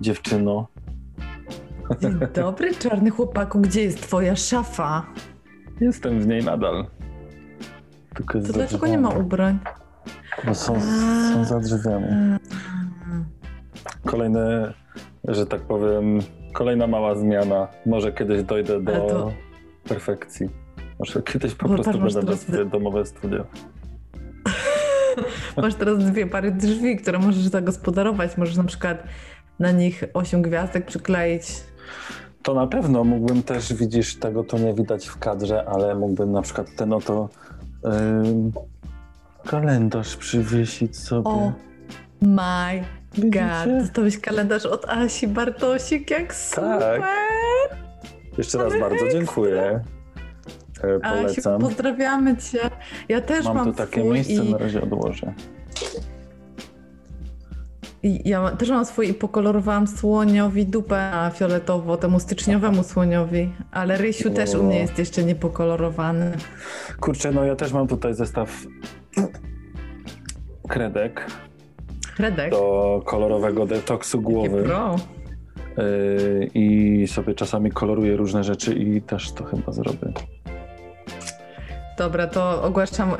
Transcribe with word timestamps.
dziewczyno. 0.00 0.66
Dzień 2.00 2.18
dobry, 2.34 2.74
czarny 2.74 3.10
chłopaku, 3.10 3.60
gdzie 3.60 3.82
jest 3.82 4.02
twoja 4.02 4.36
szafa? 4.36 5.06
Jestem 5.80 6.20
w 6.20 6.26
niej 6.26 6.44
nadal. 6.44 6.86
Tylko 8.14 8.40
To 8.40 8.52
dlaczego 8.52 8.86
nie 8.86 8.98
ma 8.98 9.08
ubrań? 9.08 9.58
Bo 10.46 10.54
są, 10.54 10.80
są 11.32 11.44
za 11.44 11.60
drzwiami. 11.60 12.06
Kolejne, 14.06 14.72
że 15.24 15.46
tak 15.46 15.60
powiem, 15.60 16.18
kolejna 16.52 16.86
mała 16.86 17.14
zmiana. 17.14 17.68
Może 17.86 18.12
kiedyś 18.12 18.42
dojdę 18.42 18.80
do 18.82 18.92
to- 18.92 19.32
perfekcji. 19.88 20.48
Może 20.98 21.22
kiedyś 21.22 21.54
po 21.54 21.68
prostu 21.68 21.84
patrz, 21.84 21.98
będę 21.98 22.14
miał 22.14 22.24
teraz- 22.24 22.40
swoje 22.40 22.64
domowe 22.64 23.06
studio. 23.06 23.44
Masz 25.62 25.74
teraz 25.74 25.98
dwie 25.98 26.26
pary 26.26 26.50
drzwi, 26.52 26.96
które 26.96 27.18
możesz 27.18 27.46
zagospodarować. 27.46 28.36
Możesz 28.36 28.56
na 28.56 28.64
przykład 28.64 29.02
na 29.58 29.70
nich 29.70 30.04
osiem 30.14 30.42
gwiazdek 30.42 30.86
przykleić. 30.86 31.42
To 32.42 32.54
na 32.54 32.66
pewno 32.66 33.04
mógłbym 33.04 33.42
też, 33.42 33.74
widzisz, 33.74 34.16
tego 34.18 34.44
to 34.44 34.58
nie 34.58 34.74
widać 34.74 35.06
w 35.06 35.18
kadrze, 35.18 35.64
ale 35.68 35.94
mógłbym 35.94 36.32
na 36.32 36.42
przykład 36.42 36.66
ten 36.76 36.92
oto 36.92 37.28
ym, 37.86 38.52
kalendarz 39.46 40.16
przywiesić 40.16 40.98
sobie. 40.98 41.28
O 41.30 41.52
my 42.20 42.84
Widzicie? 43.14 43.40
god, 43.64 43.78
dostałeś 43.82 44.18
kalendarz 44.20 44.66
od 44.66 44.84
Asi 44.88 45.28
Bartosik, 45.28 46.10
jak 46.10 46.34
super! 46.34 47.02
Jeszcze 48.38 48.58
raz 48.58 48.72
Ale 48.72 48.80
bardzo 48.80 48.94
ekstra. 49.04 49.12
dziękuję. 49.20 49.80
E, 50.84 51.04
Asiu, 51.06 51.22
Polecam. 51.22 51.60
pozdrawiamy 51.60 52.36
cię. 52.36 52.58
Ja 53.08 53.20
też 53.20 53.44
mam, 53.44 53.56
Mam 53.56 53.66
tu 53.66 53.72
takie 53.72 54.04
miejsce, 54.04 54.32
i, 54.32 54.50
na 54.50 54.58
razie 54.58 54.82
odłożę. 54.82 55.34
Ja 58.24 58.50
też 58.50 58.70
mam 58.70 58.84
swój 58.84 59.08
i 59.08 59.14
pokolorowałam 59.14 59.86
słoniowi 59.86 60.66
dupę 60.66 61.10
na 61.10 61.30
fioletowo, 61.30 61.96
temu 61.96 62.20
styczniowemu 62.20 62.82
słoniowi, 62.82 63.52
ale 63.72 63.96
Rysiu 63.96 64.30
też 64.30 64.54
u 64.54 64.62
mnie 64.62 64.78
jest 64.78 64.98
jeszcze 64.98 65.24
niepokolorowany. 65.24 66.32
Kurczę, 67.00 67.32
no 67.32 67.44
ja 67.44 67.56
też 67.56 67.72
mam 67.72 67.86
tutaj 67.86 68.14
zestaw 68.14 68.66
kredek 70.68 71.26
Redek, 72.18 72.50
do 72.50 73.02
kolorowego 73.06 73.66
detoksu 73.66 74.18
jakie 74.18 74.32
głowy 74.32 74.62
pro. 74.62 74.96
Yy, 75.76 76.50
i 76.54 77.06
sobie 77.06 77.34
czasami 77.34 77.70
koloruję 77.70 78.16
różne 78.16 78.44
rzeczy 78.44 78.74
i 78.74 79.02
też 79.02 79.32
to 79.32 79.44
chyba 79.44 79.72
zrobię. 79.72 80.12
Dobra, 81.98 82.26
to 82.26 82.62
ogłaszam 82.62 83.10
y, 83.10 83.16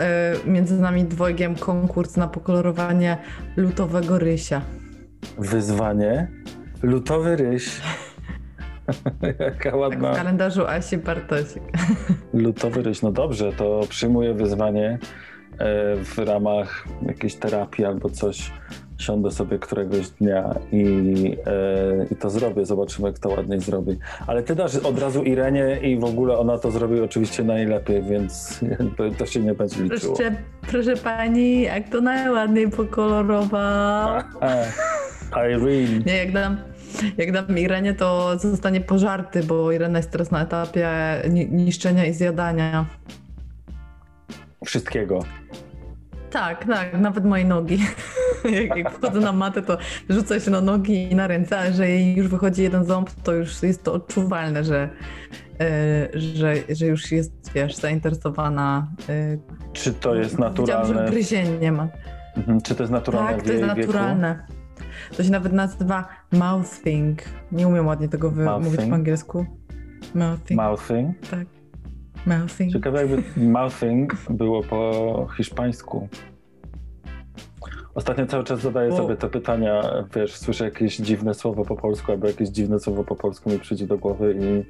między 0.50 0.80
nami 0.80 1.04
dwojgiem 1.04 1.54
konkurs 1.54 2.16
na 2.16 2.28
pokolorowanie 2.28 3.16
lutowego 3.56 4.18
rysia. 4.18 4.60
Wyzwanie. 5.38 6.28
Lutowy 6.82 7.36
ryś. 7.36 7.80
Jaka 9.40 9.64
Tak 9.70 9.74
ładna. 9.76 10.12
w 10.12 10.16
kalendarzu 10.16 10.66
Asi 10.66 10.98
Bartosik. 10.98 11.62
Lutowy 12.34 12.82
ryś. 12.82 13.02
No 13.02 13.12
dobrze, 13.12 13.52
to 13.52 13.80
przyjmuję 13.88 14.34
wyzwanie 14.34 14.98
e, 15.58 15.96
w 15.96 16.18
ramach 16.18 16.84
jakiejś 17.06 17.34
terapii 17.34 17.84
albo 17.84 18.10
coś. 18.10 18.52
Siądę 18.98 19.30
sobie 19.30 19.58
któregoś 19.58 20.08
dnia 20.10 20.54
i, 20.72 20.84
e, 21.46 22.06
i 22.10 22.16
to 22.16 22.30
zrobię. 22.30 22.66
Zobaczymy, 22.66 23.08
jak 23.08 23.18
to 23.18 23.28
ładniej 23.28 23.60
zrobi. 23.60 23.98
Ale 24.26 24.42
ty 24.42 24.54
dasz 24.54 24.76
od 24.76 24.98
razu 24.98 25.22
Irenie 25.22 25.78
i 25.82 25.98
w 25.98 26.04
ogóle 26.04 26.38
ona 26.38 26.58
to 26.58 26.70
zrobi 26.70 27.00
oczywiście 27.00 27.44
najlepiej, 27.44 28.02
więc 28.02 28.60
to 29.18 29.26
się 29.26 29.40
nie 29.40 29.54
będzie 29.54 29.82
liczyło. 29.82 30.16
Proszę, 30.16 30.36
proszę 30.70 30.96
pani, 30.96 31.62
jak 31.62 31.88
to 31.88 32.00
najładniej 32.00 32.70
pokolorował. 32.70 34.20
Irene. 35.32 36.04
Nie, 36.06 36.16
jak 36.16 36.32
dam, 36.32 36.56
jak 37.16 37.32
dam 37.32 37.58
Irenie, 37.58 37.94
to 37.94 38.38
zostanie 38.38 38.80
pożarty, 38.80 39.42
bo 39.42 39.72
Irena 39.72 39.98
jest 39.98 40.10
teraz 40.10 40.30
na 40.30 40.42
etapie 40.42 40.88
ni- 41.30 41.48
niszczenia 41.50 42.06
i 42.06 42.12
zjadania. 42.12 42.86
Wszystkiego. 44.64 45.18
Tak, 46.30 46.64
tak, 46.64 46.98
nawet 47.00 47.24
moje 47.24 47.44
nogi. 47.44 47.78
jak, 48.68 48.76
jak 48.76 48.92
wchodzę 48.92 49.20
na 49.20 49.32
matę, 49.32 49.62
to 49.62 49.78
rzucę 50.08 50.40
się 50.40 50.50
na 50.50 50.60
nogi 50.60 51.12
i 51.12 51.14
na 51.14 51.26
ręce, 51.26 51.58
ale 51.58 51.72
że 51.72 51.88
jej 51.88 52.16
już 52.16 52.28
wychodzi 52.28 52.62
jeden 52.62 52.84
ząb, 52.84 53.10
to 53.10 53.32
już 53.32 53.62
jest 53.62 53.82
to 53.82 53.92
odczuwalne, 53.92 54.64
że, 54.64 54.88
e, 55.60 56.08
że, 56.20 56.54
że 56.68 56.86
już 56.86 57.12
jest, 57.12 57.52
wiesz, 57.54 57.76
zainteresowana. 57.76 58.86
e, 59.08 59.38
Czy 59.72 59.92
to 59.92 60.14
jest 60.14 60.30
Widziałam, 60.30 60.54
naturalne? 60.54 61.06
że 61.06 61.12
gryzienie 61.12 61.72
ma. 61.72 61.88
Mhm. 62.36 62.60
Czy 62.60 62.74
to 62.74 62.82
jest 62.82 62.92
naturalne 62.92 63.34
Tak, 63.34 63.42
to 63.42 63.52
jest 63.52 63.64
jej 63.66 63.74
wieku? 63.76 63.92
naturalne. 63.92 64.46
To 65.16 65.24
się 65.24 65.30
nawet 65.30 65.52
nazywa 65.52 66.08
mouthing. 66.32 67.22
Nie 67.52 67.68
umiem 67.68 67.86
ładnie 67.86 68.08
tego 68.08 68.30
wymówić 68.30 68.80
po 68.88 68.94
angielsku. 68.94 69.46
Mouthing. 70.14 70.60
Mouthing. 70.60 71.28
tak. 71.30 71.46
Mouthing. 72.26 72.72
Ciekawe 72.72 72.98
jakby 73.06 73.22
mouthing 73.36 74.14
było 74.30 74.62
po 74.62 75.28
hiszpańsku. 75.36 76.08
Ostatnio 77.94 78.26
cały 78.26 78.44
czas 78.44 78.60
zadaję 78.60 78.90
Bo- 78.90 78.96
sobie 78.96 79.16
te 79.16 79.28
pytania, 79.28 79.82
wiesz, 80.16 80.36
słyszę 80.36 80.64
jakieś 80.64 80.96
dziwne 80.96 81.34
słowo 81.34 81.64
po 81.64 81.76
polsku, 81.76 82.12
albo 82.12 82.26
jakieś 82.26 82.48
dziwne 82.48 82.80
słowo 82.80 83.04
po 83.04 83.16
polsku 83.16 83.50
mi 83.50 83.58
przyjdzie 83.58 83.86
do 83.86 83.98
głowy 83.98 84.36
i 84.40 84.64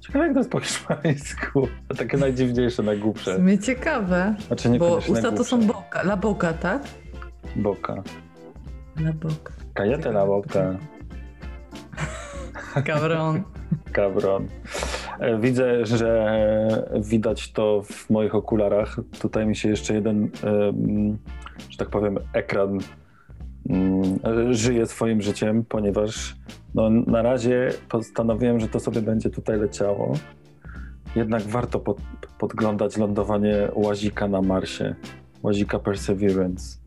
ciekawe 0.00 0.24
jak 0.24 0.34
to 0.34 0.40
jest 0.40 0.50
po 0.50 0.60
hiszpańsku. 0.60 1.68
Takie 1.98 2.16
najdziwniejsze, 2.16 2.82
W 2.82 2.86
najgłupsze. 2.86 3.36
sumie 3.36 3.58
ciekawe, 3.58 4.34
Znaczy 4.46 4.68
bo 4.68 4.74
niekoniecznie 4.74 5.14
usta 5.14 5.32
to 5.32 5.44
są 5.44 5.66
boka, 5.66 6.00
la 6.02 6.16
boca, 6.16 6.52
tak? 6.52 6.82
Boka. 7.56 8.02
La 9.00 9.12
boca. 9.12 9.50
Kajete 9.74 10.08
la 10.10 10.26
boca. 10.26 10.74
Cabron. 12.86 13.42
Cabron. 13.92 14.48
E, 15.18 15.38
Widzę, 15.38 15.86
że 15.86 16.38
widać 17.00 17.52
to 17.52 17.82
w 17.82 18.10
moich 18.10 18.34
okularach. 18.34 18.96
Tutaj 19.20 19.46
mi 19.46 19.56
się 19.56 19.68
jeszcze 19.68 19.94
jeden, 19.94 20.30
że 21.70 21.78
tak 21.78 21.88
powiem, 21.88 22.18
ekran 22.32 22.78
mm, 23.68 24.54
żyje 24.54 24.86
swoim 24.86 25.22
życiem, 25.22 25.64
ponieważ 25.68 26.36
no, 26.74 26.90
na 26.90 27.22
razie 27.22 27.70
postanowiłem, 27.88 28.60
że 28.60 28.68
to 28.68 28.80
sobie 28.80 29.02
będzie 29.02 29.30
tutaj 29.30 29.58
leciało. 29.58 30.12
Jednak 31.16 31.42
warto 31.42 31.80
pod, 31.80 31.98
podglądać 32.38 32.96
lądowanie 32.96 33.68
łazika 33.74 34.28
na 34.28 34.42
Marsie. 34.42 34.94
Łazika 35.42 35.78
Perseverance. 35.78 36.78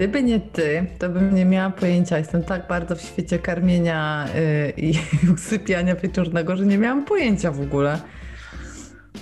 Gdyby 0.00 0.22
nie 0.22 0.40
ty, 0.40 0.86
to 0.98 1.08
bym 1.08 1.34
nie 1.34 1.44
miała 1.44 1.70
pojęcia. 1.70 2.18
Jestem 2.18 2.42
tak 2.42 2.68
bardzo 2.68 2.96
w 2.96 3.00
świecie 3.00 3.38
karmienia 3.38 4.26
y, 4.36 4.72
i 4.76 4.94
usypiania 5.34 5.94
wieczornego, 5.94 6.56
że 6.56 6.66
nie 6.66 6.78
miałam 6.78 7.04
pojęcia 7.04 7.50
w 7.50 7.60
ogóle. 7.60 8.00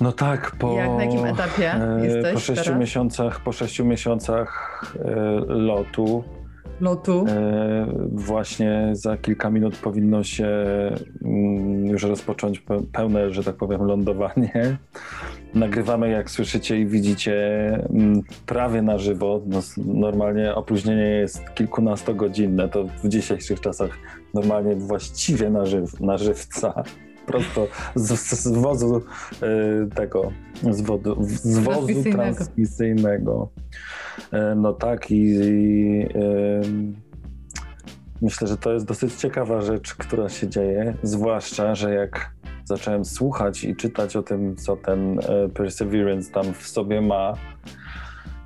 No 0.00 0.12
tak, 0.12 0.56
po, 0.56 0.75
Jak, 0.77 0.91
na 0.91 1.05
jakim 1.05 1.25
etapie 1.25 1.75
e, 1.75 2.05
jesteś 2.05 2.34
po 2.34 2.41
sześciu 2.41 2.65
teraz? 2.65 2.81
miesiącach, 2.81 3.41
po 3.41 3.53
sześciu 3.53 3.84
miesiącach 3.84 4.83
e, 5.04 5.10
lotu 5.47 6.25
Lotu. 6.80 7.25
E, 7.28 7.86
Właśnie 8.13 8.89
za 8.92 9.16
kilka 9.16 9.51
minut 9.51 9.77
powinno 9.77 10.25
się 10.25 10.48
mm, 11.25 11.86
już 11.86 12.03
rozpocząć 12.03 12.60
pe- 12.60 12.86
pełne, 12.92 13.30
że 13.30 13.45
tak 13.45 13.54
powiem, 13.57 13.83
lądowanie. 13.84 14.77
Nagrywamy, 15.54 16.10
jak 16.10 16.30
słyszycie 16.30 16.80
i 16.80 16.86
widzicie, 16.86 17.34
mm, 17.91 18.22
prawie 18.47 18.83
na 18.83 18.98
żywo. 18.98 19.41
No, 19.47 19.60
normalnie 19.86 20.54
opóźnienie 20.54 21.03
jest 21.07 21.54
kilkunastogodzinne. 21.54 22.69
To 22.69 22.84
w 23.04 23.09
dzisiejszych 23.09 23.60
czasach 23.60 23.91
normalnie 24.34 24.77
właściwie 24.77 25.51
na, 25.51 25.66
żyw, 25.66 26.01
na 26.01 26.19
żywca. 26.19 26.83
Prosto 27.28 27.66
z, 27.95 28.09
z, 28.21 28.42
z 28.42 28.59
wozu 28.59 29.03
y, 29.42 29.95
tego, 29.95 30.33
z, 30.71 30.80
wodu, 30.80 31.16
z 31.21 31.59
wozu 31.59 31.86
Transmisyjnego. 31.86 32.16
transmisyjnego. 32.19 33.48
E, 34.33 34.54
No 34.54 34.72
tak 34.72 35.10
i, 35.10 35.16
i 35.16 36.01
em, 36.15 36.97
myślę, 38.22 38.48
że 38.48 38.57
to 38.57 38.72
jest 38.72 38.86
dosyć 38.86 39.15
ciekawa 39.15 39.60
rzecz, 39.60 39.95
która 39.95 40.28
się 40.28 40.48
dzieje, 40.48 40.95
zwłaszcza, 41.03 41.75
że 41.75 41.95
jak 41.95 42.30
zacząłem 42.65 43.04
słuchać 43.04 43.65
i 43.65 43.77
czytać 43.77 44.16
o 44.16 44.22
tym, 44.22 44.57
co 44.57 44.77
ten 44.77 45.19
e, 45.19 45.48
Perseverance 45.48 46.33
tam 46.33 46.54
w 46.54 46.69
sobie 46.69 47.01
ma, 47.01 47.34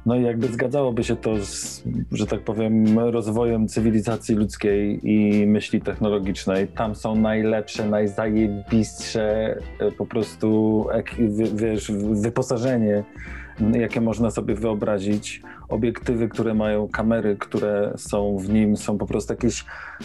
No 0.06 0.16
i 0.16 0.22
jakby 0.22 0.46
zgadzałoby 0.46 1.04
się 1.04 1.16
to 1.16 1.44
z, 1.44 1.82
że 2.12 2.26
tak 2.26 2.40
powiem, 2.40 2.98
rozwojem 2.98 3.68
cywilizacji 3.68 4.34
ludzkiej 4.34 5.10
i 5.10 5.46
myśli 5.46 5.80
technologicznej. 5.80 6.68
Tam 6.68 6.94
są 6.94 7.14
najlepsze, 7.14 7.86
najzajebistsze 7.86 9.56
e, 9.78 9.92
po 9.92 10.06
prostu, 10.06 10.86
wiesz, 11.54 11.92
wyposażenie, 12.12 13.04
jakie 13.72 14.00
można 14.00 14.30
sobie 14.30 14.54
wyobrazić. 14.54 15.42
Obiektywy, 15.68 16.28
które 16.28 16.54
mają 16.54 16.88
kamery, 16.88 17.36
które 17.36 17.92
są 17.96 18.38
w 18.38 18.48
nim, 18.48 18.76
są 18.76 18.98
po 18.98 19.06
prostu 19.06 19.32
jakieś 19.32 19.64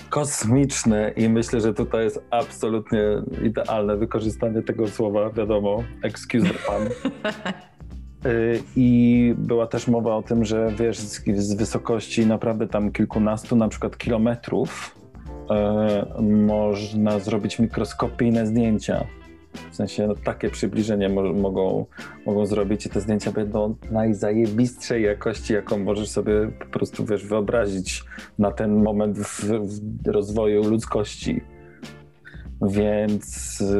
kosmiczne 0.10 1.12
i 1.16 1.30
myślę, 1.30 1.62
że 1.62 1.74
tutaj 1.74 2.04
jest 2.04 2.24
absolutnie 2.32 3.02
idealne 3.44 3.98
wykorzystanie 3.98 4.62
tego 4.62 4.88
słowa, 4.88 5.30
wiadomo, 5.30 5.84
excuse 6.04 6.48
the 6.48 6.54
pun. 6.54 7.12
Y, 8.28 8.64
I 8.76 9.34
była 9.38 9.68
też 9.68 9.88
mowa 9.88 10.16
o 10.16 10.22
tym, 10.22 10.46
że 10.46 10.72
wiesz, 10.80 11.00
z, 11.00 11.54
wysokości 11.54 12.26
naprawdę 12.26 12.68
tam 12.68 12.92
kilkunastu 12.92 13.56
na 13.56 13.68
przykład 13.68 13.98
kilometrów 13.98 14.96
e, 15.50 16.22
można 16.22 17.20
zrobić 17.20 17.60
mikroskopijne 17.60 18.48
zdjęcia. 18.48 19.06
W 19.72 19.76
sensie 19.76 20.08
no, 20.08 20.16
takie 20.16 20.50
przybliżenie 20.50 21.10
mo 21.10 21.34
mogą, 21.34 21.86
mogą 22.26 22.46
zrobić 22.46 22.86
i 22.86 22.90
te 22.90 23.02
zdjęcia 23.02 23.32
będą 23.32 23.76
najzajebistszej 23.92 25.04
jakości, 25.04 25.54
jaką 25.54 25.78
możesz 25.78 26.10
sobie 26.10 26.34
po 26.60 26.66
prostu 26.66 27.06
wiesz, 27.06 27.26
wyobrazić 27.26 28.04
na 28.40 28.52
ten 28.52 28.84
moment 28.84 29.20
w, 29.20 29.44
w 29.44 30.08
rozwoju 30.08 30.64
ludzkości. 30.64 31.42
Więc 32.62 33.26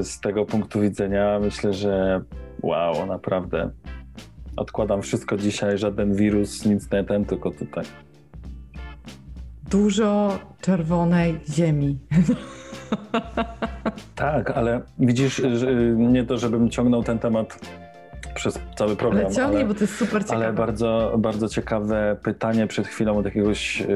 z 0.02 0.20
tego 0.20 0.46
punktu 0.46 0.82
widzenia 0.82 1.40
myślę, 1.40 1.74
że 1.74 2.22
wow, 2.64 3.06
naprawdę 3.06 3.72
odkładam 4.58 5.02
wszystko 5.02 5.38
dzisiaj, 5.38 5.78
żaden 5.78 6.14
wirus, 6.14 6.66
nic 6.66 6.92
nie 6.92 7.04
ten, 7.04 7.26
tylko 7.26 7.52
tutaj. 7.52 7.86
Dużo 9.72 10.40
czerwonej 10.62 11.40
ziemi. 11.50 12.00
Tak, 14.16 14.52
ale 14.52 14.82
widzisz, 15.00 15.42
nie 15.98 16.24
to, 16.24 16.38
żebym 16.38 16.70
ciągnął 16.70 17.04
ten 17.04 17.20
temat 17.20 17.60
przez 18.36 18.60
cały 18.76 18.96
program. 18.96 19.26
Ale 19.26 19.36
ciągnij, 19.36 19.62
ale, 19.62 19.68
bo 19.68 19.74
to 19.74 19.80
jest 19.80 19.96
super 19.96 20.24
ciekawe. 20.24 20.46
Ale 20.46 20.54
bardzo, 20.54 21.16
bardzo 21.18 21.50
ciekawe 21.50 22.18
pytanie 22.24 22.68
przed 22.68 22.88
chwilą 22.88 23.18
od 23.18 23.26
jakiegoś 23.26 23.80
yy, 23.80 23.88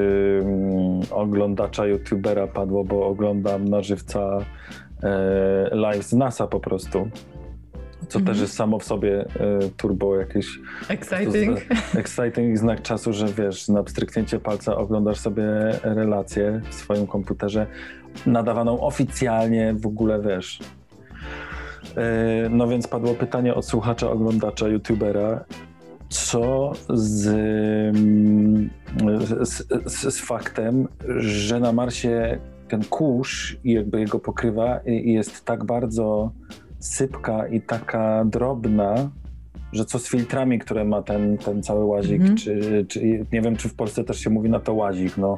oglądacza, 1.11 1.85
youtubera 1.85 2.47
padło, 2.47 2.83
bo 2.83 3.07
oglądam 3.07 3.65
na 3.65 3.81
żywca 3.81 4.37
yy, 5.03 5.09
live 5.71 6.03
z 6.03 6.13
NASA 6.13 6.47
po 6.47 6.59
prostu 6.59 7.09
co 8.07 8.19
mm 8.19 8.25
-hmm. 8.25 8.31
też 8.31 8.42
jest 8.42 8.53
samo 8.53 8.80
w 8.80 8.83
sobie 8.83 9.25
y, 9.25 9.27
turbo 9.77 10.15
jakieś... 10.15 10.48
Exciting. 10.89 11.59
exciting 11.95 12.57
znak 12.57 12.81
czasu, 12.81 13.13
że 13.13 13.27
wiesz, 13.27 13.68
na 13.68 13.83
pstryknięcie 13.83 14.39
palca 14.39 14.77
oglądasz 14.77 15.19
sobie 15.19 15.44
relację 15.83 16.62
w 16.69 16.74
swoim 16.74 17.07
komputerze 17.07 17.68
nadawaną 18.25 18.81
oficjalnie 18.81 19.74
w 19.74 19.86
ogóle, 19.86 20.21
wiesz. 20.21 20.59
Y, 22.45 22.50
no 22.50 22.68
więc 22.68 22.88
padło 22.88 23.13
pytanie 23.13 23.56
od 23.56 23.65
słuchacza, 23.65 24.12
oglądacza, 24.12 24.68
youtubera, 24.68 25.45
co 26.09 26.71
z, 26.89 27.24
z, 29.42 29.68
z, 29.86 30.15
z 30.15 30.21
faktem, 30.21 30.88
że 31.18 31.59
na 31.59 31.71
Marsie 31.71 32.39
ten 32.68 32.83
kurz 32.83 33.57
i 33.63 33.74
jakby 33.74 34.00
jego 34.00 34.19
pokrywa 34.19 34.80
jest 34.86 35.45
tak 35.45 35.65
bardzo 35.65 36.31
sypka 36.81 37.48
i 37.48 37.62
taka 37.62 38.25
drobna, 38.25 39.10
że 39.74 39.86
co 39.86 40.00
z 40.00 40.10
filtrami, 40.10 40.60
które 40.60 40.86
ma 40.86 41.01
ten, 41.01 41.38
ten 41.38 41.63
cały 41.63 41.86
łazik, 41.86 42.22
mm 42.22 42.36
czy, 42.36 42.86
czy, 42.89 43.25
nie 43.31 43.42
wiem, 43.42 43.56
czy 43.56 43.69
w 43.69 43.74
Polsce 43.74 44.04
też 44.04 44.19
się 44.19 44.30
mówi 44.30 44.50
na 44.50 44.60
to 44.60 44.74
łazik, 44.74 45.18
no 45.18 45.38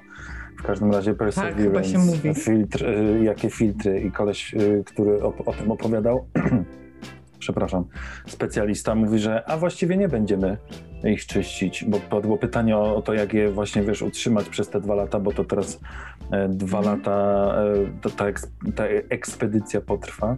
w 0.60 0.64
każdym 0.64 0.92
razie 0.92 1.14
Perseverance, 1.14 1.74
tak, 1.74 1.86
się 1.86 1.98
mówi. 1.98 2.34
Filtr, 2.34 2.86
y, 2.86 3.24
jakie 3.24 3.50
filtry 3.50 4.02
i 4.02 4.12
koleś, 4.12 4.54
y, 4.54 4.84
który 4.86 5.24
o, 5.24 5.34
o 5.46 5.54
tym 5.54 5.72
opowiadał, 5.72 6.26
przepraszam, 7.40 7.86
specjalista 8.28 8.96
mówi, 8.96 9.20
że 9.20 9.50
a 9.50 9.58
właściwie 9.58 9.98
nie 9.98 10.08
będziemy 10.08 10.58
ich 11.04 11.26
czyścić, 11.26 11.86
bo 11.88 12.00
padło 12.00 12.38
pytanie 12.38 12.78
o, 12.78 12.96
o, 12.96 13.02
to, 13.02 13.14
jak 13.14 13.34
je 13.34 13.52
właśnie, 13.52 13.82
wiesz, 13.82 14.02
utrzymać 14.02 14.50
przez 14.50 14.70
te 14.70 14.82
dwa 14.82 14.96
lata, 14.96 15.20
bo 15.20 15.32
to 15.32 15.44
teraz 15.44 15.80
e, 16.32 16.50
dwa 16.50 16.80
mm. 16.80 16.92
lata 16.92 17.56
e, 18.06 18.10
ta, 18.10 18.26
ta 18.76 18.86
ekspedycja 19.10 19.82
potrwa. 19.82 20.36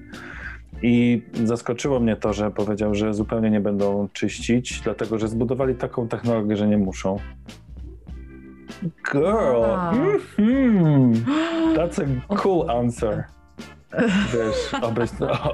I 0.88 1.22
zaskoczyło 1.44 2.00
mnie 2.00 2.16
to, 2.16 2.34
że 2.34 2.52
powiedział, 2.52 2.96
że 2.96 3.14
zupełnie 3.14 3.50
nie 3.50 3.60
będą 3.60 4.08
czyścić, 4.14 4.82
dlatego 4.82 5.20
że 5.20 5.28
zbudowali 5.28 5.76
taką 5.76 6.08
technologię, 6.08 6.58
że 6.58 6.68
nie 6.68 6.78
muszą. 6.78 7.18
Girl, 9.12 9.64
mm-hmm. 9.92 11.14
that's 11.76 12.06
a 12.30 12.36
cool 12.36 12.70
answer. 12.70 13.24
Wiesz, 14.34 14.74
oby, 14.82 15.02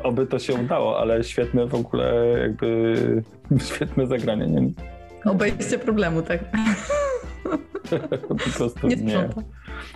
oby 0.03 0.27
to 0.27 0.39
się 0.39 0.53
udało, 0.53 0.99
ale 0.99 1.23
świetne 1.23 1.67
w 1.67 1.75
ogóle 1.75 2.25
jakby, 2.41 2.95
świetne 3.73 4.07
zagranie. 4.07 4.47
Nie? 4.47 4.71
Obejście 5.25 5.79
problemu, 5.79 6.21
tak? 6.21 6.39
po 8.27 8.35
prostu 8.35 8.87
nie. 8.87 8.95
nie. 8.95 9.29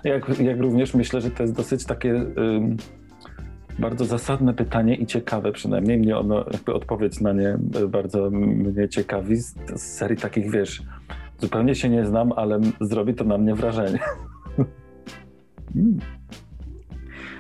Jak, 0.04 0.40
jak 0.40 0.60
również 0.60 0.94
myślę, 0.94 1.22
że 1.22 1.32
to 1.32 1.44
jest 1.44 1.56
dosyć 1.56 1.86
takie... 1.86 2.14
Um, 2.14 2.78
bardzo 3.80 4.06
zasadne 4.06 4.54
pytanie 4.54 4.96
i 4.96 5.06
ciekawe 5.06 5.52
przynajmniej. 5.52 5.98
Mnie 5.98 6.18
ono, 6.18 6.46
jakby 6.54 6.74
odpowiedź 6.74 7.22
na 7.22 7.34
nie 7.34 7.58
bardzo 7.88 8.30
mnie 8.32 8.90
ciekawi 8.90 9.36
z, 9.36 9.56
z 9.76 9.82
serii 9.82 10.18
takich, 10.18 10.52
wiesz, 10.52 10.84
zupełnie 11.40 11.76
się 11.76 11.90
nie 11.90 12.06
znam, 12.06 12.32
ale 12.32 12.60
zrobi 12.82 13.14
to 13.14 13.24
na 13.24 13.38
mnie 13.38 13.56
wrażenie. 13.56 14.00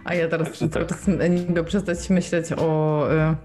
A 0.06 0.14
ja 0.14 0.28
teraz 0.28 0.60
tak. 0.60 0.88
niby 1.30 1.64
przestać 1.64 2.10
myśleć 2.10 2.46
o 2.58 3.08
y, 3.31 3.36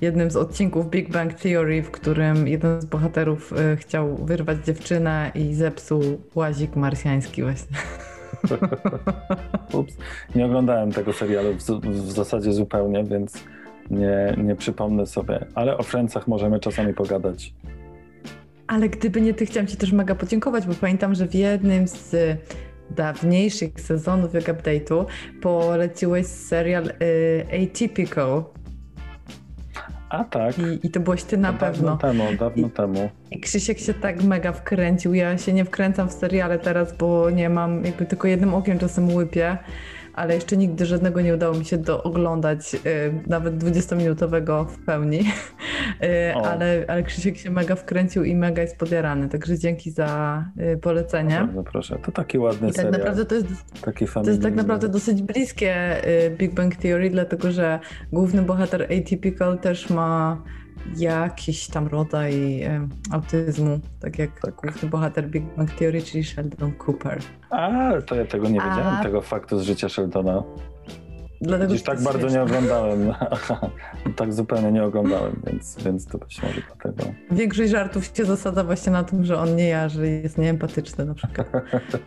jednym 0.00 0.30
z 0.30 0.36
odcinków 0.36 0.90
Big 0.90 1.12
Bang 1.12 1.34
Theory, 1.34 1.82
w 1.82 1.90
którym 1.90 2.48
jeden 2.48 2.80
z 2.80 2.84
bohaterów 2.84 3.52
y, 3.52 3.76
chciał 3.76 4.16
wyrwać 4.16 4.64
dziewczynę 4.66 5.32
i 5.34 5.54
zepsuł 5.54 6.02
łazik 6.34 6.76
marsjański 6.76 7.42
właśnie. 7.42 7.76
Ups. 9.72 9.96
Nie 10.34 10.46
oglądałem 10.46 10.92
tego 10.92 11.12
serialu 11.12 11.52
w, 11.52 11.62
w, 11.62 12.12
zasadzie 12.12 12.52
zupełnie, 12.52 13.04
więc 13.04 13.44
nie, 13.90 14.34
nie 14.44 14.56
przypomnę 14.56 15.06
sobie. 15.06 15.46
Ale 15.54 15.78
o 15.78 15.82
Friendsach 15.82 16.28
możemy 16.28 16.60
czasami 16.60 16.94
pogadać. 16.94 17.54
Ale 18.66 18.88
gdyby 18.88 19.20
nie 19.20 19.34
ty, 19.34 19.46
chciałam 19.46 19.66
ci 19.66 19.76
też 19.76 19.92
mega 19.92 20.14
podziękować, 20.14 20.66
bo 20.66 20.74
pamiętam, 20.74 21.14
że 21.14 21.28
w 21.28 21.34
jednym 21.34 21.88
z 21.88 22.16
dawniejszych 22.90 23.80
sezonów 23.80 24.34
Jak 24.34 24.44
Update'u 24.44 25.04
poleciłeś 25.40 26.26
serial 26.26 26.86
y, 26.86 27.46
Atypical 27.62 28.44
a 30.16 30.24
tak. 30.24 30.58
I, 30.58 30.86
I, 30.86 30.90
to 30.90 31.00
byłeś 31.00 31.24
ty 31.24 31.36
na 31.36 31.52
no, 31.52 31.58
pewno. 31.58 31.96
Dawno 31.96 32.24
temu, 32.24 32.38
dawno 32.38 32.66
I, 32.66 32.70
temu. 32.70 33.10
I 33.30 33.40
Krzysiek 33.40 33.78
się 33.78 33.94
tak 33.94 34.22
mega 34.22 34.52
wkręcił. 34.52 35.14
Ja 35.14 35.38
się 35.38 35.52
nie 35.52 35.64
wkręcam 35.64 36.08
w 36.08 36.12
seriale 36.12 36.58
teraz, 36.58 36.96
bo 36.96 37.30
nie 37.30 37.48
mam, 37.48 37.84
jakby 37.84 38.06
tylko 38.06 38.28
jednym 38.28 38.54
okiem 38.54 38.78
czasem 38.78 39.14
łypię 39.14 39.58
ale 40.14 40.34
jeszcze 40.34 40.56
nigdy 40.56 40.86
żadnego 40.86 41.20
nie 41.20 41.34
udało 41.34 41.54
mi 41.54 41.64
się 41.64 41.78
dooglądać, 41.78 42.74
y, 42.74 42.78
nawet 43.26 43.54
20-minutowego 43.64 44.66
w 44.68 44.84
pełni. 44.84 45.20
Y, 46.02 46.34
ale, 46.34 46.84
ale 46.88 47.02
Krzysiek 47.02 47.36
się 47.36 47.50
mega 47.50 47.74
wkręcił 47.74 48.24
i 48.24 48.34
mega 48.34 48.62
jest 48.62 48.78
podjarany, 48.78 49.28
także 49.28 49.58
dzięki 49.58 49.90
za 49.90 50.44
y, 50.74 50.76
polecenie. 50.76 51.38
Bardzo 51.40 51.62
proszę, 51.62 51.98
to 52.04 52.12
taki 52.12 52.38
ładny 52.38 52.68
I 52.68 52.72
tak 52.72 52.76
serial. 52.76 52.92
naprawdę 52.92 53.24
to 53.24 53.34
jest, 53.34 53.46
taki 53.80 54.06
to 54.06 54.30
jest 54.30 54.42
tak 54.42 54.54
naprawdę 54.54 54.88
dosyć 54.88 55.22
bliskie 55.22 55.96
Big 56.38 56.54
Bang 56.54 56.76
Theory, 56.76 57.10
dlatego 57.10 57.52
że 57.52 57.80
główny 58.12 58.42
bohater 58.42 58.82
Atypical 58.82 59.58
też 59.58 59.90
ma 59.90 60.42
jakiś 60.96 61.68
tam 61.68 61.86
rodzaj 61.86 62.62
e, 62.62 62.88
autyzmu, 63.10 63.80
tak 64.00 64.18
jak 64.18 64.40
tak. 64.40 64.54
główny 64.54 64.88
bohater 64.88 65.28
Big 65.30 65.44
Bang 65.56 65.70
Theory, 65.70 66.02
czyli 66.02 66.24
Sheldon 66.24 66.72
Cooper. 66.86 67.18
A, 67.50 67.92
to 68.06 68.14
ja 68.14 68.24
tego 68.24 68.48
nie 68.48 68.60
wiedziałem, 68.60 68.94
A... 69.00 69.02
tego 69.02 69.22
faktu 69.22 69.58
z 69.58 69.62
życia 69.62 69.88
Sheldona. 69.88 70.42
Dlatego 71.40 71.72
Widzisz, 71.72 71.86
tak 71.86 72.02
bardzo 72.02 72.28
nie 72.28 72.42
oglądałem. 72.42 73.14
tak 74.16 74.34
zupełnie 74.34 74.72
nie 74.72 74.84
oglądałem, 74.84 75.42
więc, 75.46 75.76
więc 75.84 76.06
to 76.06 76.18
być 76.18 76.42
może 76.42 76.60
dlatego. 76.66 77.10
Większość 77.30 77.70
żartów 77.70 78.04
się 78.16 78.24
zasadza 78.24 78.64
właśnie 78.64 78.92
na 78.92 79.04
tym, 79.04 79.24
że 79.24 79.38
on 79.38 79.56
nie 79.56 79.68
ja, 79.68 79.88
że 79.88 80.08
jest 80.08 80.38
nieempatyczny 80.38 81.04
na 81.04 81.14
przykład. 81.14 81.48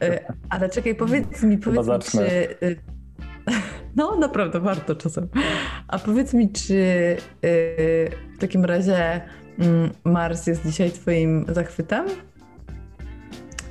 E, 0.02 0.34
ale 0.50 0.70
czekaj, 0.70 0.96
powiedz 0.96 1.44
mi, 1.44 1.58
powiedz 1.58 1.88
mi, 1.88 2.00
czy 2.00 2.48
no, 3.96 4.16
naprawdę 4.16 4.60
warto 4.60 4.96
czasem. 4.96 5.28
A 5.88 6.00
powiedz 6.00 6.34
mi, 6.34 6.50
czy 6.50 6.74
yy, 6.74 7.18
w 8.36 8.38
takim 8.40 8.66
razie 8.66 9.22
yy, 9.58 9.66
Mars 10.04 10.48
jest 10.48 10.66
dzisiaj 10.66 10.92
Twoim 10.92 11.46
zachwytem? 11.50 12.06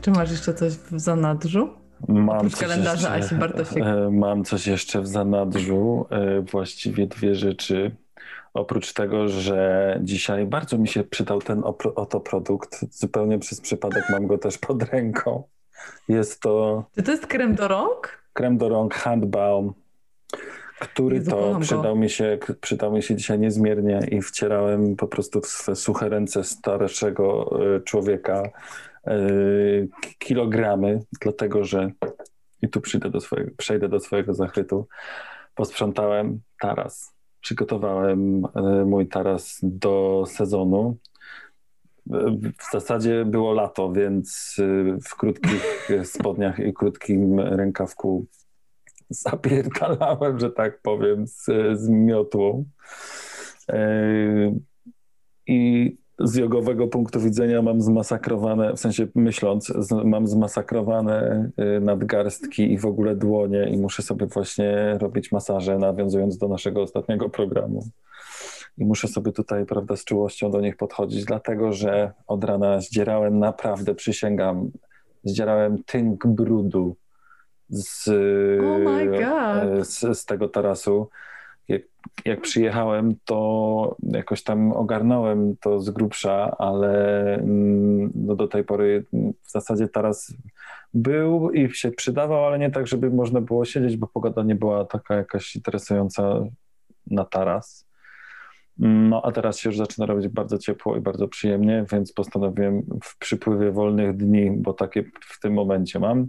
Czy 0.06 0.10
masz 0.10 0.30
jeszcze 0.30 0.54
coś 0.54 0.72
w 0.72 1.00
zanadrzu? 1.00 1.68
Mam 2.08 2.50
coś 2.50 2.60
kalendarza 2.60 3.16
jeszcze, 3.16 3.34
Asi 3.34 3.34
Bartosiek. 3.34 3.84
E, 3.84 4.10
mam 4.10 4.44
coś 4.44 4.66
jeszcze 4.66 5.00
w 5.00 5.06
zanadrzu. 5.06 6.06
E, 6.10 6.40
właściwie 6.40 7.06
dwie 7.06 7.34
rzeczy. 7.34 7.96
Oprócz 8.54 8.92
tego, 8.92 9.28
że 9.28 10.00
dzisiaj 10.02 10.46
bardzo 10.46 10.78
mi 10.78 10.88
się 10.88 11.04
przydał 11.04 11.42
ten 11.42 11.62
oto 11.94 12.20
produkt, 12.20 12.84
zupełnie 12.90 13.38
przez 13.38 13.60
przypadek 13.60 14.04
mam 14.10 14.26
go 14.26 14.38
też 14.38 14.58
pod 14.58 14.82
ręką. 14.82 15.42
Jest 16.08 16.40
to 16.40 16.84
Czy 16.94 17.02
to 17.02 17.10
jest 17.10 17.26
krem 17.26 17.54
do 17.54 17.68
rąk? 17.68 18.25
Krem 18.36 18.58
do 18.58 18.68
rąk 18.68 18.94
Handbaum, 18.94 19.72
który 20.80 21.20
to 21.20 21.36
przydał 21.60 21.96
mi, 21.96 22.10
się, 22.10 22.38
przydał 22.60 22.92
mi 22.92 23.02
się 23.02 23.16
dzisiaj 23.16 23.38
niezmiernie 23.38 24.00
i 24.10 24.22
wcierałem 24.22 24.96
po 24.96 25.06
prostu 25.08 25.40
w 25.40 25.46
swe 25.46 25.76
suche 25.76 26.08
ręce 26.08 26.44
starszego 26.44 27.50
e, 27.76 27.80
człowieka 27.80 28.42
k- 30.02 30.10
kilogramy, 30.18 31.00
dlatego 31.20 31.64
że 31.64 31.90
i 32.62 32.68
tu 32.68 32.80
przyjdę 32.80 33.10
do 33.10 33.20
swojego, 33.20 33.50
przejdę 33.56 33.88
do 33.88 34.00
swojego 34.00 34.34
zachwytu. 34.34 34.86
Posprzątałem 35.54 36.40
taras. 36.60 37.12
Przygotowałem 37.40 38.42
e, 38.54 38.84
mój 38.84 39.06
taras 39.08 39.58
do 39.62 40.24
sezonu. 40.26 40.96
W 42.06 42.72
zasadzie 42.72 43.24
było 43.24 43.52
lato, 43.52 43.92
więc 43.92 44.56
e, 44.58 44.98
w 45.08 45.16
krótkich 45.16 45.88
spodniach 46.04 46.58
i 46.58 46.72
krótkim 46.72 47.40
rękawku 47.40 48.26
zapierdalałem, 49.10 50.38
że 50.38 50.50
tak 50.50 50.82
powiem, 50.82 51.26
z, 51.26 51.44
z 51.72 51.88
miotłą. 51.88 52.64
E, 53.68 54.54
I 55.46 55.96
z 56.18 56.34
jogowego 56.34 56.88
punktu 56.88 57.20
widzenia 57.20 57.62
mam 57.62 57.80
zmasakrowane, 57.80 58.72
w 58.72 58.80
sensie 58.80 59.06
myśląc, 59.14 59.66
z, 59.66 60.04
mam 60.04 60.26
zmasakrowane 60.26 61.50
e, 61.56 61.80
nadgarstki 61.80 62.72
i 62.72 62.78
w 62.78 62.86
ogóle 62.86 63.16
dłonie 63.16 63.68
i 63.70 63.78
muszę 63.78 64.02
sobie 64.02 64.26
właśnie 64.26 64.98
robić 65.00 65.32
masaże, 65.32 65.78
nawiązując 65.78 66.38
do 66.38 66.48
naszego 66.48 66.82
ostatniego 66.82 67.28
programu. 67.28 67.84
I 68.78 68.84
muszę 68.84 69.08
sobie 69.08 69.32
tutaj, 69.32 69.66
prawda, 69.66 69.96
z 69.96 70.04
czułością 70.04 70.50
do 70.50 70.60
nich 70.60 70.76
podchodzić, 70.76 71.24
dlatego 71.24 71.72
że 71.72 72.12
od 72.26 72.44
rana 72.44 72.80
zdzierałem, 72.80 73.38
naprawdę 73.38 73.94
przysięgam, 73.94 74.70
zdzierałem 75.24 75.84
tynk 75.84 76.26
brudu 76.26 76.96
z, 77.68 78.08
Oh 78.64 79.04
God. 79.06 79.86
z, 79.86 80.18
z 80.18 80.24
tego 80.24 80.48
tarasu. 80.48 81.08
Jak, 81.68 81.82
jak 82.24 82.40
przyjechałem, 82.40 83.14
to 83.24 83.96
jakoś 84.02 84.42
tam 84.42 84.72
ogarnąłem 84.72 85.56
to 85.56 85.80
z 85.80 85.90
grubsza, 85.90 86.56
ale 86.58 87.34
mm, 87.34 88.12
no 88.14 88.34
do 88.34 88.48
tej 88.48 88.64
pory 88.64 89.04
w 89.42 89.50
zasadzie 89.50 89.88
taras 89.88 90.34
był 90.94 91.50
i 91.50 91.74
się 91.74 91.90
przydawał, 91.90 92.44
ale 92.44 92.58
nie 92.58 92.70
tak, 92.70 92.86
żeby 92.86 93.10
można 93.10 93.40
było 93.40 93.64
siedzieć, 93.64 93.96
bo 93.96 94.06
pogoda 94.06 94.42
nie 94.42 94.54
była 94.54 94.84
taka 94.84 95.14
jakaś 95.14 95.56
interesująca 95.56 96.44
na 97.06 97.24
taras. 97.24 97.85
No 98.78 99.22
a 99.24 99.32
teraz 99.32 99.58
się 99.58 99.68
już 99.68 99.76
zaczyna 99.76 100.06
robić 100.06 100.28
bardzo 100.28 100.58
ciepło 100.58 100.96
i 100.96 101.00
bardzo 101.00 101.28
przyjemnie, 101.28 101.84
więc 101.92 102.12
postanowiłem 102.12 102.82
w 103.04 103.18
przypływie 103.18 103.72
wolnych 103.72 104.16
dni, 104.16 104.50
bo 104.50 104.72
takie 104.72 105.04
w 105.20 105.40
tym 105.40 105.52
momencie 105.52 105.98
mam, 105.98 106.26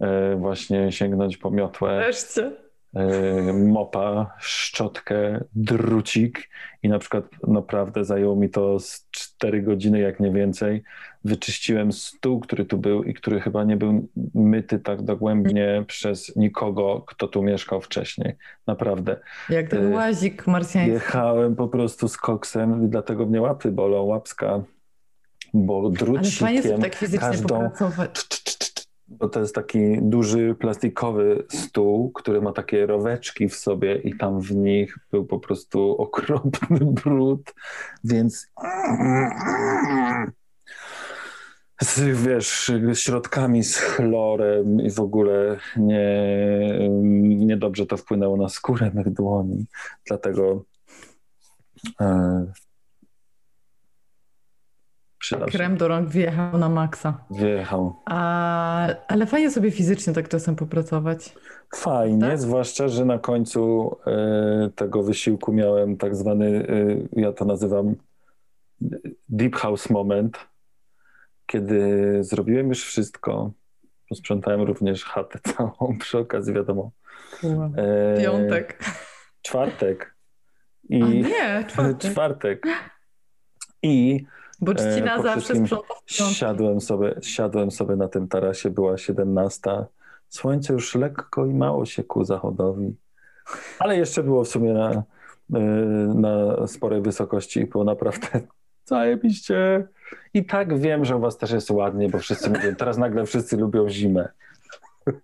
e, 0.00 0.36
właśnie 0.36 0.92
sięgnąć 0.92 1.36
po 1.36 1.50
miotłę, 1.50 1.96
Wreszcie. 1.96 2.63
E, 2.94 3.52
mopa, 3.52 4.34
szczotkę, 4.38 5.44
drucik 5.54 6.50
i 6.82 6.88
na 6.88 6.98
przykład 6.98 7.24
naprawdę 7.48 8.04
zajęło 8.04 8.36
mi 8.36 8.50
to 8.50 8.80
z 8.80 9.08
4 9.10 9.62
godziny, 9.62 10.00
jak 10.00 10.20
nie 10.20 10.30
więcej. 10.30 10.82
Wyczyściłem 11.24 11.92
stół, 11.92 12.40
który 12.40 12.64
tu 12.64 12.78
był 12.78 13.02
i 13.02 13.14
który 13.14 13.40
chyba 13.40 13.64
nie 13.64 13.76
był 13.76 14.08
myty 14.34 14.78
tak 14.78 15.02
dogłębnie 15.02 15.84
przez 15.86 16.36
nikogo, 16.36 17.04
kto 17.06 17.28
tu 17.28 17.42
mieszkał 17.42 17.80
wcześniej. 17.80 18.34
Naprawdę. 18.66 19.16
Jak 19.50 19.68
ten 19.68 19.92
Y, 19.92 19.94
łazik 19.94 20.46
marsjański. 20.46 20.92
Jechałem 20.92 21.56
po 21.56 21.68
prostu 21.68 22.08
z 22.08 22.16
koksem 22.16 22.84
i 22.84 22.88
dlatego 22.88 23.26
mnie 23.26 23.40
łapy 23.40 23.72
bolą, 23.72 24.02
łapska, 24.02 24.60
bo 25.54 25.80
Ale 25.80 25.90
drucikiem 25.90 26.46
fajnie 26.46 26.62
sobie 26.62 26.78
tak 26.78 26.94
fizycznie 26.94 27.28
każdą... 27.28 27.48
popracować. 27.48 28.10
Bo 29.08 29.28
to 29.28 29.40
jest 29.40 29.54
taki 29.54 29.98
duży 30.02 30.54
plastikowy 30.54 31.44
stół, 31.50 32.12
który 32.12 32.40
ma 32.40 32.52
takie 32.52 32.86
roweczki 32.86 33.48
w 33.48 33.56
sobie 33.56 33.96
i 33.96 34.16
tam 34.16 34.40
w 34.40 34.54
nich 34.56 34.98
był 35.10 35.26
po 35.26 35.38
prostu 35.38 35.96
okropny 35.96 36.78
brud, 36.80 37.54
więc 38.04 38.52
z, 41.82 42.00
wiesz, 42.26 42.72
środkami 42.94 43.62
z 43.62 43.76
chlorem 43.76 44.80
i 44.80 44.90
w 44.90 45.00
ogóle 45.00 45.58
nie, 45.76 46.88
niedobrze 47.22 47.86
to 47.86 47.96
wpłynęło 47.96 48.36
na 48.36 48.48
skórę 48.48 48.90
mych 48.94 49.12
dłoni. 49.12 49.66
Dlatego 50.06 50.64
e, 52.00 52.46
przydał. 55.24 55.48
Krem 55.48 55.76
do 55.76 55.88
rąk 55.88 56.08
wjechał 56.08 56.58
na 56.58 56.68
maksa. 56.68 57.24
Wjechał. 57.30 57.96
A, 58.06 58.86
ale 59.08 59.26
fajnie 59.26 59.50
sobie 59.50 59.70
fizycznie 59.70 60.12
tak 60.12 60.28
czasem 60.28 60.56
popracować. 60.56 61.34
Fajnie, 61.76 62.20
Tak? 62.20 62.38
zwłaszcza, 62.38 62.88
że 62.88 63.04
na 63.04 63.18
końcu 63.18 63.90
e, 64.06 64.70
tego 64.74 65.02
wysiłku 65.02 65.52
miałem 65.52 65.96
tak 65.96 66.16
zwany, 66.16 66.66
e, 67.16 67.20
ja 67.20 67.32
to 67.32 67.44
nazywam 67.44 67.94
deep 69.28 69.56
house 69.56 69.90
moment, 69.90 70.38
kiedy 71.46 71.80
zrobiłem 72.24 72.68
już 72.68 72.84
wszystko, 72.84 73.52
posprzątałem 74.08 74.62
również 74.62 75.04
chatę 75.04 75.38
całą, 75.56 75.98
przy 76.00 76.18
okazji 76.18 76.54
wiadomo. 76.54 76.90
E, 77.76 78.22
Piątek. 78.22 78.84
Czwartek. 79.42 80.14
I 80.88 81.02
A 81.02 81.06
nie, 81.08 81.64
czwartek. 81.68 81.98
czwartek. 82.12 82.66
I 83.82 84.24
Bo 84.60 84.72
E, 84.72 84.74
trzcina 84.74 85.16
po 85.16 85.22
zawsze 85.22 85.56
sprząta. 85.56 85.94
Siadłem 86.06 86.80
sobie, 86.80 87.14
siadłem 87.22 87.70
sobie 87.70 87.96
na 87.96 88.08
tym 88.08 88.28
tarasie, 88.28 88.70
była 88.70 88.98
17. 88.98 89.70
Słońce 90.28 90.72
już 90.72 90.94
lekko 90.94 91.46
i 91.46 91.54
mało 91.54 91.86
się 91.86 92.04
ku 92.04 92.24
zachodowi, 92.24 92.96
ale 93.78 93.96
jeszcze 93.96 94.22
było 94.22 94.44
w 94.44 94.48
sumie 94.48 94.72
na, 94.72 94.92
y, 94.92 95.04
na 96.14 96.66
sporej 96.66 97.02
wysokości 97.02 97.60
i 97.60 97.66
było 97.66 97.84
naprawdę 97.84 98.28
zajebiście. 98.84 99.88
I 100.34 100.44
tak 100.44 100.78
wiem, 100.78 101.04
że 101.04 101.16
u 101.16 101.20
was 101.20 101.38
też 101.38 101.50
jest 101.50 101.70
ładnie, 101.70 102.08
bo 102.08 102.18
wszyscy 102.18 102.50
mówią, 102.50 102.74
teraz 102.74 102.98
nagle 102.98 103.26
wszyscy 103.26 103.56
lubią 103.56 103.88
zimę. 103.88 104.28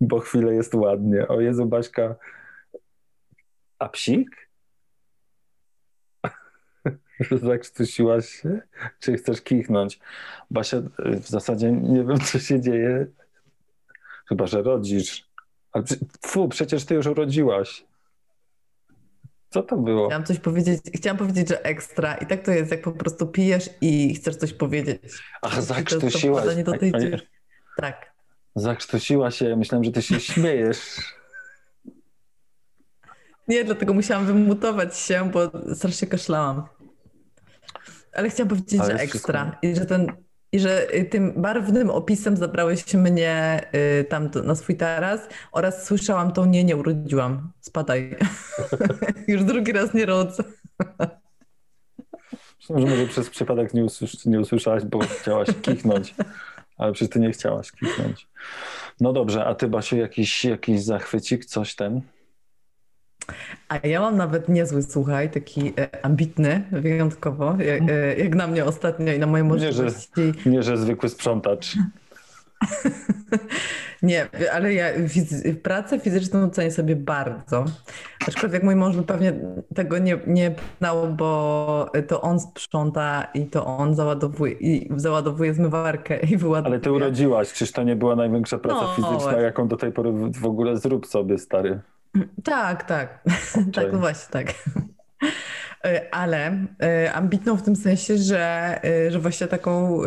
bo 0.00 0.20
chwilę 0.20 0.54
jest 0.54 0.74
ładnie. 0.74 1.28
O 1.28 1.40
Jezu, 1.40 1.66
Baśka, 1.66 2.14
a 3.78 3.88
psik? 3.88 4.43
Zakrztusiłaś 7.42 8.28
się? 8.28 8.60
Czy 9.00 9.16
chcesz 9.16 9.42
kichnąć? 9.42 9.98
Basia, 10.50 10.76
w 10.98 11.28
zasadzie 11.28 11.72
nie 11.72 12.04
wiem, 12.04 12.20
co 12.20 12.38
się 12.38 12.60
dzieje. 12.60 13.06
Chyba, 14.28 14.46
że 14.46 14.62
rodzisz. 14.62 15.28
Ale, 15.72 15.84
fu, 16.26 16.48
przecież 16.48 16.84
ty 16.84 16.94
już 16.94 17.06
urodziłaś. 17.06 17.84
Co 19.50 19.62
to 19.62 19.76
było? 19.76 20.06
Chciałam 20.06 20.24
coś 20.24 20.38
powiedzieć, 20.38 20.80
chciałam 20.94 21.16
powiedzieć, 21.16 21.48
że 21.48 21.64
ekstra. 21.64 22.14
I 22.14 22.26
tak 22.26 22.42
to 22.44 22.50
jest, 22.50 22.70
jak 22.70 22.82
po 22.82 22.92
prostu 22.92 23.26
pijesz 23.26 23.70
i 23.80 24.14
chcesz 24.14 24.36
coś 24.36 24.52
powiedzieć. 24.52 25.02
Ach, 25.42 25.52
I 25.52 25.54
to- 25.56 25.60
to 25.60 25.66
zakrztusiłaś. 25.66 26.56
nie. 26.82 27.20
Tak. 27.76 28.12
Zakrztusiła 28.54 29.30
się. 29.30 29.56
Myślałem, 29.56 29.84
że 29.84 29.92
ty 29.92 30.02
się 30.02 30.20
śmiejesz. 30.20 30.78
Nie, 33.48 33.64
dlatego 33.64 33.94
musiałam 33.94 34.26
wymutować 34.26 34.98
się, 34.98 35.30
bo 35.30 35.50
strasznie 35.74 36.08
kaszlałam. 36.08 36.66
Ale 38.14 38.30
chciałam 38.30 38.48
powiedzieć, 38.48 38.80
Ale 38.80 38.90
że 38.90 39.02
ekstra. 39.02 39.58
I 39.62 39.74
że, 39.74 39.86
ten, 39.86 40.12
I 40.52 40.60
że 40.60 40.94
y, 40.94 41.04
tym 41.04 41.42
barwnym 41.42 41.90
opisem 41.90 42.36
zabrałeś 42.36 42.94
mnie 42.94 43.60
y, 44.00 44.04
tam 44.04 44.30
do, 44.30 44.42
na 44.42 44.54
swój 44.54 44.76
taras 44.76 45.20
oraz 45.52 45.86
słyszałam 45.86 46.32
to 46.32 46.46
nie, 46.46 46.64
nie 46.64 46.76
urodziłam. 46.76 47.52
Spadaj. 47.60 48.16
Już 49.28 49.44
drugi 49.44 49.72
raz 49.72 49.94
nie 49.94 50.06
rodzę. 50.06 50.44
Myślałem, 52.58 52.88
że 52.88 52.96
może 52.96 53.06
przez 53.06 53.30
przypadek 53.30 53.74
nie, 53.74 53.84
usłysz, 53.84 54.24
nie 54.24 54.40
usłyszałaś, 54.40 54.84
bo 54.84 54.98
chciałaś 54.98 55.48
kichnąć. 55.62 56.14
Ale 56.76 56.92
przecież 56.92 57.12
ty 57.12 57.20
nie 57.20 57.30
chciałaś 57.30 57.72
kichnąć. 57.72 58.28
No 59.00 59.12
dobrze, 59.12 59.44
a 59.44 59.54
ty, 59.54 59.68
Basiu, 59.68 59.96
jakiś, 59.96 60.44
jakiś 60.44 60.82
zachwycik, 60.82 61.44
coś 61.44 61.74
ten? 61.74 62.00
A 63.68 63.86
ja 63.86 64.00
mam 64.00 64.16
nawet 64.16 64.48
niezły, 64.48 64.82
słuchaj, 64.82 65.30
taki 65.30 65.72
e, 65.78 66.04
ambitny, 66.04 66.62
wyjątkowo, 66.72 67.56
jak, 67.58 67.82
e, 67.90 68.14
jak 68.16 68.34
na 68.34 68.46
mnie 68.46 68.64
ostatnio 68.64 69.12
i 69.12 69.18
na 69.18 69.26
moje 69.26 69.44
Nie, 69.44 69.72
że- 69.72 69.82
możliwości. 69.82 70.32
Nie, 70.46 70.62
że 70.62 70.76
zwykły 70.76 71.08
sprzątacz. 71.08 71.74
Nie, 74.02 74.26
ale 74.52 74.74
ja 74.74 74.86
fizy- 75.08 75.54
pracę 75.54 76.00
fizyczną 76.00 76.50
cenię 76.50 76.70
sobie 76.70 76.96
bardzo. 76.96 77.64
Aczkolwiek 78.28 78.62
mój 78.62 78.76
mąż 78.76 78.96
by 78.96 79.02
pewnie 79.02 79.32
tego 79.74 79.98
nie, 79.98 80.18
nie 80.26 80.54
znał, 80.78 81.14
bo 81.14 81.90
to 82.08 82.20
on 82.20 82.40
sprząta 82.40 83.26
i 83.34 83.46
to 83.46 83.66
on 83.66 83.94
załadowuje, 83.94 84.52
i 84.52 84.88
załadowuje 84.96 85.54
zmywarkę 85.54 86.18
i 86.20 86.36
wyładowuje. 86.36 86.74
Ale 86.74 86.80
ty 86.80 86.92
urodziłaś, 86.92 87.52
czyż 87.52 87.72
to 87.72 87.82
nie 87.82 87.96
była 87.96 88.16
największa 88.16 88.58
praca 88.58 88.80
No, 88.82 88.94
fizyczna, 88.96 89.40
jaką 89.40 89.68
do 89.68 89.76
tej 89.76 89.92
pory 89.92 90.12
w, 90.12 90.38
w 90.40 90.46
ogóle 90.46 90.76
zrób 90.76 91.06
sobie, 91.06 91.38
stary. 91.38 91.80
Tak, 92.44 92.84
tak. 92.84 93.24
tak, 93.74 93.92
no 93.92 93.98
właśnie, 93.98 94.32
tak. 94.32 94.54
E, 95.84 96.14
ale 96.14 96.66
e, 96.82 97.12
ambitną 97.12 97.56
w 97.56 97.62
tym 97.62 97.76
sensie, 97.76 98.18
że, 98.18 98.78
e, 98.84 99.10
że 99.10 99.18
właśnie 99.18 99.46
taką, 99.46 100.00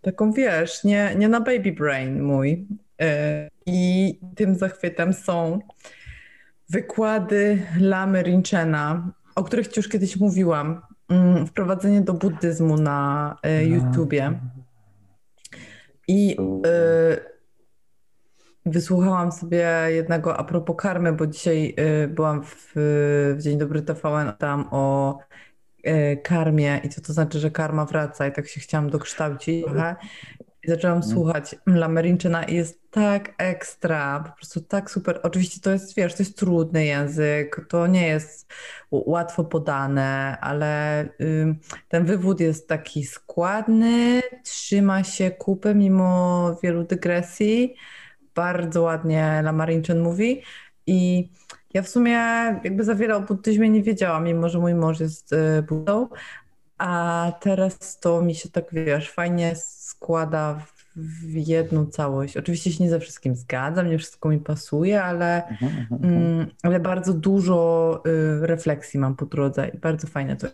taką 0.00 0.32
wiesz, 0.32 0.84
nie, 0.84 1.14
nie 1.18 1.28
na 1.28 1.40
baby 1.40 1.72
brain 1.72 2.22
mój. 2.22 2.66
I 3.66 4.20
tym 4.36 4.54
zachwytem 4.54 5.12
są 5.12 5.58
wykłady 6.68 7.62
Lamy 7.80 8.22
Rinchena, 8.22 9.12
o 9.34 9.44
których 9.44 9.68
ci 9.68 9.80
już 9.80 9.88
kiedyś 9.88 10.16
mówiłam. 10.16 10.80
Mm, 11.08 11.46
wprowadzenie 11.46 12.00
do 12.00 12.14
buddyzmu 12.14 12.76
na 12.76 13.36
YouTubie. 13.62 14.40
I 16.08 16.36
Wysłuchałam 18.70 19.32
sobie 19.32 19.68
jednego 19.88 20.36
a 20.36 20.44
propos 20.44 20.76
karmy, 20.78 21.12
bo 21.12 21.26
dzisiaj 21.26 21.74
y, 22.04 22.08
byłam 22.08 22.44
w, 22.44 22.72
w 23.36 23.42
Dzień 23.42 23.58
Dobry 23.58 23.82
TVN 23.82 24.32
tam 24.38 24.68
o 24.70 25.18
y, 25.86 26.20
karmie 26.22 26.80
i 26.84 26.88
co 26.88 27.00
to 27.00 27.12
znaczy, 27.12 27.38
że 27.38 27.50
karma 27.50 27.84
wraca 27.84 28.26
i 28.26 28.32
tak 28.32 28.48
się 28.48 28.60
chciałam 28.60 28.90
dokształcić 28.90 29.64
trochę. 29.64 29.96
I 30.62 30.68
zaczęłam 30.70 30.96
mhm. 30.96 31.12
słuchać 31.14 31.56
Lamerinczyna 31.66 32.44
i 32.44 32.54
jest 32.54 32.90
tak 32.90 33.34
ekstra, 33.38 34.24
po 34.26 34.36
prostu 34.36 34.60
tak 34.60 34.90
super. 34.90 35.20
Oczywiście 35.22 35.60
to 35.60 35.70
jest, 35.70 35.96
wiesz, 35.96 36.14
to 36.14 36.22
jest 36.22 36.38
trudny 36.38 36.84
język, 36.84 37.66
to 37.68 37.86
nie 37.86 38.06
jest 38.06 38.52
łatwo 38.90 39.44
podane, 39.44 40.38
ale 40.40 41.04
y, 41.04 41.54
ten 41.88 42.04
wywód 42.04 42.40
jest 42.40 42.68
taki 42.68 43.04
składny, 43.04 44.20
trzyma 44.44 45.04
się 45.04 45.30
kupy 45.30 45.74
mimo 45.74 46.56
wielu 46.62 46.84
dygresji 46.84 47.74
bardzo 48.34 48.82
ładnie 48.82 49.40
Lamarinczyn 49.42 50.00
mówi 50.00 50.42
i 50.86 51.28
ja 51.74 51.82
w 51.82 51.88
sumie 51.88 52.12
jakby 52.64 52.84
za 52.84 52.94
wiele 52.94 53.16
o 53.16 53.20
buddyzmie 53.20 53.70
nie 53.70 53.82
wiedziałam, 53.82 54.24
mimo 54.24 54.48
że 54.48 54.58
mój 54.58 54.74
mąż 54.74 55.00
jest 55.00 55.32
y, 55.32 55.62
buddą, 55.68 56.08
a 56.78 57.32
teraz 57.40 58.00
to 58.00 58.22
mi 58.22 58.34
się 58.34 58.48
tak, 58.48 58.64
wiesz, 58.72 59.10
fajnie 59.10 59.52
składa 59.56 60.62
w 60.96 61.34
jedną 61.34 61.86
całość. 61.86 62.36
Oczywiście 62.36 62.72
się 62.72 62.84
nie 62.84 62.90
ze 62.90 63.00
wszystkim 63.00 63.34
zgadzam, 63.34 63.90
nie 63.90 63.98
wszystko 63.98 64.28
mi 64.28 64.38
pasuje, 64.38 65.02
ale, 65.02 65.48
mhm, 65.48 65.72
mhm, 65.72 66.04
mhm. 66.04 66.22
mm, 66.22 66.46
ale 66.62 66.80
bardzo 66.80 67.14
dużo 67.14 68.02
y, 68.06 68.46
refleksji 68.46 69.00
mam 69.00 69.16
po 69.16 69.26
drodze 69.26 69.68
i 69.68 69.78
bardzo 69.78 70.06
fajne 70.06 70.36
to 70.36 70.46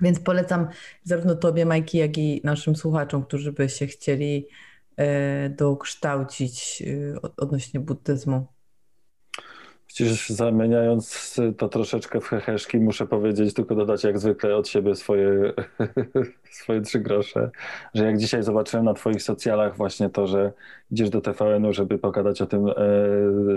Więc 0.00 0.20
polecam 0.20 0.68
zarówno 1.04 1.34
Tobie, 1.34 1.66
Majki, 1.66 1.98
jak 1.98 2.18
i 2.18 2.40
naszym 2.44 2.76
słuchaczom, 2.76 3.24
którzy 3.24 3.52
by 3.52 3.68
się 3.68 3.86
chcieli 3.86 4.46
dokształcić 5.50 6.82
e, 6.82 7.20
odnośnie 7.36 7.80
buddyzmu. 7.80 8.46
Przecież 9.86 10.30
zamieniając 10.30 11.36
to 11.58 11.68
troszeczkę 11.68 12.20
w 12.20 12.28
heheszki, 12.28 12.78
muszę 12.78 13.06
powiedzieć, 13.06 13.54
tylko 13.54 13.74
dodać 13.74 14.04
jak 14.04 14.18
zwykle 14.18 14.56
od 14.56 14.68
siebie 14.68 14.94
swoje, 14.94 15.52
swoje 16.50 16.80
trzy 16.80 17.00
grosze, 17.00 17.50
że 17.94 18.04
jak 18.04 18.18
dzisiaj 18.18 18.42
zobaczyłem 18.42 18.84
na 18.84 18.94
twoich 18.94 19.22
socjalach 19.22 19.76
właśnie 19.76 20.10
to, 20.10 20.26
że 20.26 20.52
idziesz 20.90 21.10
do 21.10 21.20
TVN-u, 21.20 21.72
żeby 21.72 21.98
pogadać 21.98 22.42
o 22.42 22.46
tym, 22.46 22.68
e, 22.68 22.72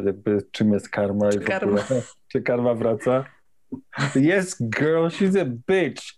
jakby 0.06 0.42
czym 0.52 0.74
jest 0.74 0.90
karma 0.90 1.30
czy 1.30 1.38
i 1.38 1.42
karma. 1.42 1.82
Ogóle, 1.82 2.02
czy 2.32 2.42
karma 2.42 2.74
wraca. 2.74 3.26
Yes, 4.16 4.62
girl, 4.62 5.06
she's 5.08 5.42
a 5.42 5.46
bitch. 5.46 6.04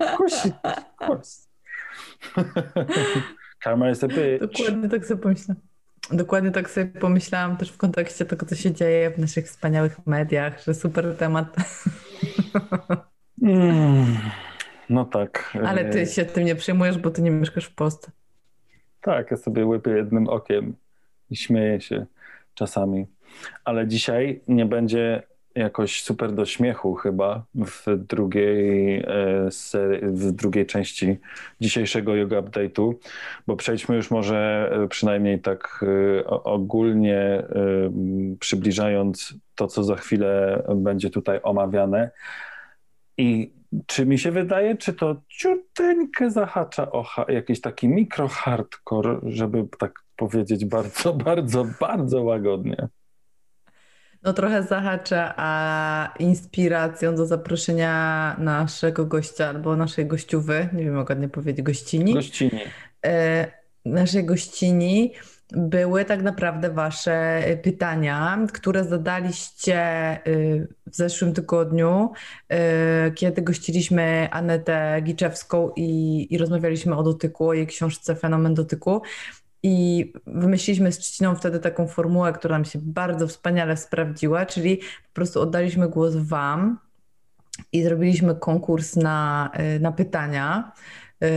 Of 0.00 0.16
course, 0.16 0.50
of 0.62 1.08
course. 1.08 1.47
Karma 3.62 3.90
is 3.90 4.04
a 4.04 4.08
bitch. 4.08 4.40
Dokładnie 4.40 4.88
tak 4.88 5.06
sobie 5.06 5.22
pomyślałam. 5.22 5.62
Dokładnie 6.10 6.50
tak 6.50 6.70
sobie 6.70 6.86
pomyślałam 6.86 7.56
też 7.56 7.70
w 7.70 7.76
kontekście 7.76 8.24
tego, 8.24 8.46
co 8.46 8.54
się 8.54 8.72
dzieje 8.72 9.10
w 9.10 9.18
naszych 9.18 9.46
wspaniałych 9.46 10.06
mediach, 10.06 10.64
że 10.64 10.74
super 10.74 11.16
temat. 11.16 11.56
Mm, 13.42 14.16
no 14.90 15.04
tak. 15.04 15.56
Ale 15.66 15.84
ty 15.84 16.06
się 16.06 16.24
tym 16.24 16.44
nie 16.44 16.54
przejmujesz, 16.54 16.98
bo 16.98 17.10
ty 17.10 17.22
nie 17.22 17.30
mieszkasz 17.30 17.64
w 17.64 17.74
Polsce. 17.74 18.10
Tak, 19.00 19.30
ja 19.30 19.36
sobie 19.36 19.66
łypię 19.66 19.90
jednym 19.90 20.28
okiem 20.28 20.76
i 21.30 21.36
śmieję 21.36 21.80
się 21.80 22.06
czasami. 22.54 23.06
Ale 23.64 23.88
dzisiaj 23.88 24.40
nie 24.48 24.66
będzie 24.66 25.22
jakoś 25.58 26.02
super 26.02 26.32
do 26.32 26.46
śmiechu 26.46 26.94
chyba 26.94 27.44
w 27.54 27.96
drugiej, 27.96 28.96
e, 28.98 29.48
w 30.02 30.32
drugiej 30.32 30.66
części 30.66 31.18
dzisiejszego 31.60 32.16
yoga 32.16 32.40
update'u, 32.40 32.94
bo 33.46 33.56
przejdźmy 33.56 33.96
już 33.96 34.10
może 34.10 34.70
e, 34.72 34.88
przynajmniej 34.88 35.40
tak 35.40 35.84
e, 36.18 36.26
ogólnie 36.26 37.42
przybliżając 38.40 39.34
to, 39.54 39.66
co 39.66 39.84
za 39.84 39.96
chwilę 39.96 40.62
będzie 40.76 41.10
tutaj 41.10 41.40
omawiane. 41.42 42.10
I 43.16 43.52
czy 43.86 44.06
mi 44.06 44.18
się 44.18 44.32
wydaje, 44.32 44.76
czy 44.76 44.92
to 44.92 45.16
ciuteńkę 45.28 46.30
zahacza 46.30 46.92
o 46.92 47.04
jakiś 47.28 47.60
taki 47.60 47.88
mikro 47.88 48.28
hardcore, 48.28 49.20
żeby 49.22 49.68
tak 49.78 49.92
powiedzieć 50.16 50.64
bardzo, 50.64 51.14
bardzo, 51.24 51.66
bardzo 51.80 52.22
łagodnie? 52.22 52.88
No 54.22 54.32
trochę 54.32 54.62
zahacza, 54.62 55.34
a 55.36 56.14
inspiracją 56.18 57.16
do 57.16 57.26
zaproszenia 57.26 58.36
naszego 58.38 59.06
gościa 59.06 59.48
albo 59.48 59.76
naszej 59.76 60.06
gościuwy, 60.06 60.68
nie 60.72 60.84
wiem, 60.84 60.94
mogę 60.94 61.16
nie 61.16 61.28
powiedzieć, 61.28 61.64
gościni. 61.64 62.14
Gościni. 62.14 62.60
E, 63.06 63.46
naszej 63.84 64.24
gościni 64.24 65.12
były 65.52 66.04
tak 66.04 66.22
naprawdę 66.22 66.70
Wasze 66.70 67.42
pytania, 67.62 68.46
które 68.52 68.84
zadaliście 68.84 69.80
y, 70.26 70.68
w 70.86 70.96
zeszłym 70.96 71.32
tygodniu, 71.32 72.12
kiedy 73.14 73.42
gościliśmy 73.42 74.28
Anetę 74.30 75.00
Giczewską 75.02 75.70
i, 75.76 76.26
i 76.30 76.38
rozmawialiśmy 76.38 76.96
o 76.96 77.02
dotyku, 77.02 77.48
o 77.48 77.54
jej 77.54 77.66
książce 77.66 78.16
Fenomen 78.16 78.54
dotyku. 78.54 79.02
I 79.62 80.12
wymyśliliśmy 80.26 80.92
z 80.92 80.98
Trzciną 80.98 81.36
wtedy 81.36 81.60
taką 81.60 81.88
formułę, 81.88 82.32
która 82.32 82.54
nam 82.54 82.64
się 82.64 82.78
bardzo 82.82 83.28
wspaniale 83.28 83.76
sprawdziła, 83.76 84.46
czyli 84.46 84.76
po 84.76 85.14
prostu 85.14 85.40
oddaliśmy 85.40 85.88
głos 85.88 86.16
Wam 86.16 86.78
i 87.72 87.82
zrobiliśmy 87.82 88.34
konkurs 88.34 88.96
na, 88.96 89.50
y, 89.76 89.80
na 89.80 89.92
pytania 89.92 90.72
yy, 91.20 91.28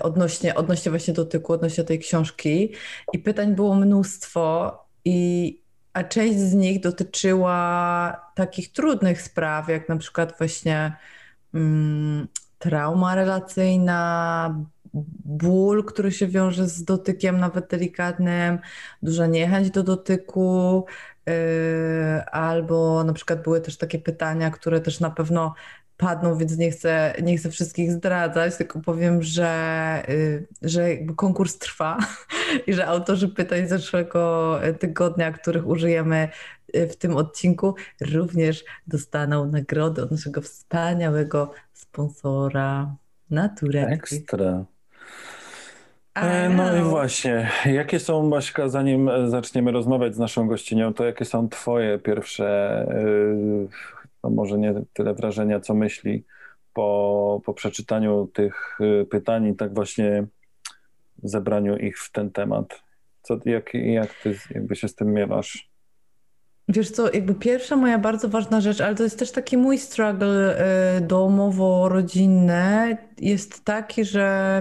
odnośnie, 0.00 0.54
odnośnie 0.54 0.90
właśnie 0.90 1.14
dotyku, 1.14 1.52
odnośnie 1.52 1.84
tej 1.84 1.98
książki. 1.98 2.72
I 3.12 3.18
pytań 3.18 3.54
było 3.54 3.74
mnóstwo, 3.74 4.78
i, 5.04 5.60
a 5.92 6.04
część 6.04 6.38
z 6.38 6.54
nich 6.54 6.80
dotyczyła 6.80 8.30
takich 8.34 8.72
trudnych 8.72 9.22
spraw, 9.22 9.68
jak 9.68 9.88
na 9.88 9.96
przykład 9.96 10.38
właśnie 10.38 10.96
mm, 11.54 12.28
trauma 12.58 13.14
relacyjna, 13.14 14.64
ból, 15.24 15.84
który 15.84 16.12
się 16.12 16.26
wiąże 16.26 16.68
z 16.68 16.84
dotykiem, 16.84 17.38
nawet 17.38 17.68
delikatnym, 17.68 18.58
duża 19.02 19.26
niechęć 19.26 19.70
do 19.70 19.82
dotyku, 19.82 20.84
yy, 21.26 21.32
albo 22.24 23.04
na 23.04 23.12
przykład 23.12 23.42
były 23.42 23.60
też 23.60 23.76
takie 23.76 23.98
pytania, 23.98 24.50
które 24.50 24.80
też 24.80 25.00
na 25.00 25.10
pewno 25.10 25.54
padną, 25.96 26.38
więc 26.38 26.58
nie 26.58 26.70
chcę, 26.70 27.14
nie 27.22 27.36
chcę 27.36 27.50
wszystkich 27.50 27.92
zdradzać, 27.92 28.56
tylko 28.56 28.80
powiem, 28.80 29.22
że, 29.22 30.02
yy, 30.08 30.46
że 30.62 30.96
konkurs 31.16 31.58
trwa 31.58 31.98
i 32.66 32.72
że 32.74 32.86
autorzy 32.86 33.28
pytań 33.28 33.66
z 33.66 33.70
zeszłego 33.70 34.60
tygodnia, 34.78 35.32
których 35.32 35.66
użyjemy 35.66 36.28
yy, 36.74 36.88
w 36.88 36.96
tym 36.96 37.16
odcinku, 37.16 37.74
również 38.00 38.64
dostaną 38.86 39.46
nagrody 39.46 40.02
od 40.02 40.10
naszego 40.10 40.40
wspaniałego 40.40 41.52
sponsora 41.72 42.96
Naturek. 43.30 43.92
Ekstra. 43.92 44.64
E, 46.14 46.48
no 46.48 46.76
i 46.76 46.82
właśnie, 46.82 47.50
jakie 47.66 48.00
są, 48.00 48.30
Baśka, 48.30 48.68
zanim 48.68 49.10
zaczniemy 49.26 49.72
rozmawiać 49.72 50.14
z 50.14 50.18
naszą 50.18 50.48
gościnią, 50.48 50.94
to 50.94 51.04
jakie 51.04 51.24
są 51.24 51.48
twoje 51.48 51.98
pierwsze, 51.98 52.46
e, 52.90 53.06
no 54.24 54.30
może 54.30 54.58
nie 54.58 54.74
tyle 54.92 55.14
wrażenia, 55.14 55.60
co 55.60 55.74
myśli 55.74 56.24
po, 56.72 57.40
po 57.44 57.54
przeczytaniu 57.54 58.26
tych 58.26 58.78
e, 58.80 59.04
pytań 59.04 59.46
i 59.46 59.56
tak 59.56 59.74
właśnie 59.74 60.26
zebraniu 61.22 61.76
ich 61.76 61.98
w 61.98 62.12
ten 62.12 62.30
temat? 62.30 62.82
Co, 63.22 63.38
jak, 63.44 63.74
jak 63.74 64.14
ty 64.14 64.38
jakby 64.50 64.76
się 64.76 64.88
z 64.88 64.94
tym 64.94 65.12
miewasz? 65.12 65.73
Wiesz 66.68 66.90
co, 66.90 67.12
jakby 67.12 67.34
pierwsza 67.34 67.76
moja 67.76 67.98
bardzo 67.98 68.28
ważna 68.28 68.60
rzecz, 68.60 68.80
ale 68.80 68.94
to 68.94 69.02
jest 69.02 69.18
też 69.18 69.32
taki 69.32 69.56
mój 69.56 69.78
struggle 69.78 70.58
y, 70.98 71.00
domowo-rodzinny, 71.00 72.96
jest 73.18 73.64
taki, 73.64 74.04
że 74.04 74.60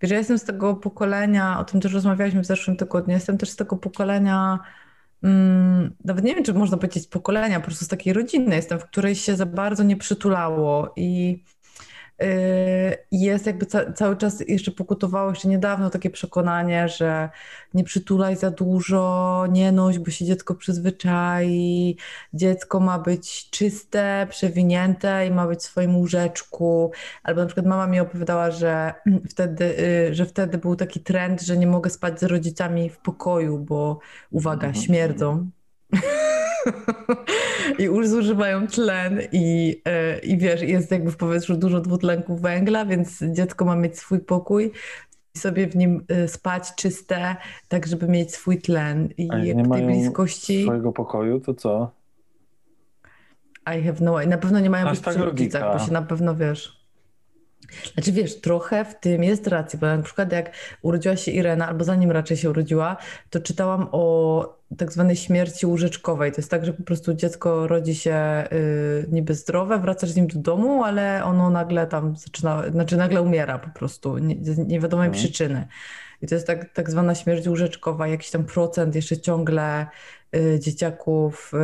wiesz, 0.00 0.10
ja 0.10 0.18
jestem 0.18 0.38
z 0.38 0.44
tego 0.44 0.74
pokolenia, 0.74 1.60
o 1.60 1.64
tym 1.64 1.80
też 1.80 1.92
rozmawialiśmy 1.92 2.42
w 2.42 2.46
zeszłym 2.46 2.76
tygodniu, 2.76 3.14
jestem 3.14 3.38
też 3.38 3.50
z 3.50 3.56
tego 3.56 3.76
pokolenia, 3.76 4.58
mm, 5.22 5.96
nawet 6.04 6.24
nie 6.24 6.34
wiem, 6.34 6.44
czy 6.44 6.54
można 6.54 6.76
powiedzieć 6.76 7.08
pokolenia, 7.08 7.60
po 7.60 7.66
prostu 7.66 7.84
z 7.84 7.88
takiej 7.88 8.12
rodziny. 8.12 8.56
Jestem, 8.56 8.78
w 8.78 8.84
której 8.84 9.14
się 9.14 9.36
za 9.36 9.46
bardzo 9.46 9.82
nie 9.82 9.96
przytulało 9.96 10.92
i, 10.96 11.42
jest 13.12 13.46
jakby 13.46 13.66
ca 13.66 13.92
cały 13.92 14.16
czas 14.16 14.44
jeszcze 14.48 14.70
pokutowało 14.70 15.30
jeszcze 15.30 15.48
niedawno 15.48 15.90
takie 15.90 16.10
przekonanie, 16.10 16.88
że 16.88 17.30
nie 17.74 17.84
przytulaj 17.84 18.36
za 18.36 18.50
dużo, 18.50 19.46
nie 19.50 19.72
noś, 19.72 19.98
bo 19.98 20.10
się 20.10 20.24
dziecko 20.24 20.54
przyzwyczai, 20.54 21.96
dziecko 22.34 22.80
ma 22.80 22.98
być 22.98 23.50
czyste, 23.50 24.26
przewinięte 24.30 25.26
i 25.26 25.30
ma 25.30 25.46
być 25.46 25.60
w 25.60 25.62
swoim 25.62 25.96
łóżeczku. 25.96 26.92
Albo 27.22 27.40
na 27.40 27.46
przykład 27.46 27.66
mama 27.66 27.86
mi 27.86 28.00
opowiadała, 28.00 28.50
że 28.50 28.94
wtedy, 29.30 29.64
y, 30.10 30.14
że 30.14 30.26
wtedy 30.26 30.58
był 30.58 30.76
taki 30.76 31.00
trend, 31.00 31.42
że 31.42 31.56
nie 31.56 31.66
mogę 31.66 31.90
spać 31.90 32.20
z 32.20 32.22
rodzicami 32.22 32.90
w 32.90 32.98
pokoju, 32.98 33.58
bo 33.58 33.98
uwaga, 34.30 34.66
Mhm. 34.66 34.84
śmierdzą. 34.84 35.50
I 37.78 38.08
zużywają 38.08 38.66
tlen 38.66 39.20
i, 39.32 39.80
e, 39.84 40.18
i 40.18 40.38
wiesz, 40.38 40.62
jest 40.62 40.90
jakby 40.90 41.10
w 41.10 41.16
powietrzu 41.16 41.56
dużo 41.56 41.80
dwutlenku 41.80 42.36
węgla, 42.36 42.84
więc 42.84 43.22
dziecko 43.22 43.64
ma 43.64 43.76
mieć 43.76 43.98
swój 43.98 44.20
pokój 44.20 44.72
i 45.34 45.38
sobie 45.38 45.66
w 45.66 45.76
nim 45.76 46.04
e, 46.08 46.28
spać 46.28 46.74
czyste, 46.74 47.36
tak 47.68 47.86
żeby 47.86 48.08
mieć 48.08 48.34
swój 48.34 48.58
tlen. 48.58 49.08
I 49.16 49.28
A 49.30 49.38
jak 49.38 49.56
nie 49.56 49.68
tej 49.68 49.86
bliskości 49.86 50.62
swojego 50.62 50.92
pokoju, 50.92 51.40
to 51.40 51.54
co? 51.54 51.90
I 53.76 53.82
have 53.82 53.96
no 54.00 54.26
Na 54.26 54.38
pewno 54.38 54.60
nie 54.60 54.70
mają 54.70 54.86
Aż 54.86 54.92
być 54.92 55.04
tak 55.04 55.14
przy 55.14 55.24
rodzicach, 55.24 55.78
bo 55.78 55.84
się 55.84 55.92
na 55.92 56.02
pewno 56.02 56.36
wiesz. 56.36 56.81
Znaczy 57.94 58.12
wiesz, 58.12 58.40
trochę 58.40 58.84
w 58.84 59.00
tym 59.00 59.24
jest 59.24 59.46
racji, 59.46 59.78
bo 59.78 59.86
na 59.86 60.02
przykład 60.02 60.32
jak 60.32 60.50
urodziła 60.82 61.16
się 61.16 61.30
Irena, 61.32 61.68
albo 61.68 61.84
zanim 61.84 62.10
raczej 62.10 62.36
się 62.36 62.50
urodziła, 62.50 62.96
to 63.30 63.40
czytałam 63.40 63.88
o 63.92 64.62
tak 64.78 64.92
zwanej 64.92 65.16
śmierci 65.16 65.66
łóżeczkowej. 65.66 66.32
To 66.32 66.40
jest 66.40 66.50
tak, 66.50 66.64
że 66.64 66.72
po 66.72 66.82
prostu 66.82 67.14
dziecko 67.14 67.66
rodzi 67.66 67.94
się 67.94 68.44
y, 68.52 69.06
niby 69.12 69.34
zdrowe, 69.34 69.78
wracasz 69.78 70.10
z 70.10 70.16
nim 70.16 70.26
do 70.26 70.38
domu, 70.40 70.84
ale 70.84 71.24
ono 71.24 71.50
nagle 71.50 71.86
tam 71.86 72.16
zaczyna, 72.16 72.70
znaczy 72.70 72.96
nagle 72.96 73.22
umiera 73.22 73.58
po 73.58 73.70
prostu, 73.78 74.18
nie, 74.18 74.36
z 74.40 74.58
niewiadomej 74.58 75.06
Mhm. 75.06 75.24
przyczyny. 75.24 75.66
I 76.22 76.26
to 76.26 76.34
jest 76.34 76.46
tak, 76.46 76.72
tak 76.72 76.90
zwana 76.90 77.14
śmierć 77.14 77.48
łóżeczkowa, 77.48 78.08
jakiś 78.08 78.30
tam 78.30 78.44
procent 78.44 78.94
jeszcze 78.94 79.18
ciągle 79.18 79.86
dzieciaków, 80.58 81.52
y, 81.54 81.58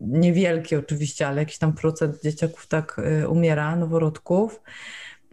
niewielki 0.00 0.76
oczywiście, 0.76 1.28
ale 1.28 1.42
jakiś 1.42 1.58
tam 1.58 1.72
procent 1.72 2.22
dzieciaków 2.22 2.66
tak 2.66 3.00
y, 3.22 3.28
umiera, 3.28 3.76
noworodków. 3.76 4.60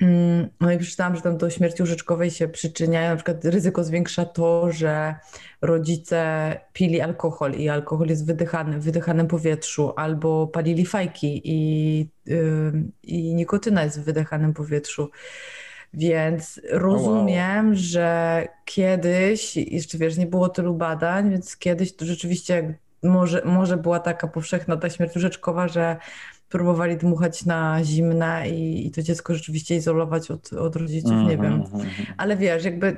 Mm, 0.01 0.49
No 0.59 0.71
i 0.71 0.77
przeczytałam, 0.77 1.15
że 1.15 1.21
tam 1.21 1.37
do 1.37 1.49
śmierci 1.49 1.83
łóżeczkowej 1.83 2.31
się 2.31 2.47
przyczyniają, 2.47 3.09
na 3.09 3.15
przykład 3.15 3.45
ryzyko 3.45 3.83
zwiększa 3.83 4.25
to, 4.25 4.71
że 4.71 5.15
rodzice 5.61 6.51
pili 6.73 7.01
alkohol 7.01 7.53
i 7.53 7.69
alkohol 7.69 8.07
jest 8.07 8.25
wydychany 8.25 8.79
w 8.79 8.83
wydychanym 8.83 9.27
powietrzu, 9.27 9.93
albo 9.95 10.47
palili 10.47 10.85
fajki 10.85 11.41
i, 11.43 12.09
ym, 12.31 12.91
i 13.03 13.35
nikotyna 13.35 13.83
jest 13.83 13.99
w 14.01 14.03
wydychanym 14.03 14.53
powietrzu. 14.53 15.09
Więc 15.95 16.61
rozumiem, 16.71 17.75
że 17.75 18.47
kiedyś, 18.65 19.57
jeszcze 19.57 19.97
wiesz, 19.97 20.17
nie 20.17 20.25
było 20.27 20.49
tylu 20.49 20.73
badań, 20.73 21.29
więc 21.29 21.57
kiedyś 21.57 21.95
to 21.95 22.05
rzeczywiście 22.05 22.77
może, 23.03 23.41
może 23.45 23.77
była 23.77 23.99
taka 23.99 24.27
powszechna 24.27 24.77
ta 24.77 24.89
śmierć 24.89 25.15
łóżeczkowa, 25.15 25.67
że 25.67 25.97
próbowali 26.49 26.97
dmuchać 26.97 27.45
na 27.45 27.83
zimne 27.83 28.49
i, 28.49 28.87
i 28.87 28.91
to 28.91 29.01
dziecko 29.01 29.33
rzeczywiście 29.33 29.75
izolować 29.75 30.31
od, 30.31 30.53
od 30.53 30.75
rodziców, 30.75 31.11
nie 31.11 31.17
Mhm, 31.17 31.41
wiem. 31.41 31.53
mhm, 31.53 31.81
mhm. 31.81 32.07
Ale 32.17 32.37
wiesz, 32.37 32.65
jakby 32.65 32.97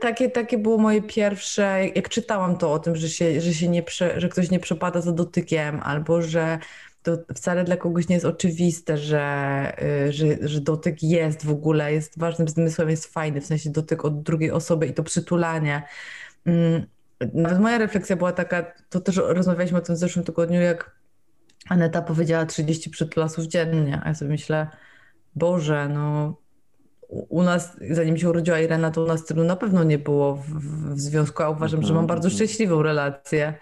takie, 0.00 0.30
takie 0.30 0.58
było 0.58 0.78
moje 0.78 1.02
pierwsze, 1.02 1.62
jak, 1.62 1.96
jak 1.96 2.08
czytałam 2.08 2.56
to 2.56 2.72
o 2.72 2.78
tym, 2.78 2.96
że, 2.96 3.08
się, 3.08 3.40
że, 3.40 3.54
się 3.54 3.68
nie 3.68 3.82
prze, 3.82 4.20
że 4.20 4.28
ktoś 4.28 4.50
nie 4.50 4.60
przepada 4.60 5.00
za 5.00 5.12
dotykiem, 5.12 5.80
albo 5.82 6.22
że 6.22 6.58
to 7.02 7.18
wcale 7.34 7.64
dla 7.64 7.76
kogoś 7.76 8.08
nie 8.08 8.14
jest 8.14 8.26
oczywiste, 8.26 8.98
że, 8.98 9.72
y, 10.08 10.12
że, 10.12 10.26
że 10.48 10.60
dotyk 10.60 11.02
jest 11.02 11.46
w 11.46 11.50
ogóle, 11.50 11.92
jest 11.92 12.18
ważnym 12.18 12.48
zmysłem, 12.48 12.90
jest 12.90 13.12
fajny, 13.12 13.40
w 13.40 13.46
sensie 13.46 13.70
dotyk 13.70 14.04
od 14.04 14.22
drugiej 14.22 14.50
osoby 14.50 14.86
i 14.86 14.94
to 14.94 15.02
przytulanie. 15.02 15.82
Mm, 16.46 16.86
Nawet 17.34 17.60
moja 17.60 17.78
refleksja 17.78 18.16
była 18.16 18.32
taka, 18.32 18.72
to 18.90 19.00
też 19.00 19.16
rozmawialiśmy 19.16 19.78
o 19.78 19.80
tym 19.80 19.94
w 19.94 19.98
zeszłym 19.98 20.24
tygodniu, 20.24 20.60
jak 20.60 20.98
Aneta 21.68 22.02
powiedziała 22.02 22.46
30 22.46 22.90
przytulasów 22.90 23.44
dziennie, 23.44 24.00
a 24.04 24.08
ja 24.08 24.14
sobie 24.14 24.30
myślę, 24.30 24.66
Boże, 25.34 25.88
no 25.88 26.36
u 27.08 27.42
nas, 27.42 27.76
zanim 27.90 28.18
się 28.18 28.30
urodziła 28.30 28.60
Irena, 28.60 28.90
to 28.90 29.02
u 29.02 29.06
nas 29.06 29.24
tylu 29.24 29.44
na 29.44 29.56
pewno 29.56 29.84
nie 29.84 29.98
było 29.98 30.36
w, 30.36 30.48
w, 30.94 31.00
związku, 31.00 31.42
a 31.42 31.50
uważam, 31.50 31.82
że 31.82 31.94
mam 31.94 32.06
bardzo 32.06 32.30
szczęśliwą 32.30 32.82
relację. 32.82 33.54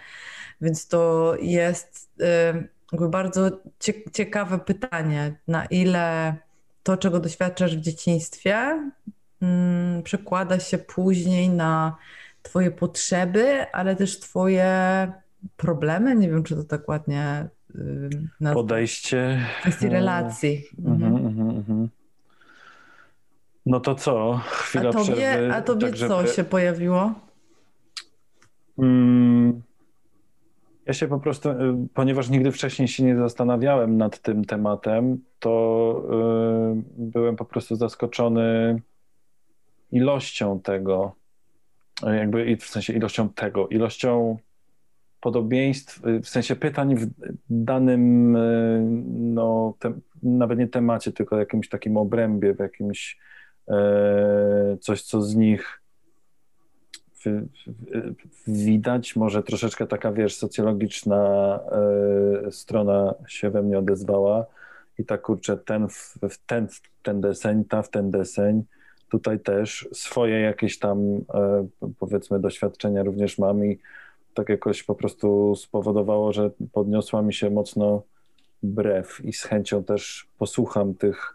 Więc 0.60 0.88
to 0.88 1.34
jest 1.40 2.10
y, 2.20 2.68
bardzo 2.92 3.50
cie, 3.78 3.92
ciekawe 4.12 4.58
pytanie, 4.58 5.34
na 5.48 5.64
ile 5.66 6.34
to, 6.82 6.96
czego 6.96 7.20
doświadczasz 7.20 7.76
w 7.76 7.80
dzieciństwie, 7.80 8.56
mm, 9.42 10.02
przekłada 10.02 10.60
się 10.60 10.78
później 10.78 11.48
na 11.48 11.96
twoje 12.42 12.70
potrzeby, 12.70 13.66
ale 13.72 13.96
też 13.96 14.20
twoje 14.20 14.72
problemy. 15.56 16.14
Nie 16.16 16.28
wiem, 16.28 16.42
czy 16.44 16.56
to 16.56 16.64
tak 16.64 16.88
ładnie 16.88 17.48
y, 17.74 18.10
nazwać. 18.40 18.62
Podejście. 18.62 19.40
W 19.58 19.60
kwestii 19.60 19.88
relacji. 19.88 20.64
Mhm, 20.78 21.02
Mhm. 21.14 21.26
mhm, 21.26 21.50
mhm. 21.56 21.88
No 23.66 23.80
to 23.80 23.94
co? 23.94 24.40
Chwila 24.46 24.90
A 24.90 24.92
tobie, 24.92 25.12
przerwy. 25.12 25.54
a 25.54 25.62
tobie 25.62 25.86
tak, 25.88 25.96
co 25.98 26.20
żeby- 26.22 26.32
się 26.34 26.44
pojawiło? 26.44 27.14
Ja 30.86 30.92
się 30.92 31.08
po 31.08 31.18
prostu, 31.18 31.50
y, 31.50 31.54
ponieważ 31.94 32.28
nigdy 32.28 32.52
wcześniej 32.52 32.88
się 32.88 33.04
nie 33.04 33.16
zastanawiałem 33.16 33.96
nad 33.96 34.18
tym 34.18 34.44
tematem, 34.44 35.24
to 35.38 36.02
y, 36.78 36.82
byłem 36.98 37.36
po 37.36 37.44
prostu 37.44 37.76
zaskoczony 37.76 38.82
ilością 39.92 40.60
tego, 40.60 41.14
y, 42.06 42.16
jakby 42.16 42.50
i 42.50 42.56
w 42.56 42.64
sensie 42.64 42.92
ilością 42.92 43.28
tego, 43.28 43.68
ilością 43.68 44.38
podobieństw, 45.20 46.00
w 46.22 46.28
sensie 46.28 46.56
pytań 46.56 46.96
w 46.96 47.06
danym, 47.50 48.32
no, 49.34 49.74
nawet 50.22 50.58
nie 50.58 50.68
temacie, 50.68 51.12
tylko 51.12 51.38
jakimś 51.38 51.68
takim 51.68 51.96
obrębie, 51.96 52.54
w 52.54 52.58
jakimś 52.58 53.18
coś, 54.80 55.02
co 55.02 55.22
z 55.22 55.34
nich 55.34 55.82
widać, 58.46 59.16
może 59.16 59.42
troszeczkę 59.42 59.86
taka, 59.86 60.12
wiesz, 60.12 60.36
socjologiczna 60.36 61.60
e, 62.46 62.52
strona 62.52 63.14
się 63.28 63.50
we 63.50 63.62
mnie 63.62 63.78
odezwała 63.78 64.46
i 64.98 65.04
tak, 65.04 65.22
kurczę, 65.22 65.56
ten 65.56 65.88
w, 65.88 66.18
ten, 66.46 66.68
ten 67.02 67.20
deseń, 67.20 67.64
ta 67.64 67.82
w 67.82 67.90
ten 67.90 68.10
deseń, 68.10 68.64
tutaj 69.08 69.40
też 69.40 69.88
swoje 69.92 70.40
jakieś 70.40 70.78
tam, 70.78 70.98
e, 71.34 71.66
powiedzmy, 71.98 72.40
doświadczenia 72.40 73.02
również 73.02 73.38
mam 73.38 73.64
i 73.64 73.78
tak 74.34 74.48
jakoś 74.48 74.82
po 74.82 74.94
prostu 74.94 75.56
spowodowało, 75.56 76.32
że 76.32 76.50
podniosła 76.72 77.22
mi 77.22 77.34
się 77.34 77.50
mocno 77.50 78.02
brew 78.62 79.24
i 79.24 79.32
z 79.32 79.42
chęcią 79.42 79.84
też 79.84 80.28
posłucham 80.38 80.94
tych, 80.94 81.34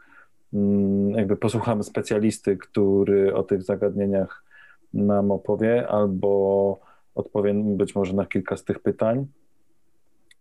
mm, 0.53 1.11
jakby 1.11 1.37
posłucham 1.37 1.83
specjalisty, 1.83 2.57
który 2.57 3.33
o 3.33 3.43
tych 3.43 3.63
zagadnieniach 3.63 4.43
nam 4.93 5.31
opowie, 5.31 5.87
albo 5.87 6.79
odpowiem 7.15 7.77
być 7.77 7.95
może 7.95 8.13
na 8.13 8.25
kilka 8.25 8.57
z 8.57 8.63
tych 8.63 8.79
pytań, 8.79 9.27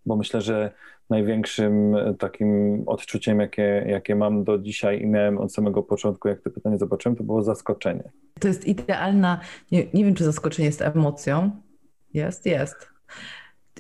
bo 0.07 0.17
myślę, 0.17 0.41
że 0.41 0.73
największym 1.11 1.97
takim 2.19 2.83
odczuciem, 2.87 3.41
jakie, 3.41 3.85
jakie 3.89 4.17
mam 4.17 4.45
do 4.45 4.59
dzisiaj 4.59 5.03
i 5.03 5.07
miałem 5.07 5.39
od 5.39 5.55
samego 5.55 5.83
początku, 5.83 6.29
jak 6.29 6.41
te 6.41 6.51
pytania 6.51 6.79
zobaczyłem, 6.79 7.17
to 7.17 7.25
było 7.25 7.43
zaskoczenie. 7.43 8.11
To 8.41 8.49
jest 8.49 8.67
idealna, 8.67 9.41
nie, 9.73 9.87
nie 9.95 10.05
wiem 10.05 10.15
czy 10.15 10.25
zaskoczenie 10.25 10.67
jest 10.67 10.83
emocją. 10.83 11.51
Jest, 12.15 12.47
jest. 12.47 12.91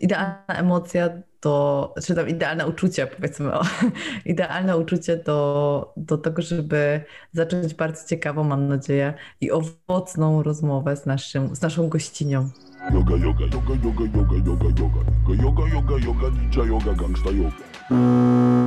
Idealna 0.00 0.44
emocja 0.48 1.10
to, 1.40 1.94
czy 2.06 2.14
tam 2.14 2.28
idealne 2.28 2.66
uczucie, 2.66 3.06
powiedzmy, 3.06 3.54
o, 3.54 3.62
idealne 4.24 4.78
uczucie 4.78 5.16
do, 5.16 5.92
do 5.96 6.18
tego, 6.18 6.42
żeby 6.42 7.04
zacząć 7.32 7.74
bardzo 7.74 8.08
ciekawą, 8.08 8.44
mam 8.44 8.68
nadzieję, 8.68 9.14
i 9.40 9.50
owocną 9.50 10.42
rozmowę 10.42 10.96
z, 10.96 11.06
naszym, 11.06 11.56
z 11.56 11.60
naszą 11.62 11.88
gościnią. 11.88 12.50
Yoga, 12.88 13.16
yoga, 13.16 13.44
yoga, 13.44 13.74
yoga, 13.84 14.04
yoga, 14.16 14.36
yoga, 14.46 14.68
yoga, 14.78 15.00
yoga, 15.28 15.64
yoga, 15.72 15.98
yoga, 15.98 16.26
yoga, 16.56 16.64
yoga, 16.64 16.92
gangsta 16.94 17.30
yoga. 17.30 17.56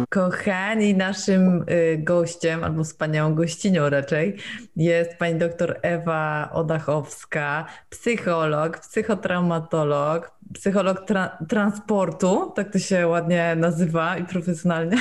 Kochani, 0.10 0.94
naszym 0.96 1.66
y, 1.70 1.98
gościem, 1.98 2.64
albo 2.64 2.84
wspaniałą 2.84 3.36
gościnią 3.36 3.90
raczej, 3.90 4.36
jest 4.76 5.18
pani 5.18 5.40
doktor 5.40 5.80
Ewa 5.82 6.50
Odachowska, 6.54 7.66
psycholog, 7.90 8.80
psychotraumatolog, 8.80 10.32
psycholog 10.54 11.06
tra- 11.10 11.30
transportu, 11.50 12.52
tak 12.56 12.72
to 12.72 12.80
się 12.80 13.08
ładnie 13.08 13.56
nazywa 13.56 14.18
i 14.18 14.24
profesjonalnie. 14.26 14.98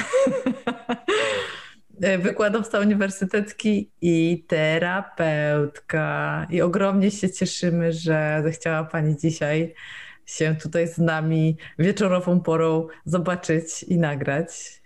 Y, 2.04 2.18
Wykładowca 2.18 2.80
uniwersytecki 2.80 3.90
i 4.00 4.44
terapeutka. 4.48 6.46
I 6.50 6.60
ogromnie 6.60 7.10
się 7.10 7.30
cieszymy, 7.30 7.92
że 7.92 8.40
zechciała 8.44 8.84
Pani 8.84 9.16
dzisiaj 9.16 9.74
się 10.26 10.56
tutaj 10.62 10.88
z 10.88 10.98
nami 10.98 11.56
wieczorową 11.78 12.40
porą 12.40 12.86
zobaczyć 13.04 13.82
i 13.82 13.98
nagrać. 13.98 14.82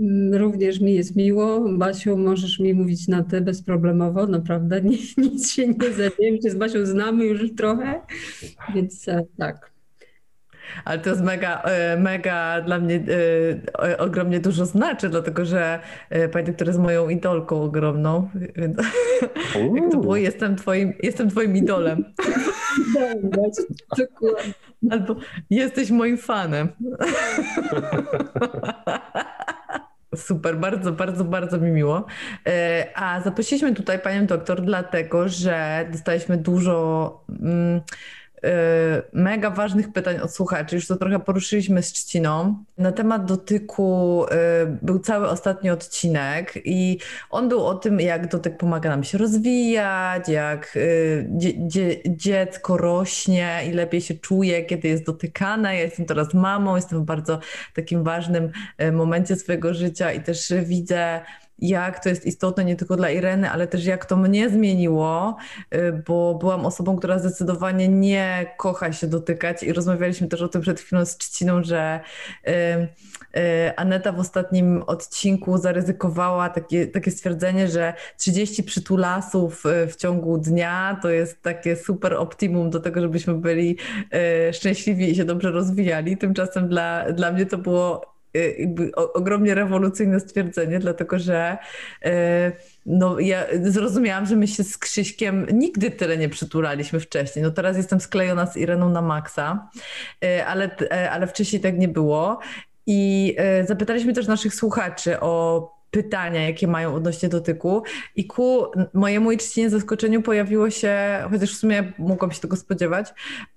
Mm, 0.00 0.34
również 0.34 0.80
mi 0.80 0.94
jest 0.94 1.16
miło. 1.16 1.68
Basiu, 1.68 2.16
możesz 2.16 2.58
mi 2.58 2.74
mówić 2.74 3.08
na 3.08 3.24
ty 3.24 3.40
bezproblemowo, 3.40 4.26
naprawdę. 4.26 4.80
nic 5.16 5.52
się 5.52 5.68
nie 5.68 5.78
dzieje. 5.78 6.32
My 6.32 6.42
się 6.42 6.50
z 6.50 6.54
Basią 6.54 6.86
znamy 6.86 7.24
już 7.24 7.54
trochę, 7.54 8.00
więc 8.74 9.08
e, 9.08 9.26
tak. 9.38 9.69
Ale 10.84 10.98
to 10.98 11.10
jest 11.10 11.22
mega, 11.22 11.62
e, 11.62 11.96
mega 11.96 12.60
dla 12.60 12.78
mnie 12.78 13.00
e, 13.82 13.98
ogromnie 13.98 14.40
dużo 14.40 14.66
znaczy, 14.66 15.08
dlatego 15.08 15.44
że 15.44 15.80
pani 16.32 16.46
doktor 16.46 16.66
jest 16.66 16.80
moją 16.80 17.08
idolką 17.08 17.62
ogromną. 17.62 18.28
Jak 19.74 19.90
to 19.90 19.98
było? 19.98 20.16
Jestem 20.16 20.56
twoim, 20.56 20.92
jestem 21.02 21.30
twoim 21.30 21.56
idolem. 21.56 22.04
Dokładnie. 23.98 24.54
Albo 24.90 25.16
jesteś 25.50 25.90
moim 25.90 26.18
fanem. 26.18 26.68
Super, 30.16 30.56
bardzo, 30.56 30.92
bardzo, 30.92 31.24
bardzo 31.24 31.58
mi 31.58 31.70
miło. 31.70 32.06
E, 32.46 32.86
a 32.94 33.20
zaprosiliśmy 33.20 33.74
tutaj 33.74 33.98
panią 33.98 34.26
doktor, 34.26 34.62
dlatego 34.62 35.28
że 35.28 35.86
dostaliśmy 35.92 36.36
dużo. 36.36 37.24
Mm, 37.42 37.80
mega 39.12 39.50
ważnych 39.50 39.92
pytań 39.92 40.18
od 40.18 40.34
słuchaczy. 40.34 40.76
Już 40.76 40.86
to 40.86 40.96
trochę 40.96 41.20
poruszyliśmy 41.20 41.82
z 41.82 41.92
Trzciną. 41.92 42.64
Na 42.78 42.92
temat 42.92 43.24
dotyku 43.24 44.24
y, 44.24 44.28
był 44.82 44.98
cały 44.98 45.28
ostatni 45.28 45.70
odcinek 45.70 46.54
i 46.64 46.98
on 47.30 47.48
był 47.48 47.66
o 47.66 47.74
tym, 47.74 48.00
jak 48.00 48.28
dotyk 48.28 48.56
pomaga 48.56 48.90
nam 48.90 49.04
się 49.04 49.18
rozwijać, 49.18 50.28
jak 50.28 50.76
y, 50.76 51.28
dzie 51.58 51.96
dziecko 52.06 52.76
rośnie 52.76 53.60
i 53.68 53.72
lepiej 53.72 54.00
się 54.00 54.14
czuje, 54.14 54.64
kiedy 54.64 54.88
jest 54.88 55.06
dotykane. 55.06 55.74
Ja 55.76 55.82
jestem 55.82 56.06
teraz 56.06 56.34
mamą, 56.34 56.76
jestem 56.76 57.02
w 57.02 57.04
bardzo 57.04 57.40
takim 57.74 58.04
ważnym 58.04 58.50
momencie 58.92 59.36
swojego 59.36 59.74
życia 59.74 60.12
i 60.12 60.20
też 60.20 60.52
widzę 60.64 61.20
jak 61.60 62.02
to 62.02 62.08
jest 62.08 62.26
istotne 62.26 62.64
nie 62.64 62.76
tylko 62.76 62.96
dla 62.96 63.10
Ireny, 63.10 63.50
ale 63.50 63.66
też 63.66 63.84
jak 63.84 64.06
to 64.06 64.16
mnie 64.16 64.50
zmieniło, 64.50 65.36
y, 65.74 66.02
bo 66.06 66.34
byłam 66.34 66.66
osobą, 66.66 66.96
która 66.96 67.18
zdecydowanie 67.18 67.88
nie 67.88 68.54
kocha 68.56 68.92
się 68.92 69.06
dotykać 69.06 69.62
i 69.62 69.72
rozmawialiśmy 69.72 70.28
też 70.28 70.42
o 70.42 70.48
tym 70.48 70.62
przed 70.62 70.80
chwilą 70.80 71.04
z 71.04 71.16
Trzciną, 71.16 71.64
że 71.64 72.00
y, 72.48 72.50
y, 73.40 73.76
Aneta 73.76 74.12
w 74.12 74.20
ostatnim 74.20 74.82
odcinku 74.86 75.58
zaryzykowała 75.58 76.48
takie, 76.48 76.86
takie 76.86 77.10
stwierdzenie, 77.10 77.68
że 77.68 77.94
30 78.18 78.62
przytulasów 78.62 79.64
w 79.88 79.96
ciągu 79.96 80.38
dnia 80.38 80.98
to 81.02 81.10
jest 81.10 81.42
takie 81.42 81.76
super 81.76 82.14
optimum 82.14 82.70
do 82.70 82.80
tego, 82.80 83.00
żebyśmy 83.00 83.34
byli 83.34 83.76
szczęśliwi 84.52 85.10
i 85.10 85.14
się 85.14 85.24
dobrze 85.24 85.50
rozwijali. 85.50 86.16
Tymczasem 86.16 86.68
dla, 86.68 87.12
dla 87.12 87.32
mnie 87.32 87.46
to 87.46 87.58
było 87.58 88.19
jakby 88.34 88.90
ogromnie 88.94 89.54
rewolucyjne 89.54 90.20
stwierdzenie, 90.20 90.78
dlatego 90.78 91.18
że 91.18 91.58
y, 92.06 92.10
no, 92.86 93.18
ja 93.18 93.46
zrozumiałam, 93.62 94.26
że 94.26 94.36
my 94.36 94.48
się 94.48 94.64
z 94.64 94.78
Krzyśkiem 94.78 95.46
nigdy 95.52 95.90
tyle 95.90 96.16
nie 96.16 96.28
przytulaliśmy 96.28 97.00
wcześniej. 97.00 97.42
No 97.42 97.50
teraz 97.50 97.76
jestem 97.76 98.00
sklejona 98.00 98.46
z 98.46 98.56
Ireną 98.56 98.90
na 98.90 99.02
maksa, 99.02 99.68
y, 100.24 100.46
ale, 100.46 100.70
ale 101.10 101.26
wcześniej 101.26 101.62
tak 101.62 101.78
nie 101.78 101.88
było. 101.88 102.38
I 102.86 103.36
zapytaliśmy 103.64 104.12
też 104.12 104.26
naszych 104.26 104.54
słuchaczy 104.54 105.20
o 105.20 105.79
pytania, 105.90 106.48
jakie 106.48 106.66
mają 106.66 106.94
odnośnie 106.94 107.28
dotyku. 107.28 107.82
I 108.16 108.26
ku 108.26 108.66
mojemu 108.94 109.32
i 109.32 109.38
czcinie 109.38 109.70
zaskoczeniu 109.70 110.22
pojawiło 110.22 110.70
się, 110.70 110.98
chociaż 111.30 111.54
w 111.54 111.58
sumie 111.58 111.92
mogłam 111.98 112.32
się 112.32 112.40
tego 112.40 112.56
spodziewać, 112.56 113.14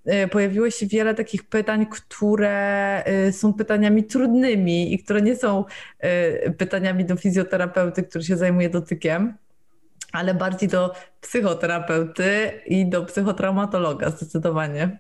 y, 0.08 0.28
pojawiło 0.28 0.70
się 0.70 0.88
wiele 0.88 1.16
takich 1.16 1.44
pytań, 1.44 1.86
które 1.86 3.04
y, 3.28 3.34
są 3.34 3.54
pytaniami 3.54 4.04
trudnymi 4.04 4.94
i 4.94 5.04
które 5.04 5.22
nie 5.22 5.36
są 5.36 5.66
y, 6.46 6.52
pytaniami 6.52 7.06
do 7.06 7.16
fizjoterapeuty, 7.16 8.04
który 8.04 8.24
się 8.24 8.38
zajmuje 8.38 8.70
dotykiem 8.70 9.38
ale 10.12 10.34
bardziej 10.34 10.70
do 10.70 10.94
psychoterapeuty 11.22 12.52
i 12.66 12.90
do 12.90 13.06
psychotraumatologa 13.06 14.10
zdecydowanie. 14.10 15.00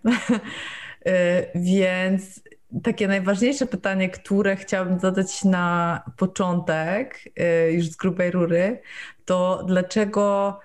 Więc 1.55 2.41
takie 2.83 3.07
najważniejsze 3.07 3.65
pytanie, 3.65 4.09
które 4.09 4.55
chciałabym 4.55 4.99
zadać 4.99 5.43
na 5.43 6.01
początek, 6.17 7.29
y, 7.67 7.71
już 7.71 7.89
z 7.89 7.95
grubej 7.95 8.31
rury, 8.31 8.81
to 9.25 9.63
dlaczego 9.67 10.59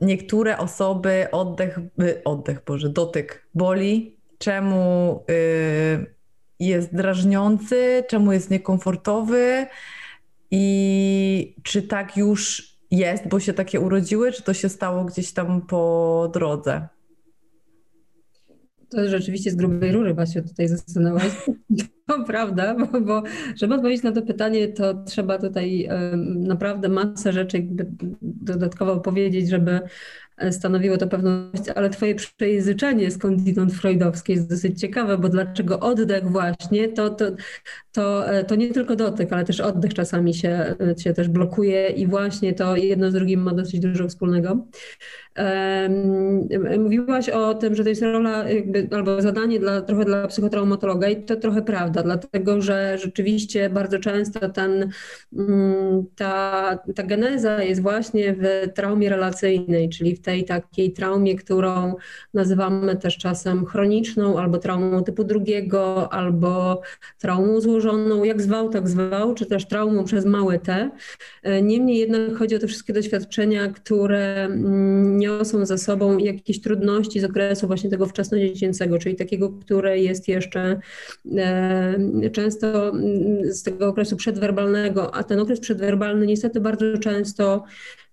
niektóre 0.00 0.58
osoby 0.58 1.26
oddech, 1.32 1.78
y, 2.02 2.22
oddech, 2.24 2.64
Boże, 2.66 2.88
dotyk 2.88 3.48
boli, 3.54 4.16
czemu 4.38 5.24
y, 5.30 6.14
jest 6.60 6.96
drażniący, 6.96 8.04
czemu 8.08 8.32
jest 8.32 8.50
niekomfortowy? 8.50 9.66
I 10.50 11.56
czy 11.62 11.82
tak 11.82 12.16
już 12.16 12.74
jest, 12.90 13.28
bo 13.28 13.40
się 13.40 13.52
takie 13.52 13.80
urodziły, 13.80 14.32
czy 14.32 14.42
to 14.42 14.54
się 14.54 14.68
stało 14.68 15.04
gdzieś 15.04 15.32
tam 15.32 15.62
po 15.62 16.30
drodze? 16.34 16.88
To 18.94 19.08
rzeczywiście 19.08 19.50
z 19.50 19.56
grubej 19.56 19.92
rury 19.92 20.14
Was 20.14 20.32
się 20.32 20.42
tutaj 20.42 20.68
zastanęłaś. 20.68 21.32
To 22.06 22.24
prawda, 22.24 22.74
bo, 22.74 23.00
bo, 23.00 23.22
żeby 23.56 23.74
odpowiedzieć 23.74 24.02
na 24.02 24.12
to 24.12 24.22
pytanie, 24.22 24.68
to 24.68 24.94
trzeba 24.94 25.38
tutaj 25.38 25.88
naprawdę 26.36 26.88
masę 26.88 27.32
rzeczy 27.32 27.66
dodatkowo 28.22 29.00
powiedzieć, 29.00 29.48
żeby 29.48 29.80
e, 30.36 30.52
stanowiło 30.52 30.96
to 30.96 31.06
pewność, 31.06 31.68
ale 31.74 31.90
twoje 31.90 32.14
przejęzyczenie 32.14 33.10
skądinąd 33.10 33.72
freudowskie 33.72 34.32
jest 34.32 34.50
dosyć 34.50 34.80
ciekawe, 34.80 35.18
bo 35.18 35.28
dlaczego 35.28 35.80
oddech 35.80 36.30
właśnie, 36.30 36.88
to, 36.88 37.10
to, 37.10 37.24
to, 37.92 38.28
e, 38.28 38.44
to 38.44 38.54
nie 38.54 38.70
tylko 38.70 38.96
dotyk, 38.96 39.32
ale 39.32 39.44
też 39.44 39.60
oddech 39.60 39.94
czasami 39.94 40.34
się, 40.34 40.74
e, 40.80 40.98
się 40.98 41.12
też 41.12 41.28
blokuje 41.28 41.88
i 41.88 42.06
właśnie 42.06 42.54
to 42.54 42.76
jedno 42.76 43.10
z 43.10 43.14
drugim 43.14 43.42
ma 43.42 43.54
dosyć 43.54 43.80
dużo 43.80 44.08
wspólnego. 44.08 44.66
Mówiłaś 46.78 47.28
o 47.28 47.54
tym, 47.54 47.74
że 47.74 47.82
to 47.82 47.88
jest 47.88 48.02
rola 48.02 48.48
jakby, 48.48 48.88
albo 48.92 49.22
zadanie 49.22 49.60
dla, 49.60 49.82
trochę 49.82 50.04
dla 50.04 50.26
psychotraumatologa 50.28 51.08
i 51.08 51.24
to 51.24 51.36
trochę 51.36 51.62
prawda, 51.62 52.02
dlatego 52.02 52.62
że 52.62 52.98
rzeczywiście 52.98 53.70
bardzo 53.70 53.98
często 53.98 54.48
ten, 54.48 54.90
mm, 55.36 56.06
ta, 56.16 56.78
ta 56.94 57.02
geneza 57.02 57.62
jest 57.62 57.82
właśnie 57.82 58.34
w 58.38 58.72
traumie 58.74 59.08
relacyjnej, 59.08 59.88
czyli 59.88 60.16
w 60.16 60.20
tej 60.20 60.44
takiej 60.44 60.92
traumie, 60.92 61.36
którą 61.36 61.94
nazywamy 62.34 62.96
też 62.96 63.18
czasem 63.18 63.66
chroniczną, 63.66 64.38
albo 64.38 64.58
traumą 64.58 65.04
typu 65.04 65.24
drugiego, 65.24 66.12
albo 66.12 66.82
traumą 67.18 67.60
złożoną, 67.60 68.24
jak 68.24 68.42
zwał, 68.42 68.68
tak 68.68 68.88
zwał, 68.88 69.34
czy 69.34 69.46
też 69.46 69.66
traumą 69.66 70.04
przez 70.04 70.24
małe 70.24 70.58
T. 70.58 70.90
Niemniej 71.62 71.98
jednak 71.98 72.36
chodzi 72.38 72.56
o 72.56 72.58
te 72.58 72.66
wszystkie 72.66 72.92
doświadczenia, 72.92 73.68
które 73.68 74.44
mm, 74.44 75.23
niosą 75.24 75.66
za 75.66 75.78
sobą 75.78 76.18
jakieś 76.18 76.60
trudności 76.60 77.20
z 77.20 77.24
okresu 77.24 77.66
właśnie 77.66 77.90
tego 77.90 78.06
wczesnodziecięcego, 78.06 78.98
czyli 78.98 79.16
takiego, 79.16 79.50
które 79.50 79.98
jest 79.98 80.28
jeszcze 80.28 80.80
e, 81.36 82.30
często 82.32 82.88
mm, 82.88 83.52
z 83.52 83.62
tego 83.62 83.88
okresu 83.88 84.16
przedwerbalnego, 84.16 85.14
a 85.14 85.22
ten 85.22 85.40
okres 85.40 85.60
przedwerbalny 85.60 86.26
niestety 86.26 86.60
bardzo 86.60 86.98
często 86.98 87.64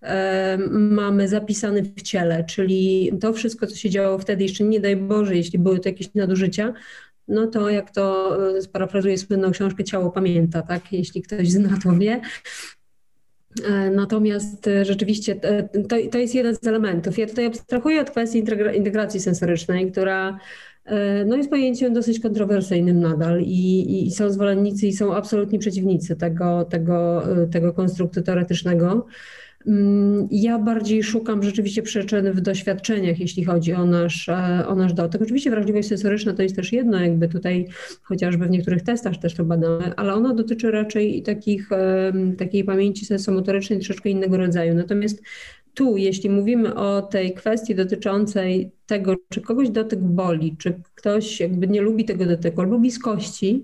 e, 0.02 0.58
mamy 0.72 1.28
zapisany 1.28 1.84
w 1.84 2.02
ciele, 2.02 2.44
czyli 2.44 3.12
to 3.22 3.34
wszystko, 3.34 3.68
co 3.68 3.76
się 3.76 3.90
działo 3.90 4.18
wtedy, 4.18 4.44
jeszcze 4.44 4.64
nie 4.64 4.80
daj 4.80 4.96
Boże, 4.96 5.36
jeśli 5.36 5.60
były 5.60 5.80
to 5.80 5.90
jakieś 5.90 6.14
nadużycia, 6.14 6.74
no 7.28 7.48
to 7.48 7.70
jak 7.70 7.92
to 7.92 8.38
e, 8.58 8.62
sparafrazuję 8.62 9.18
słynną 9.18 9.52
książkę 9.52 9.84
Ciało 9.84 10.12
pamięta, 10.12 10.62
tak? 10.62 10.92
Jeśli 10.92 11.22
ktoś 11.22 11.52
zna, 11.52 11.78
to 11.84 11.94
wie. 11.94 12.22
E, 13.66 13.90
natomiast 13.90 14.68
e, 14.68 14.86
rzeczywiście 14.86 15.36
e, 15.42 15.64
to, 15.64 15.96
to 16.12 16.18
jest 16.18 16.36
jeden 16.36 16.56
z 16.56 16.68
elementów. 16.68 17.18
Ja 17.18 17.28
tutaj 17.28 17.46
abstrahuję 17.46 18.02
od 18.02 18.10
kwestii 18.10 18.44
integracji 18.76 19.20
sensorycznej, 19.20 19.92
która 19.92 20.40
no 21.26 21.38
jest 21.38 21.50
pojęciem 21.50 21.94
dosyć 21.94 22.20
kontrowersyjnym 22.20 23.00
nadal 23.00 23.42
i, 23.42 24.06
i 24.08 24.12
są 24.12 24.30
zwolennicy 24.30 24.88
i 24.88 24.94
są 24.94 25.16
absolutni 25.16 25.60
przeciwnicy 25.60 26.16
tego, 26.16 26.66
tego, 26.66 27.24
tego 27.52 27.74
konstruktu 27.74 28.22
teoretycznego. 28.22 29.06
Mm, 29.68 30.28
ja 30.32 30.60
bardziej 30.60 31.04
szukam 31.04 31.44
rzeczywiście 31.44 31.82
przyczyn 31.82 32.32
w 32.32 32.42
doświadczeniach, 32.42 33.20
jeśli 33.20 33.46
chodzi 33.46 33.74
o 33.74 33.86
nasz, 33.86 34.30
e, 34.30 34.68
o 34.68 34.76
nasz 34.76 34.94
dotyk. 34.94 35.22
Oczywiście 35.22 35.50
wrażliwość 35.50 35.88
sensoryczna 35.88 36.34
to 36.34 36.44
jest 36.44 36.56
też 36.56 36.74
jedno, 36.74 37.00
jakby 37.00 37.28
tutaj 37.28 37.68
chociażby 38.02 38.46
w 38.46 38.50
niektórych 38.50 38.82
testach 38.82 39.18
też 39.18 39.34
to 39.34 39.44
badamy, 39.44 39.96
ale 39.96 40.14
ona 40.14 40.34
dotyczy 40.34 40.72
raczej 40.72 41.24
takich, 41.24 41.70
takiej 42.38 42.64
pamięci 42.64 43.06
sensomotorycznej 43.06 43.80
troszeczkę 43.80 44.10
innego 44.10 44.38
rodzaju. 44.38 44.76
Natomiast 44.76 45.22
tu, 45.74 45.98
jeśli 45.98 46.30
mówimy 46.30 46.76
o 46.76 47.02
tej 47.02 47.34
kwestii 47.34 47.76
dotyczącej 47.76 48.72
tego, 48.86 49.16
czy 49.30 49.42
kogoś 49.42 49.70
dotyk 49.70 50.00
boli, 50.00 50.56
czy 50.58 50.82
ktoś 50.96 51.40
jakby 51.40 51.68
nie 51.68 51.82
lubi 51.82 52.06
tego 52.06 52.26
dotyku 52.26 52.62
albo 52.62 52.80
bliskości, 52.80 53.64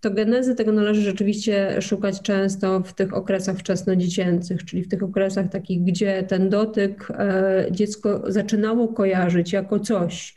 to 0.00 0.10
genezy 0.10 0.54
tego 0.54 0.72
należy 0.72 1.02
rzeczywiście 1.02 1.82
szukać 1.82 2.22
często 2.22 2.80
w 2.80 2.92
tych 2.92 3.14
okresach 3.14 3.58
wczesnodziecięcych, 3.58 4.64
czyli 4.64 4.82
w 4.82 4.88
tych 4.88 5.02
okresach 5.02 5.48
takich, 5.50 5.82
gdzie 5.82 6.22
ten 6.22 6.48
dotyk 6.48 7.08
e, 7.10 7.66
dziecko 7.70 8.22
zaczynało 8.26 8.88
kojarzyć 8.88 9.52
jako 9.52 9.80
coś, 9.80 10.34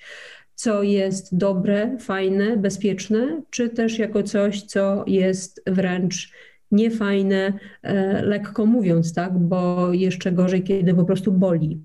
co 0.56 0.84
jest 0.84 1.38
dobre, 1.38 1.98
fajne, 2.00 2.58
bezpieczne, 2.58 3.42
czy 3.50 3.70
też 3.70 4.00
jako 4.00 4.24
coś, 4.24 4.62
co 4.62 5.04
jest 5.08 5.62
wręcz 5.68 6.32
niefajne, 6.72 7.54
e, 7.84 8.22
lekko 8.22 8.66
mówiąc, 8.66 9.14
tak? 9.14 9.38
Bo 9.40 9.94
jeszcze 9.94 10.32
gorzej, 10.32 10.64
kiedy 10.64 10.94
po 10.94 11.04
prostu 11.06 11.32
boli. 11.32 11.82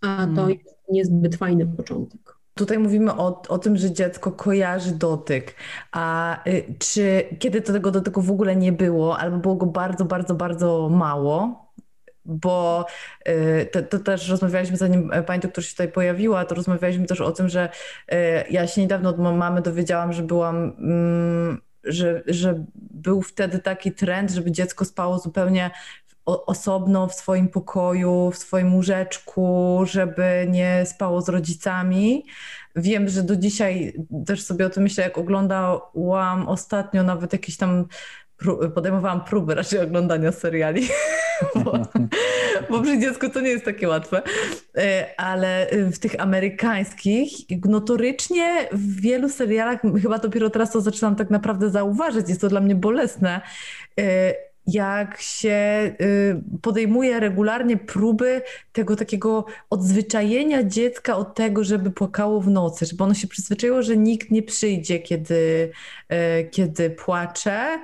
A 0.00 0.26
to 0.36 0.42
Mm. 0.42 0.50
jest 0.50 0.76
niezbyt 0.90 1.36
fajny 1.36 1.66
początek. 1.66 2.34
Tutaj 2.54 2.78
mówimy 2.78 3.12
o, 3.12 3.42
o 3.48 3.58
tym, 3.58 3.76
że 3.76 3.90
dziecko 3.92 4.32
kojarzy 4.32 4.94
dotyk. 4.94 5.54
A 5.92 6.38
y, 6.48 6.64
czy 6.78 7.24
kiedy 7.38 7.60
to 7.62 7.72
tego 7.72 7.90
dotyku 7.90 8.22
w 8.22 8.30
ogóle 8.30 8.56
nie 8.56 8.72
było, 8.72 9.18
albo 9.18 9.38
było 9.38 9.54
go 9.56 9.66
bardzo, 9.66 10.04
bardzo, 10.04 10.34
bardzo 10.34 10.88
mało? 10.88 11.64
Bo 12.24 12.86
y, 13.28 13.66
to, 13.72 13.82
to 13.82 13.98
też 13.98 14.28
rozmawialiśmy, 14.28 14.76
zanim 14.76 15.12
e, 15.12 15.22
pani 15.22 15.40
doktor 15.42 15.64
się 15.64 15.70
tutaj 15.70 15.88
pojawiła, 15.92 16.44
to 16.44 16.54
rozmawialiśmy 16.54 17.06
też 17.06 17.20
o 17.20 17.32
tym, 17.32 17.48
że 17.48 17.68
y, 18.12 18.16
ja 18.50 18.66
się 18.66 18.80
niedawno 18.80 19.10
od 19.10 19.18
mamy 19.18 19.62
dowiedziałam, 19.62 20.12
że 20.12 20.22
byłam, 20.22 20.56
mm, 20.78 21.60
że, 21.84 22.22
że 22.26 22.64
był 22.76 23.22
wtedy 23.22 23.58
taki 23.58 23.92
trend, 23.92 24.30
żeby 24.30 24.52
dziecko 24.52 24.84
spało 24.84 25.18
zupełnie 25.18 25.70
osobno 26.24 27.08
w 27.08 27.14
swoim 27.14 27.48
pokoju, 27.48 28.30
w 28.30 28.38
swoim 28.38 28.74
łóżeczku, 28.74 29.80
żeby 29.84 30.46
nie 30.50 30.86
spało 30.86 31.20
z 31.20 31.28
rodzicami. 31.28 32.24
Wiem, 32.76 33.08
że 33.08 33.22
do 33.22 33.36
dzisiaj 33.36 33.94
też 34.26 34.42
sobie 34.42 34.66
o 34.66 34.70
tym 34.70 34.82
myślę, 34.82 35.04
jak 35.04 35.18
oglądałam 35.18 36.48
ostatnio 36.48 37.02
nawet 37.02 37.32
jakieś 37.32 37.56
tam, 37.56 37.86
podejmowałam 38.74 39.24
próby 39.24 39.54
raczej 39.54 39.80
oglądania 39.80 40.32
seriali, 40.32 40.88
bo, 41.64 41.78
bo 42.70 42.82
przy 42.82 42.98
dziecku 42.98 43.28
to 43.28 43.40
nie 43.40 43.50
jest 43.50 43.64
takie 43.64 43.88
łatwe, 43.88 44.22
E, 44.78 45.20
ale 45.20 45.68
w 45.92 45.98
tych 45.98 46.20
amerykańskich 46.20 47.30
notorycznie 47.64 48.68
w 48.72 49.00
wielu 49.00 49.28
serialach, 49.28 49.80
chyba 50.02 50.18
dopiero 50.18 50.50
teraz 50.50 50.72
to 50.72 50.80
zaczynam 50.80 51.16
tak 51.16 51.30
naprawdę 51.30 51.70
zauważyć, 51.70 52.28
jest 52.28 52.40
to 52.40 52.48
dla 52.48 52.60
mnie 52.60 52.74
bolesne, 52.74 53.40
e, 54.00 54.34
jak 54.66 55.20
się 55.20 55.92
y, 56.00 56.42
podejmuje 56.62 57.20
regularnie 57.20 57.76
próby 57.76 58.42
tego 58.72 58.96
takiego 58.96 59.44
odzwyczajenia 59.70 60.62
dziecka 60.62 61.16
od 61.16 61.34
tego, 61.34 61.64
żeby 61.64 61.90
płakało 61.90 62.40
w 62.40 62.48
nocy, 62.48 62.86
żeby 62.86 63.04
ono 63.04 63.14
się 63.14 63.28
przyzwyczaiło, 63.28 63.82
że 63.82 63.96
nikt 63.96 64.30
nie 64.30 64.42
przyjdzie, 64.42 64.98
kiedy, 64.98 65.72
kiedy 66.50 66.90
płacze. 66.90 67.78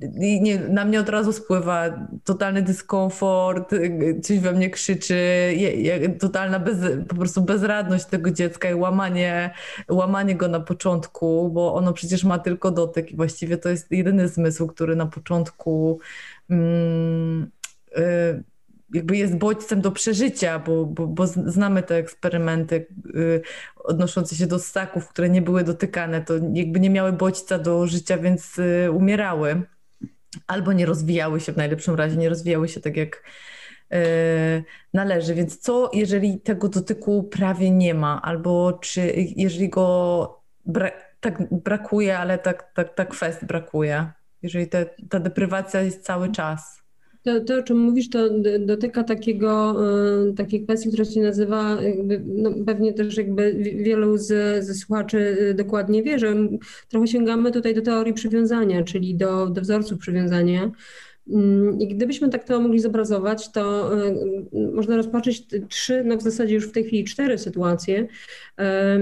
I 0.00 0.40
nie, 0.40 0.58
na 0.58 0.84
mnie 0.84 1.00
od 1.00 1.08
razu 1.08 1.32
spływa 1.32 2.08
totalny 2.24 2.62
dyskomfort, 2.62 3.74
coś 4.22 4.38
we 4.38 4.52
mnie 4.52 4.70
krzyczy, 4.70 5.14
je, 5.56 5.82
je, 5.82 6.08
totalna 6.08 6.58
bez, 6.58 6.76
po 7.08 7.14
prostu 7.14 7.42
bezradność 7.42 8.04
tego 8.04 8.30
dziecka 8.30 8.70
i 8.70 8.74
łamanie, 8.74 9.50
łamanie 9.88 10.34
go 10.34 10.48
na 10.48 10.60
początku, 10.60 11.50
bo 11.50 11.74
ono 11.74 11.92
przecież 11.92 12.24
ma 12.24 12.38
tylko 12.38 12.70
dotyk 12.70 13.12
i 13.12 13.16
właściwie 13.16 13.56
to 13.56 13.68
jest 13.68 13.90
jedyny 13.90 14.28
zmysł, 14.28 14.66
który 14.66 14.96
na 14.96 15.06
początku 15.06 16.00
mm, 16.50 17.50
y, 17.96 18.44
jakby 18.94 19.16
jest 19.16 19.36
bodźcem 19.36 19.80
do 19.80 19.92
przeżycia, 19.92 20.58
bo, 20.58 20.86
bo, 20.86 21.06
bo 21.06 21.26
znamy 21.26 21.82
te 21.82 21.96
eksperymenty 21.96 22.86
y, 23.16 23.42
odnoszące 23.76 24.36
się 24.36 24.46
do 24.46 24.58
ssaków, 24.58 25.08
które 25.08 25.30
nie 25.30 25.42
były 25.42 25.64
dotykane, 25.64 26.24
to 26.24 26.34
jakby 26.52 26.80
nie 26.80 26.90
miały 26.90 27.12
bodźca 27.12 27.58
do 27.58 27.86
życia, 27.86 28.18
więc 28.18 28.58
y, 28.58 28.90
umierały. 28.92 29.62
Albo 30.46 30.72
nie 30.72 30.86
rozwijały 30.86 31.40
się 31.40 31.52
w 31.52 31.56
najlepszym 31.56 31.94
razie, 31.94 32.16
nie 32.16 32.28
rozwijały 32.28 32.68
się 32.68 32.80
tak 32.80 32.96
jak 32.96 33.22
y, 33.92 34.64
należy. 34.94 35.34
Więc 35.34 35.58
co, 35.58 35.90
jeżeli 35.94 36.40
tego 36.40 36.68
dotyku 36.68 37.22
prawie 37.22 37.70
nie 37.70 37.94
ma, 37.94 38.22
albo 38.22 38.72
czy 38.72 39.12
jeżeli 39.36 39.68
go 39.68 40.40
bra 40.66 40.90
tak 41.20 41.54
brakuje, 41.54 42.18
ale 42.18 42.38
tak, 42.38 42.72
tak, 42.74 42.94
tak 42.94 43.08
kwest 43.08 43.44
brakuje, 43.44 44.12
jeżeli 44.42 44.68
te, 44.68 44.86
ta 45.10 45.20
deprywacja 45.20 45.80
jest 45.80 46.04
cały 46.04 46.32
czas. 46.32 46.77
To, 47.22 47.40
to, 47.40 47.54
o 47.58 47.62
czym 47.62 47.78
mówisz, 47.78 48.10
to 48.10 48.28
dotyka 48.58 49.04
takiego, 49.04 49.76
y, 50.30 50.34
takiej 50.34 50.64
kwestii, 50.64 50.88
która 50.88 51.04
się 51.04 51.20
nazywa, 51.20 51.82
jakby, 51.82 52.22
no 52.26 52.50
pewnie 52.66 52.92
też 52.92 53.16
jakby 53.16 53.54
wi- 53.54 53.76
wielu 53.76 54.16
z, 54.16 54.66
słuchaczy 54.80 55.18
y, 55.50 55.54
dokładnie 55.54 56.02
wie, 56.02 56.18
że 56.18 56.34
trochę 56.88 57.06
sięgamy 57.06 57.52
tutaj 57.52 57.74
do 57.74 57.82
teorii 57.82 58.14
przywiązania, 58.14 58.84
czyli 58.84 59.14
do, 59.14 59.46
do 59.46 59.60
wzorców 59.60 59.98
przywiązania. 59.98 60.70
Mm, 61.30 61.80
I 61.80 61.88
gdybyśmy 61.88 62.28
tak 62.28 62.44
to 62.44 62.60
mogli 62.60 62.80
zobrazować, 62.80 63.52
to 63.52 63.92
y, 64.06 64.14
można 64.74 64.96
rozpatrzeć 64.96 65.46
trzy, 65.68 66.02
no 66.04 66.16
w 66.16 66.22
zasadzie 66.22 66.54
już 66.54 66.68
w 66.68 66.72
tej 66.72 66.84
chwili 66.84 67.04
cztery 67.04 67.38
sytuacje, 67.38 68.06
e, 68.58 68.98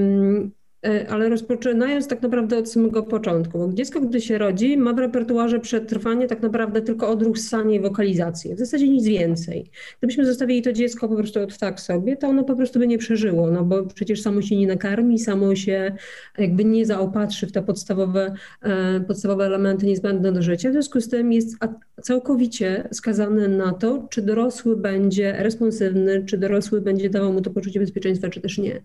ale 1.09 1.29
rozpoczynając 1.29 2.09
tak 2.09 2.23
naprawdę 2.23 2.59
od 2.59 2.71
samego 2.71 3.03
początku. 3.03 3.59
Bo 3.59 3.73
dziecko, 3.73 4.01
gdy 4.01 4.21
się 4.21 4.39
rodzi, 4.39 4.77
ma 4.77 4.93
w 4.93 4.99
repertuarze 4.99 5.61
przetrwanie 5.61 6.27
tak 6.27 6.43
naprawdę 6.43 6.83
tylko 6.83 7.09
odruch 7.09 7.39
ssania 7.39 7.77
i 7.77 7.81
wokalizację. 7.81 8.55
W 8.55 8.59
zasadzie 8.59 8.89
nic 8.89 9.07
więcej. 9.07 9.71
Gdybyśmy 9.99 10.27
zostawili 10.27 10.63
to 10.63 10.73
dziecko 10.73 11.09
po 11.09 11.17
prostu 11.17 11.41
od 11.41 11.59
tak 11.59 11.81
sobie, 11.81 12.17
to 12.17 12.29
ono 12.29 12.45
po 12.45 12.57
prostu 12.57 12.79
by 12.79 12.87
nie 12.87 12.99
przeżyło, 12.99 13.51
no 13.51 13.65
bo 13.65 13.83
przecież 13.83 14.23
samo 14.23 14.43
się 14.43 14.57
nie 14.57 14.67
nakarmi, 14.67 15.19
samo 15.19 15.55
się 15.55 15.93
jakby 16.39 16.65
nie 16.65 16.87
zaopatrzy 16.87 17.47
w 17.47 17.53
te 17.53 17.63
podstawowe, 17.63 18.35
e, 18.63 19.01
podstawowe 19.01 19.45
elementy 19.45 19.87
niezbędne 19.87 20.33
do 20.33 20.43
życia. 20.43 20.69
W 20.69 20.73
związku 20.73 21.01
z 21.01 21.09
tym 21.09 21.33
jest 21.33 21.57
całkowicie 22.03 22.89
skazany 22.93 23.49
na 23.49 23.73
to, 23.73 24.07
czy 24.11 24.23
dorosły 24.23 24.77
będzie 24.77 25.33
responsywny, 25.39 26.25
czy 26.25 26.39
dorosły 26.39 26.81
będzie 26.81 27.11
dawał 27.11 27.33
mu 27.33 27.41
to 27.41 27.51
poczucie 27.51 27.81
bezpieczeństwa, 27.81 28.29
czy 28.29 28.41
też 28.41 28.59
nie. 28.59 28.83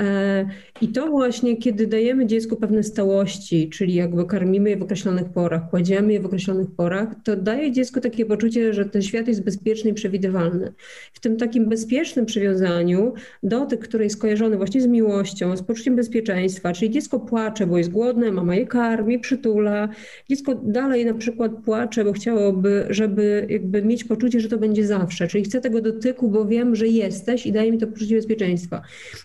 E, 0.00 0.48
I 0.80 0.88
to 0.88 1.10
właśnie, 1.10 1.56
kiedy 1.56 1.86
dajemy 1.86 2.26
dziecku 2.26 2.56
pewne 2.56 2.82
stałości, 2.82 3.70
czyli 3.70 3.94
jakby 3.94 4.24
karmimy 4.24 4.70
je 4.70 4.76
w 4.76 4.82
określonych 4.82 5.28
porach, 5.28 5.70
kładziemy 5.70 6.12
je 6.12 6.20
w 6.20 6.26
określonych 6.26 6.70
porach, 6.76 7.08
to 7.24 7.36
daje 7.36 7.72
dziecku 7.72 8.00
takie 8.00 8.26
poczucie, 8.26 8.72
że 8.72 8.84
ten 8.84 9.02
świat 9.02 9.28
jest 9.28 9.44
bezpieczny 9.44 9.90
i 9.90 9.94
przewidywalny. 9.94 10.72
W 11.12 11.20
tym 11.20 11.36
takim 11.36 11.68
bezpiecznym 11.68 12.26
przywiązaniu 12.26 13.14
dotyk, 13.42 13.80
który 13.80 14.04
jest 14.04 14.20
kojarzony 14.20 14.56
właśnie 14.56 14.80
z 14.80 14.86
miłością, 14.86 15.56
z 15.56 15.62
poczuciem 15.62 15.96
bezpieczeństwa, 15.96 16.72
czyli 16.72 16.90
dziecko 16.90 17.20
płacze, 17.20 17.66
bo 17.66 17.78
jest 17.78 17.90
głodne, 17.90 18.32
mama 18.32 18.54
je 18.54 18.66
karmi, 18.66 19.18
przytula. 19.18 19.88
Dziecko 20.30 20.54
dalej 20.54 21.04
na 21.04 21.14
przykład 21.14 21.52
płacze, 21.64 22.04
bo 22.04 22.12
chciałoby, 22.12 22.86
żeby 22.90 23.46
jakby 23.50 23.82
mieć 23.82 24.04
poczucie, 24.04 24.40
że 24.40 24.48
to 24.48 24.58
będzie 24.58 24.86
zawsze, 24.86 25.28
czyli 25.28 25.44
chcę 25.44 25.60
tego 25.60 25.80
dotyku, 25.80 26.30
bo 26.30 26.44
wiem, 26.44 26.76
że 26.76 26.86
jesteś 26.86 27.46
i 27.46 27.52
daje 27.52 27.72
mi 27.72 27.78
to 27.78 27.86
poczucie 27.86 28.16
bezpieczeństwa. 28.16 28.82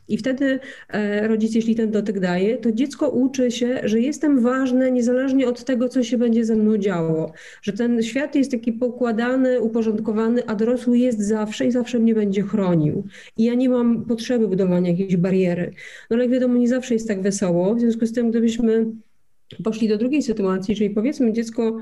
I 0.07 0.17
wtedy 0.17 0.60
rodzic, 1.21 1.55
jeśli 1.55 1.75
ten 1.75 1.91
dotyk 1.91 2.19
daje, 2.19 2.57
to 2.57 2.71
dziecko 2.71 3.09
uczy 3.09 3.51
się, 3.51 3.81
że 3.83 3.99
jestem 3.99 4.41
ważne 4.41 4.91
niezależnie 4.91 5.47
od 5.47 5.63
tego, 5.63 5.89
co 5.89 6.03
się 6.03 6.17
będzie 6.17 6.45
ze 6.45 6.55
mną 6.55 6.77
działo. 6.77 7.31
Że 7.61 7.73
ten 7.73 8.03
świat 8.03 8.35
jest 8.35 8.51
taki 8.51 8.73
pokładany, 8.73 9.61
uporządkowany, 9.61 10.45
a 10.47 10.55
dorosły 10.55 10.97
jest 10.97 11.19
zawsze 11.19 11.65
i 11.65 11.71
zawsze 11.71 11.99
mnie 11.99 12.15
będzie 12.15 12.41
chronił. 12.41 13.03
I 13.37 13.43
ja 13.43 13.53
nie 13.53 13.69
mam 13.69 14.05
potrzeby 14.05 14.47
budowania 14.47 14.91
jakiejś 14.91 15.17
bariery. 15.17 15.73
No 16.09 16.15
ale 16.15 16.23
jak 16.23 16.33
wiadomo, 16.33 16.57
nie 16.57 16.67
zawsze 16.67 16.93
jest 16.93 17.07
tak 17.07 17.21
wesoło. 17.21 17.75
W 17.75 17.79
związku 17.79 18.05
z 18.05 18.13
tym, 18.13 18.29
gdybyśmy 18.29 18.85
poszli 19.63 19.87
do 19.87 19.97
drugiej 19.97 20.21
sytuacji, 20.21 20.75
czyli 20.75 20.89
powiedzmy 20.89 21.33
dziecko 21.33 21.77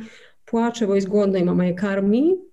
płacze, 0.45 0.87
bo 0.87 0.95
jest 0.95 1.07
głodne 1.07 1.39
i 1.39 1.43
mama 1.43 1.65
je 1.65 1.73
karmi, 1.73 2.48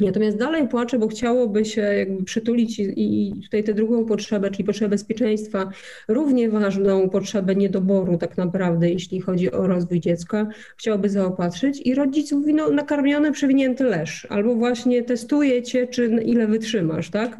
Natomiast 0.00 0.36
dalej 0.36 0.68
płacze, 0.68 0.98
bo 0.98 1.08
chciałoby 1.08 1.64
się 1.64 1.80
jakby 1.80 2.24
przytulić 2.24 2.78
i, 2.78 2.92
i 2.96 3.42
tutaj 3.42 3.64
tę 3.64 3.74
drugą 3.74 4.04
potrzebę, 4.04 4.50
czyli 4.50 4.64
potrzebę 4.64 4.88
bezpieczeństwa, 4.88 5.70
równie 6.08 6.50
ważną 6.50 7.10
potrzebę 7.10 7.54
niedoboru 7.54 8.18
tak 8.18 8.36
naprawdę, 8.36 8.90
jeśli 8.90 9.20
chodzi 9.20 9.52
o 9.52 9.66
rozwój 9.66 10.00
dziecka, 10.00 10.46
chciałoby 10.76 11.08
zaopatrzyć 11.08 11.80
i 11.80 11.94
rodzic 11.94 12.32
mówi, 12.32 12.54
no 12.54 12.70
nakarmiony, 12.70 13.32
przewinięty 13.32 13.84
leż, 13.84 14.26
albo 14.30 14.54
właśnie 14.54 15.02
testuje 15.02 15.62
cię, 15.62 15.86
czy 15.86 16.06
ile 16.06 16.46
wytrzymasz, 16.46 17.10
tak? 17.10 17.36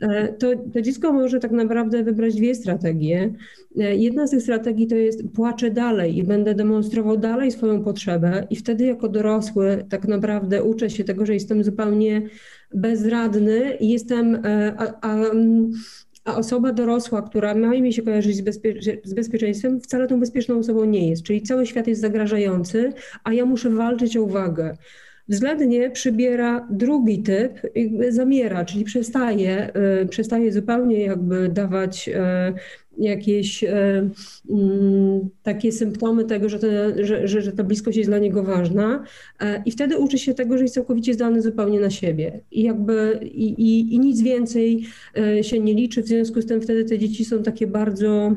E, 0.00 0.28
To, 0.32 0.46
to 0.72 0.82
dziecko 0.82 1.12
może 1.12 1.40
tak 1.40 1.50
naprawdę 1.50 2.02
wybrać 2.02 2.34
dwie 2.34 2.54
strategie. 2.54 3.34
E, 3.78 3.96
Jedna 3.96 4.26
z 4.26 4.30
tych 4.30 4.42
strategii 4.42 4.86
to 4.86 4.94
jest 4.94 5.22
płaczę 5.34 5.70
dalej 5.70 6.18
i 6.18 6.24
będę 6.24 6.54
demonstrował 6.54 7.16
dalej 7.16 7.52
swoją 7.52 7.84
potrzebę 7.84 8.46
i 8.50 8.56
wtedy 8.56 8.84
jako 8.84 9.08
dorosły 9.08 9.84
tak 9.90 10.08
naprawdę 10.08 10.62
uczę 10.62 10.90
się 10.90 11.04
tego, 11.04 11.26
że 11.26 11.34
jestem 11.34 11.64
zupełnie 11.64 12.22
bezradny 12.74 13.76
i 13.80 13.88
jestem, 13.88 14.34
e, 14.46 14.74
a, 14.78 14.98
a, 15.00 15.30
a 16.24 16.36
osoba 16.36 16.72
dorosła, 16.72 17.22
która 17.22 17.54
ma 17.54 17.70
mi 17.70 17.92
się 17.92 18.02
kojarzyć 18.02 18.36
z, 18.36 18.42
bezpie- 18.42 18.98
z 19.04 19.14
bezpieczeństwem, 19.14 19.80
wcale 19.80 20.06
tą 20.06 20.20
bezpieczną 20.20 20.58
osobą 20.58 20.84
nie 20.84 21.08
jest. 21.08 21.22
Czyli 21.22 21.42
cały 21.42 21.66
świat 21.66 21.86
jest 21.86 22.00
zagrażający, 22.00 22.92
a 23.24 23.32
ja 23.32 23.44
muszę 23.44 23.70
walczyć 23.70 24.16
o 24.16 24.22
uwagę 24.22 24.76
względnie 25.30 25.90
przybiera 25.90 26.68
drugi 26.70 27.22
typ, 27.22 27.52
zamiera, 28.08 28.64
czyli 28.64 28.84
przestaje, 28.84 29.70
y, 30.02 30.06
przestaje 30.06 30.52
zupełnie 30.52 31.00
jakby 31.00 31.48
dawać 31.48 32.08
y, 32.08 32.12
jakieś 32.98 33.64
y, 33.64 33.68
mm, 34.50 35.28
takie 35.42 35.72
symptomy 35.72 36.24
tego, 36.24 36.48
że, 36.48 36.58
te, 36.58 37.04
że, 37.06 37.28
że, 37.28 37.52
ta 37.52 37.64
bliskość 37.64 37.98
jest 37.98 38.10
dla 38.10 38.18
niego 38.18 38.42
ważna 38.42 39.04
e, 39.40 39.62
i 39.66 39.70
wtedy 39.70 39.98
uczy 39.98 40.18
się 40.18 40.34
tego, 40.34 40.56
że 40.58 40.64
jest 40.64 40.74
całkowicie 40.74 41.14
zdany 41.14 41.42
zupełnie 41.42 41.80
na 41.80 41.90
siebie. 41.90 42.40
I 42.50 42.62
jakby 42.62 43.20
i, 43.22 43.46
i, 43.48 43.94
i 43.94 43.98
nic 43.98 44.22
więcej 44.22 44.84
się 45.42 45.60
nie 45.60 45.74
liczy, 45.74 46.02
w 46.02 46.06
związku 46.06 46.42
z 46.42 46.46
tym 46.46 46.60
wtedy 46.60 46.84
te 46.84 46.98
dzieci 46.98 47.24
są 47.24 47.42
takie 47.42 47.66
bardzo 47.66 48.34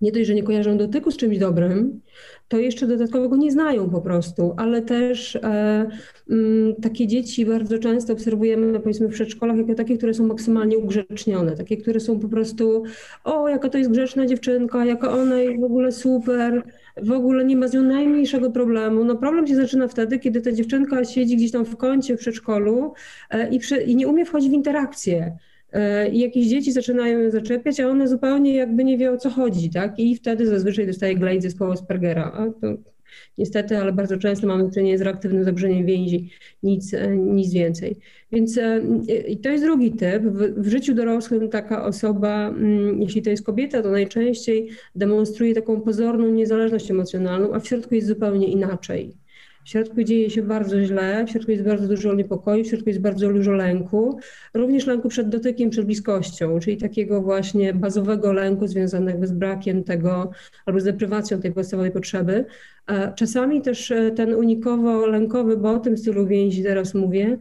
nie 0.00 0.12
dość, 0.12 0.26
że 0.26 0.34
nie 0.34 0.42
kojarzą 0.42 0.76
dotyku 0.76 1.10
z 1.10 1.16
czymś 1.16 1.38
dobrym, 1.38 2.00
to 2.48 2.58
jeszcze 2.58 2.86
dodatkowo 2.86 3.28
go 3.28 3.36
nie 3.36 3.52
znają 3.52 3.90
po 3.90 4.00
prostu, 4.00 4.54
ale 4.56 4.82
też 4.82 5.36
e, 5.36 5.40
m, 5.40 5.90
mm, 6.30 6.74
takie 6.82 7.06
dzieci 7.06 7.46
bardzo 7.46 7.78
często 7.78 8.12
obserwujemy 8.12 8.80
powiedzmy 8.80 9.08
w 9.08 9.12
przedszkolach 9.12 9.56
jako 9.56 9.74
takie, 9.74 9.96
które 9.96 10.14
są 10.14 10.26
maksymalnie 10.26 10.78
ugrzecznione, 10.78 11.56
takie, 11.56 11.76
które 11.76 12.00
są 12.00 12.20
po 12.20 12.28
prostu 12.28 12.82
o, 13.24 13.48
jaka 13.48 13.68
to 13.68 13.78
jest 13.78 13.90
grzeczna 13.90 14.26
dziewczynka, 14.26 14.84
jaka 14.84 15.12
ona 15.12 15.40
jest 15.40 15.60
w 15.60 15.64
ogóle 15.64 15.92
super, 15.92 16.62
w 17.02 17.12
ogóle 17.12 17.44
nie 17.44 17.56
ma 17.56 17.68
z 17.68 17.74
nią 17.74 17.82
najmniejszego 17.82 18.50
problemu. 18.50 19.04
No 19.04 19.16
problem 19.16 19.46
się 19.46 19.56
zaczyna 19.56 19.88
wtedy, 19.88 20.18
kiedy 20.18 20.40
ta 20.40 20.52
dziewczynka 20.52 21.04
siedzi 21.04 21.36
gdzieś 21.36 21.50
tam 21.50 21.64
w 21.64 21.76
kącie 21.76 22.16
w 22.16 22.20
przedszkolu 22.20 22.92
e, 23.30 23.48
i, 23.48 23.58
przy, 23.58 23.82
i 23.82 23.96
nie 23.96 24.08
umie 24.08 24.24
wchodzić 24.24 24.50
w 24.50 24.52
interakcję. 24.52 25.36
E, 25.72 26.08
I 26.08 26.18
jakieś 26.18 26.46
dzieci 26.46 26.72
zaczynają 26.72 27.18
ją 27.18 27.30
zaczepiać, 27.30 27.80
a 27.80 27.88
one 27.88 28.08
zupełnie 28.08 28.54
jakby 28.54 28.84
nie 28.84 28.98
wie 28.98 29.12
o 29.12 29.16
co 29.16 29.30
chodzi, 29.30 29.70
tak? 29.70 29.98
I 29.98 30.16
wtedy 30.16 30.46
zazwyczaj 30.46 30.86
dostaje 30.86 31.14
glejt 31.14 31.42
zespołu 31.42 31.72
Aspergera. 31.72 32.32
A 32.34 32.60
to 32.60 32.76
niestety, 33.38 33.78
ale 33.78 33.92
bardzo 33.92 34.16
często 34.16 34.46
mamy 34.46 34.64
do 34.64 34.70
czynienia 34.70 34.98
z 34.98 35.00
reaktywnym 35.00 35.44
zaburzeniem 35.44 35.86
więzi, 35.86 36.30
nic, 36.62 36.94
e, 36.94 37.16
nic 37.16 37.52
więcej. 37.52 37.96
Więc 38.32 38.58
e, 38.58 38.80
to 39.42 39.48
jest 39.48 39.64
drugi 39.64 39.92
typ. 39.92 40.22
W, 40.22 40.62
w 40.62 40.68
życiu 40.68 40.94
dorosłym 40.94 41.48
taka 41.48 41.84
osoba, 41.84 42.48
mm, 42.48 43.02
jeśli 43.02 43.22
to 43.22 43.30
jest 43.30 43.46
kobieta, 43.46 43.82
to 43.82 43.90
najczęściej 43.90 44.68
demonstruje 44.94 45.54
taką 45.54 45.80
pozorną 45.80 46.30
niezależność 46.30 46.90
emocjonalną, 46.90 47.54
a 47.54 47.60
w 47.60 47.66
środku 47.66 47.94
jest 47.94 48.08
zupełnie 48.08 48.48
inaczej. 48.48 49.16
W 49.68 49.70
środku 49.70 50.02
dzieje 50.02 50.30
się 50.30 50.42
bardzo 50.42 50.84
źle, 50.84 51.24
w 51.26 51.30
środku 51.30 51.50
jest 51.50 51.64
bardzo 51.64 51.88
dużo 51.88 52.14
niepokoju, 52.14 52.64
w 52.64 52.66
środku 52.66 52.88
jest 52.88 53.00
bardzo 53.00 53.32
dużo 53.32 53.52
lęku, 53.52 54.18
również 54.54 54.86
lęku 54.86 55.08
przed 55.08 55.28
dotykiem, 55.28 55.70
przed 55.70 55.86
bliskością, 55.86 56.58
czyli 56.60 56.76
takiego 56.76 57.22
właśnie 57.22 57.74
bazowego 57.74 58.32
lęku 58.32 58.66
związanego 58.66 59.26
z 59.26 59.32
brakiem 59.32 59.84
tego 59.84 60.30
albo 60.66 60.80
z 60.80 60.84
deprywacją 60.84 61.40
tej 61.40 61.52
podstawowej 61.52 61.90
potrzeby. 61.90 62.44
Czasami 63.16 63.62
też 63.62 63.90
e, 63.90 64.10
ten 64.10 64.34
unikowo-lękowy, 64.34 65.56
bo 65.56 65.70
o 65.70 65.78
tym 65.78 65.98
stylu 65.98 66.26
więzi 66.26 66.62
teraz 66.62 66.94
mówię, 66.94 67.38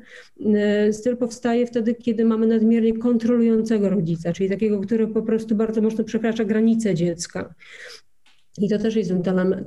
e, 0.55 0.93
styl 0.93 1.17
powstaje 1.17 1.67
wtedy, 1.67 1.95
kiedy 1.95 2.25
mamy 2.25 2.47
nadmiernie 2.47 2.97
kontrolującego 2.97 3.89
rodzica, 3.89 4.33
czyli 4.33 4.49
takiego, 4.49 4.79
który 4.79 5.07
po 5.07 5.21
prostu 5.21 5.55
bardzo 5.55 5.81
mocno 5.81 6.03
przekracza 6.03 6.45
granice 6.45 6.95
dziecka. 6.95 7.53
I 8.57 8.69
to 8.69 8.77
też 8.77 8.95
jest 8.95 9.11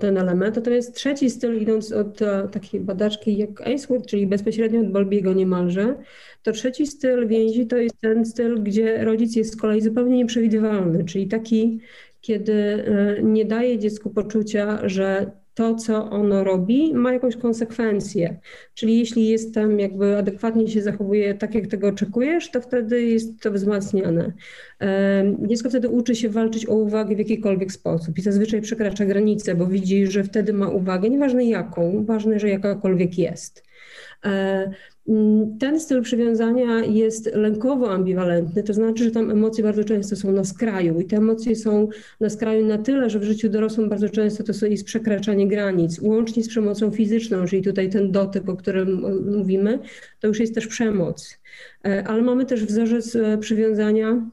ten, 0.01 0.19
element. 0.19 0.57
Natomiast 0.57 0.95
trzeci 0.95 1.31
styl, 1.31 1.63
idąc 1.63 1.93
od 1.93 2.23
e, 2.23 2.49
takiej 2.53 2.81
badaczki 2.81 3.37
jak 3.37 3.61
Ainsworth, 3.61 4.07
czyli 4.07 4.27
bezpośrednio 4.27 4.81
od 4.81 4.93
Bolbiego 4.93 5.33
niemalże, 5.33 5.97
to 6.43 6.53
trzeci 6.53 6.87
styl 6.87 7.29
więzi 7.29 7.67
to 7.67 7.77
jest 7.77 8.01
ten 8.01 8.25
styl, 8.27 8.63
gdzie 8.63 9.05
rodzic 9.05 9.37
jest 9.37 9.53
z 9.53 9.57
kolei 9.57 9.81
zupełnie 9.81 10.17
nieprzewidywalny, 10.17 11.05
czyli 11.05 11.29
taki, 11.29 11.81
kiedy 12.21 12.53
e, 12.53 13.23
nie 13.23 13.45
daje 13.45 13.79
dziecku 13.79 14.11
poczucia, 14.11 14.89
że 14.89 15.31
to, 15.61 15.75
co 15.75 16.11
ono 16.11 16.45
robi, 16.45 16.95
ma 16.95 17.13
jakąś 17.13 17.37
konsekwencję. 17.37 18.41
Czyli 18.75 18.99
jeśli 18.99 19.29
jestem 19.29 19.81
jakby 19.81 20.17
adekwatnie 20.17 20.69
się 20.69 20.83
zachowuje 20.83 21.35
tak, 21.35 21.55
jak 21.55 21.67
tego 21.67 21.89
oczekujesz, 21.89 22.51
to 22.51 22.61
wtedy 22.61 23.03
jest 23.03 23.41
to 23.43 23.53
wzmacniane. 23.53 24.33
Dziecko 25.39 25.69
wtedy 25.69 25.89
uczy 25.89 26.15
się 26.15 26.29
walczyć 26.29 26.67
o 26.69 26.75
uwagę 26.75 27.17
w 27.17 27.19
jakikolwiek 27.19 27.73
sposób 27.73 28.19
i 28.19 28.23
zazwyczaj 28.23 28.61
przekracza 28.61 29.05
granicę, 29.05 29.55
bo 29.55 29.67
widzi, 29.67 30.07
że 30.07 30.25
wtedy 30.25 30.53
ma 30.53 30.69
uwagę, 30.69 31.11
nieważne 31.11 31.45
jaką, 31.45 32.05
ważne, 32.05 32.39
że 32.39 32.49
jakakolwiek 32.49 33.19
jest. 33.19 33.65
Mm, 35.09 35.59
ten 35.59 35.81
styl 35.81 36.03
przywiązania 36.03 36.85
jest 36.85 37.35
lękowo 37.35 37.93
ambiwalentny, 37.93 38.63
to 38.63 38.75
znaczy, 38.75 39.05
że 39.05 39.11
tam 39.11 39.31
emocje 39.31 39.65
bardzo 39.65 39.85
często 39.85 40.17
są 40.17 40.33
na 40.33 40.45
skraju 40.45 41.01
i 41.01 41.05
te 41.05 41.17
emocje 41.17 41.57
są 41.57 41.89
na 42.21 42.31
skraju 42.31 42.67
na 42.67 42.79
tyle, 42.79 43.11
że 43.11 43.19
w 43.19 43.23
życiu 43.23 43.49
dorosłym 43.49 43.89
bardzo 43.89 44.09
często 44.09 44.45
to 44.45 44.67
jest 44.67 44.85
przekraczanie 44.85 45.49
granic, 45.49 46.01
łącznie 46.03 46.43
z 46.43 46.49
przemocą 46.49 46.91
fizyczną, 46.91 47.45
czyli 47.47 47.63
tutaj 47.63 47.91
ten 47.91 48.13
dotyk, 48.13 48.49
o 48.49 48.57
którym 48.57 49.05
mówimy, 49.37 49.79
to 50.21 50.29
już 50.29 50.41
jest 50.41 50.55
też 50.55 50.67
przemoc. 50.67 51.39
E, 51.85 52.05
ale 52.09 52.23
mamy 52.23 52.47
też 52.47 52.65
wzorzec 52.65 53.17
e, 53.17 53.39
przywiązania 53.39 54.31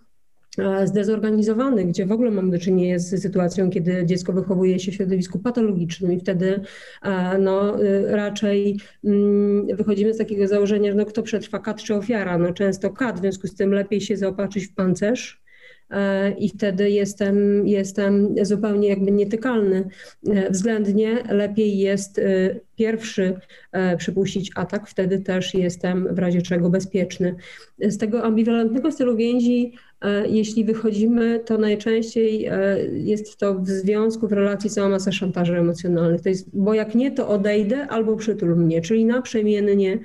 zdezorganizowany, 0.85 1.85
gdzie 1.85 2.05
w 2.05 2.11
ogóle 2.11 2.31
mamy 2.31 2.51
do 2.51 2.59
czynienia 2.59 2.99
z 2.99 3.21
sytuacją, 3.21 3.69
kiedy 3.69 4.05
dziecko 4.05 4.33
wychowuje 4.33 4.79
się 4.79 4.91
w 4.91 4.95
środowisku 4.95 5.39
patologicznym 5.39 6.11
i 6.11 6.19
wtedy 6.19 6.61
e, 7.03 7.37
no, 7.37 7.83
y, 7.83 8.07
raczej 8.07 8.79
mm, 9.03 9.67
wychodzimy 9.75 10.13
z 10.13 10.17
takiego 10.17 10.47
założenia, 10.47 10.91
że 10.91 10.97
no, 10.97 11.05
kto 11.05 11.23
przetrwa, 11.23 11.59
kat 11.59 11.83
czy 11.83 11.95
ofiara? 11.95 12.37
No, 12.37 12.53
często 12.53 12.89
kat, 12.89 13.17
w 13.17 13.19
związku 13.19 13.47
z 13.47 13.55
tym 13.55 13.73
lepiej 13.73 14.01
się 14.01 14.17
zaopatrzyć 14.17 14.67
w 14.67 14.73
pancerz, 14.73 15.41
e, 15.89 16.31
i 16.31 16.49
wtedy 16.49 16.89
jestem, 16.89 17.67
jestem 17.67 18.35
zupełnie 18.41 18.87
jakby 18.87 19.11
nietykalny. 19.11 19.87
Względnie 20.49 21.23
lepiej 21.29 21.77
jest 21.77 22.21
pierwszy 22.75 23.33
przypuścić 23.97 24.51
atak, 24.55 24.87
wtedy 24.87 25.19
też 25.19 25.53
jestem 25.53 26.15
w 26.15 26.19
razie 26.19 26.41
czego 26.41 26.69
bezpieczny. 26.69 27.35
Z 27.79 27.97
tego 27.97 28.23
ambiwalentnego 28.23 28.91
stylu 28.91 29.15
więzi 29.15 29.73
E, 29.86 29.86
jeśli 30.29 30.65
wychodzimy, 30.65 31.39
to 31.39 31.57
najczęściej 31.57 32.45
e, 32.45 32.77
jest 32.91 33.37
to 33.37 33.59
w 33.59 33.67
związku, 33.67 34.27
w 34.27 34.31
relacji 34.31 34.69
cała 34.69 34.89
masa 34.89 35.11
szantaży 35.11 35.57
emocjonalnych. 35.57 36.21
To 36.21 36.29
jest, 36.29 36.49
bo 36.53 36.73
jak 36.73 36.95
nie, 36.95 37.11
to 37.11 37.27
odejdę 37.29 37.87
albo 37.87 38.15
przytul 38.15 38.55
mnie, 38.55 38.81
czyli 38.81 39.05
naprzemiennie 39.05 39.99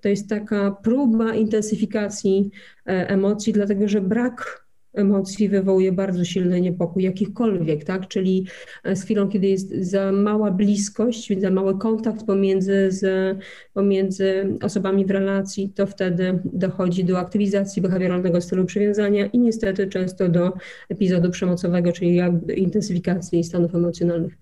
to 0.00 0.08
jest 0.08 0.28
taka 0.28 0.70
próba 0.70 1.34
intensyfikacji 1.34 2.50
e, 2.86 3.08
emocji, 3.08 3.52
dlatego 3.52 3.88
że 3.88 4.00
brak 4.00 4.65
emocji 4.96 5.48
wywołuje 5.48 5.92
bardzo 5.92 6.24
silny 6.24 6.60
niepokój, 6.60 7.02
jakichkolwiek, 7.02 7.84
tak? 7.84 8.08
Czyli 8.08 8.46
e, 8.84 8.96
z 8.96 9.04
chwilą, 9.04 9.28
kiedy 9.28 9.46
jest 9.46 9.70
za 9.70 10.12
mała 10.12 10.50
bliskość, 10.50 11.40
za 11.40 11.50
mały 11.50 11.78
kontakt 11.78 12.26
pomiędzy, 12.26 12.88
z, 12.90 13.36
pomiędzy 13.72 14.58
osobami 14.62 15.06
w 15.06 15.10
relacji, 15.10 15.72
to 15.74 15.86
wtedy 15.86 16.38
dochodzi 16.44 17.04
do 17.04 17.18
aktywizacji 17.18 17.82
behawioralnego 17.82 18.40
stylu 18.40 18.64
przywiązania 18.64 19.26
i 19.26 19.38
niestety 19.38 19.86
często 19.86 20.28
do 20.28 20.52
epizodu 20.88 21.30
przemocowego, 21.30 21.92
czyli 21.92 22.20
intensyfikacji 22.56 23.44
stanów 23.44 23.74
emocjonalnych. 23.74 24.38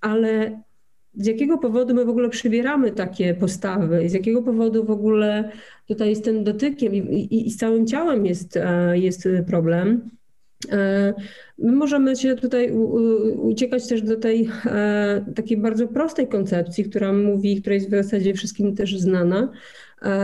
Ale 0.00 0.60
z 1.14 1.26
jakiego 1.26 1.58
powodu 1.58 1.94
my 1.94 2.04
w 2.04 2.08
ogóle 2.08 2.28
przybieramy 2.28 2.92
takie 2.92 3.34
postawy, 3.34 4.08
z 4.08 4.12
jakiego 4.12 4.42
powodu 4.42 4.84
w 4.84 4.90
ogóle 4.90 5.50
tutaj 5.88 6.16
z 6.16 6.22
tym 6.22 6.44
dotykiem 6.44 6.94
i, 6.94 6.98
i, 6.98 7.46
i 7.46 7.50
z 7.50 7.56
całym 7.56 7.86
ciałem 7.86 8.26
jest, 8.26 8.56
e, 8.56 8.98
jest 8.98 9.28
problem. 9.46 10.10
E, 10.72 11.14
my 11.58 11.72
możemy 11.72 12.16
się 12.16 12.34
tutaj 12.34 12.72
uciekać 13.36 13.88
też 13.88 14.02
do 14.02 14.16
tej 14.16 14.48
e, 14.66 15.24
takiej 15.34 15.56
bardzo 15.56 15.88
prostej 15.88 16.28
koncepcji, 16.28 16.84
która 16.84 17.12
mówi, 17.12 17.60
która 17.60 17.74
jest 17.74 17.88
w 17.88 17.90
zasadzie 17.90 18.34
wszystkim 18.34 18.76
też 18.76 18.98
znana, 18.98 19.52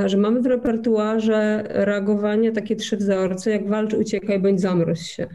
że 0.06 0.16
mamy 0.16 0.42
w 0.42 0.46
repertuarze 0.46 1.64
reagowania 1.68 2.52
takie 2.52 2.76
trzy 2.76 2.96
wzorce, 2.96 3.50
jak 3.50 3.68
walcz, 3.68 3.94
uciekaj 3.94 4.38
bądź 4.38 4.60
zamroź 4.60 5.00
się. 5.00 5.26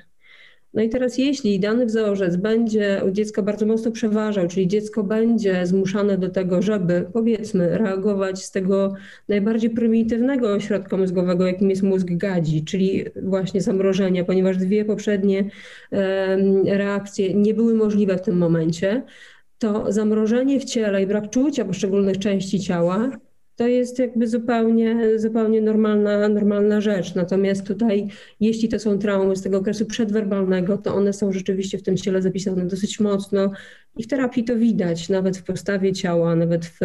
No 0.74 0.82
i 0.82 0.89
teraz 0.89 1.17
jeśli 1.17 1.59
dany 1.59 1.86
wzorzec 1.86 2.36
będzie 2.36 3.01
u 3.07 3.11
dziecka 3.11 3.41
bardzo 3.41 3.65
mocno 3.65 3.91
przeważał, 3.91 4.47
czyli 4.47 4.67
dziecko 4.67 5.03
będzie 5.03 5.65
zmuszane 5.65 6.17
do 6.17 6.30
tego, 6.30 6.61
żeby 6.61 7.05
powiedzmy 7.13 7.78
reagować 7.78 8.43
z 8.43 8.51
tego 8.51 8.93
najbardziej 9.30 9.69
prymitywnego 9.69 10.53
ośrodka 10.53 10.97
mózgowego, 10.97 11.47
jakim 11.47 11.69
jest 11.69 11.84
mózg 11.84 12.07
gadzi, 12.11 12.63
czyli 12.63 13.05
właśnie 13.24 13.61
zamrożenia, 13.61 14.26
ponieważ 14.26 14.57
dwie 14.57 14.86
poprzednie 14.86 15.49
reakcje 16.65 17.34
nie 17.34 17.53
były 17.53 17.74
możliwe 17.74 18.17
w 18.17 18.22
tym 18.22 18.38
momencie, 18.38 19.03
to 19.59 19.91
zamrożenie 19.91 20.59
w 20.59 20.65
ciele 20.65 21.03
i 21.03 21.07
brak 21.07 21.30
czucia 21.30 21.65
poszczególnych 21.65 22.19
części 22.19 22.59
ciała 22.59 23.11
to 23.62 23.68
jest 23.68 23.99
jakby 23.99 24.28
zupełnie, 24.28 25.20
zupełnie 25.20 25.62
normalna, 25.62 26.30
normalna 26.30 26.82
rzecz. 26.82 27.16
Natomiast 27.16 27.68
tutaj, 27.68 28.07
jeśli 28.39 28.70
to 28.70 28.80
są 28.80 28.99
traumy 28.99 29.36
z 29.36 29.41
tego 29.41 29.57
okresu 29.57 29.86
przedwerbalnego, 29.86 30.78
to 30.78 30.95
one 30.95 31.14
są 31.14 31.32
rzeczywiście 31.32 31.78
w 31.78 31.84
tym 31.84 31.97
ciele 31.97 32.22
zapisane 32.22 32.66
dosyć 32.66 32.99
mocno 32.99 33.51
i 33.97 34.03
w 34.03 34.07
terapii 34.07 34.43
to 34.43 34.55
widać, 34.55 35.09
nawet 35.09 35.38
w 35.38 35.43
postawie 35.43 35.93
ciała, 35.93 36.36
nawet 36.36 36.66
w, 36.66 36.80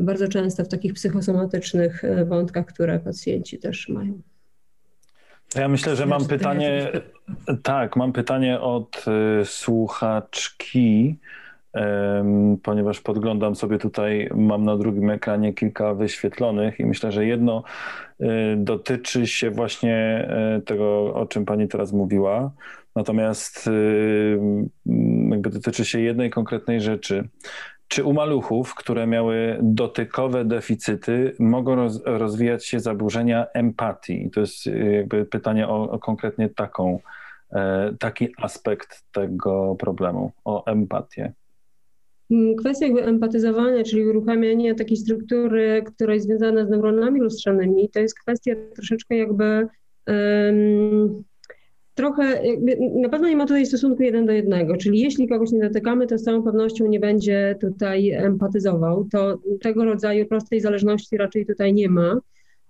bardzo 0.00 0.28
często 0.28 0.64
w 0.64 0.68
takich 0.68 0.94
psychosomatycznych 0.94 2.04
e, 2.04 2.24
wątkach, 2.24 2.66
które 2.66 3.00
pacjenci 3.00 3.58
też 3.58 3.88
mają. 3.88 4.22
Ja 5.54 5.68
myślę, 5.68 5.96
że 5.96 6.06
mam 6.06 6.26
pytanie. 6.26 6.92
Tak, 7.62 7.96
mam 7.96 8.12
pytanie 8.12 8.60
od 8.60 9.04
e, 9.06 9.44
słuchaczki 9.44 11.18
ponieważ 12.62 13.00
podglądam 13.00 13.54
sobie 13.54 13.78
tutaj, 13.78 14.28
mam 14.34 14.64
na 14.64 14.76
drugim 14.76 15.10
ekranie 15.10 15.52
kilka 15.52 15.94
wyświetlonych 15.94 16.80
i 16.80 16.86
myślę, 16.86 17.12
że 17.12 17.26
jedno 17.26 17.62
y, 18.20 18.26
dotyczy 18.56 19.26
się 19.26 19.50
właśnie 19.50 19.96
e, 19.96 20.60
tego, 20.64 21.14
o 21.14 21.26
czym 21.26 21.44
pani 21.44 21.68
teraz 21.68 21.92
mówiła, 21.92 22.52
natomiast 22.96 23.66
y, 23.66 24.38
jakby 25.30 25.50
dotyczy 25.50 25.84
się 25.84 26.00
jednej 26.00 26.30
konkretnej 26.30 26.80
rzeczy. 26.80 27.28
Czy 27.88 28.04
u 28.04 28.12
maluchów, 28.12 28.74
które 28.74 29.06
miały 29.06 29.58
dotykowe 29.62 30.44
deficyty, 30.44 31.34
mogą 31.38 31.74
roz, 31.74 32.02
rozwijać 32.04 32.66
się 32.66 32.80
zaburzenia 32.80 33.46
empatii? 33.54 34.30
To 34.30 34.40
jest 34.40 34.66
y, 34.66 34.92
jakby 34.92 35.24
pytanie 35.24 35.68
o, 35.68 35.90
o 35.90 35.98
konkretnie 35.98 36.48
taką 36.48 36.98
e, 37.52 37.94
taki 37.98 38.28
aspekt 38.36 39.04
tego 39.12 39.76
problemu, 39.78 40.32
o 40.44 40.64
empatię. 40.66 41.32
Mm, 42.32 42.56
kwestia 42.56 42.86
jakby 42.86 43.04
empatyzowania, 43.04 43.84
czyli 43.84 44.06
uruchamiania 44.06 44.74
takiej 44.74 44.96
struktury, 44.96 45.82
która 45.86 46.14
jest 46.14 46.26
związana 46.26 46.66
z 46.66 46.70
neuronami 46.70 47.20
lustrzanymi, 47.20 47.90
to 47.90 48.00
jest 48.00 48.20
kwestia 48.20 48.54
troszeczkę 48.74 49.16
jakby 49.16 49.66
um, 50.06 51.22
trochę, 51.94 52.42
na 52.94 53.08
pewno 53.08 53.28
nie 53.28 53.36
ma 53.36 53.46
tutaj 53.46 53.66
stosunku 53.66 54.02
jeden 54.02 54.26
do 54.26 54.32
jednego, 54.32 54.76
czyli 54.76 55.00
jeśli 55.00 55.28
kogoś 55.28 55.50
nie 55.50 55.60
dotykamy, 55.60 56.06
to 56.06 56.18
z 56.18 56.22
całą 56.22 56.42
pewnością 56.42 56.86
nie 56.86 57.00
będzie 57.00 57.56
tutaj 57.60 58.10
empatyzował. 58.10 59.08
To 59.12 59.38
tego 59.60 59.84
rodzaju 59.84 60.26
prostej 60.26 60.60
zależności 60.60 61.16
raczej 61.16 61.46
tutaj 61.46 61.74
nie 61.74 61.88
ma. 61.88 62.20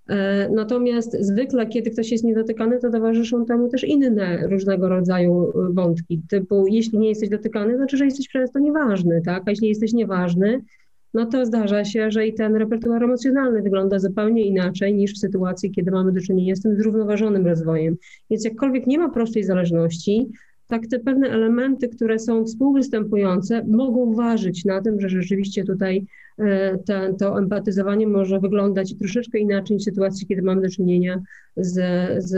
E, 0.08 0.48
natomiast 0.48 1.16
zwykle, 1.20 1.66
kiedy 1.66 1.90
ktoś 1.90 2.12
jest 2.12 2.24
niedotykany, 2.24 2.78
to 2.78 2.90
towarzyszą 2.90 3.44
temu 3.44 3.68
też 3.68 3.84
inne 3.84 4.48
różnego 4.48 4.88
rodzaju 4.88 5.52
wątki, 5.74 6.22
typu 6.30 6.66
jeśli 6.66 6.98
nie 6.98 7.08
jesteś 7.08 7.28
dotykany, 7.28 7.76
znaczy, 7.76 7.96
że 7.96 8.04
jesteś 8.04 8.28
przez 8.28 8.52
to 8.52 8.58
nieważny, 8.58 9.22
tak? 9.24 9.42
A 9.46 9.50
jeśli 9.50 9.68
jesteś 9.68 9.92
nieważny, 9.92 10.60
no 11.14 11.26
to 11.26 11.46
zdarza 11.46 11.84
się, 11.84 12.10
że 12.10 12.26
i 12.26 12.34
ten 12.34 12.56
repertuar 12.56 13.04
emocjonalny 13.04 13.62
wygląda 13.62 13.98
zupełnie 13.98 14.42
inaczej 14.42 14.94
niż 14.94 15.14
w 15.14 15.18
sytuacji, 15.18 15.70
kiedy 15.70 15.90
mamy 15.90 16.12
do 16.12 16.20
czynienia 16.20 16.56
z 16.56 16.60
tym 16.60 16.76
zrównoważonym 16.76 17.46
rozwojem. 17.46 17.96
Więc 18.30 18.44
jakkolwiek 18.44 18.86
nie 18.86 18.98
ma 18.98 19.08
prostej 19.10 19.44
zależności, 19.44 20.28
tak 20.72 20.86
te 20.86 20.98
pewne 20.98 21.28
elementy, 21.28 21.88
które 21.88 22.18
są 22.18 22.44
współwystępujące, 22.44 23.64
mogą 23.64 24.14
ważyć 24.14 24.64
na 24.64 24.80
tym, 24.80 25.00
że 25.00 25.08
rzeczywiście 25.08 25.64
tutaj 25.64 26.06
e, 26.38 26.78
te, 26.78 27.14
to 27.18 27.38
empatyzowanie 27.38 28.06
może 28.06 28.40
wyglądać 28.40 28.98
troszeczkę 28.98 29.38
inaczej 29.38 29.78
w 29.78 29.82
sytuacji, 29.82 30.26
kiedy 30.26 30.42
mamy 30.42 30.62
do 30.62 30.68
czynienia 30.68 31.22
z, 31.56 31.74
z 32.24 32.34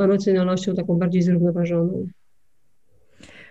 emocjonalnością 0.00 0.74
taką 0.74 0.98
bardziej 0.98 1.22
zrównoważoną. 1.22 2.06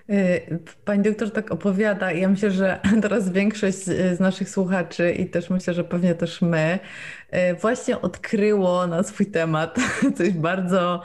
Y, 0.10 0.60
pani 0.86 1.04
doktor 1.04 1.32
tak 1.32 1.51
opowiada 1.51 2.12
ja 2.12 2.30
myślę, 2.30 2.51
że 2.51 2.80
teraz 3.01 3.30
większość 3.30 3.78
z 3.84 4.20
naszych 4.20 4.49
słuchaczy 4.49 5.12
i 5.12 5.30
też 5.30 5.49
myślę, 5.49 5.74
że 5.74 5.84
pewnie 5.84 6.16
też 6.16 6.41
my 6.41 6.80
y, 7.34 7.56
właśnie 7.62 8.01
odkryło 8.01 8.88
na 8.88 9.04
swój 9.04 9.26
temat 9.26 9.78
coś 10.18 10.32
bardzo 10.32 11.01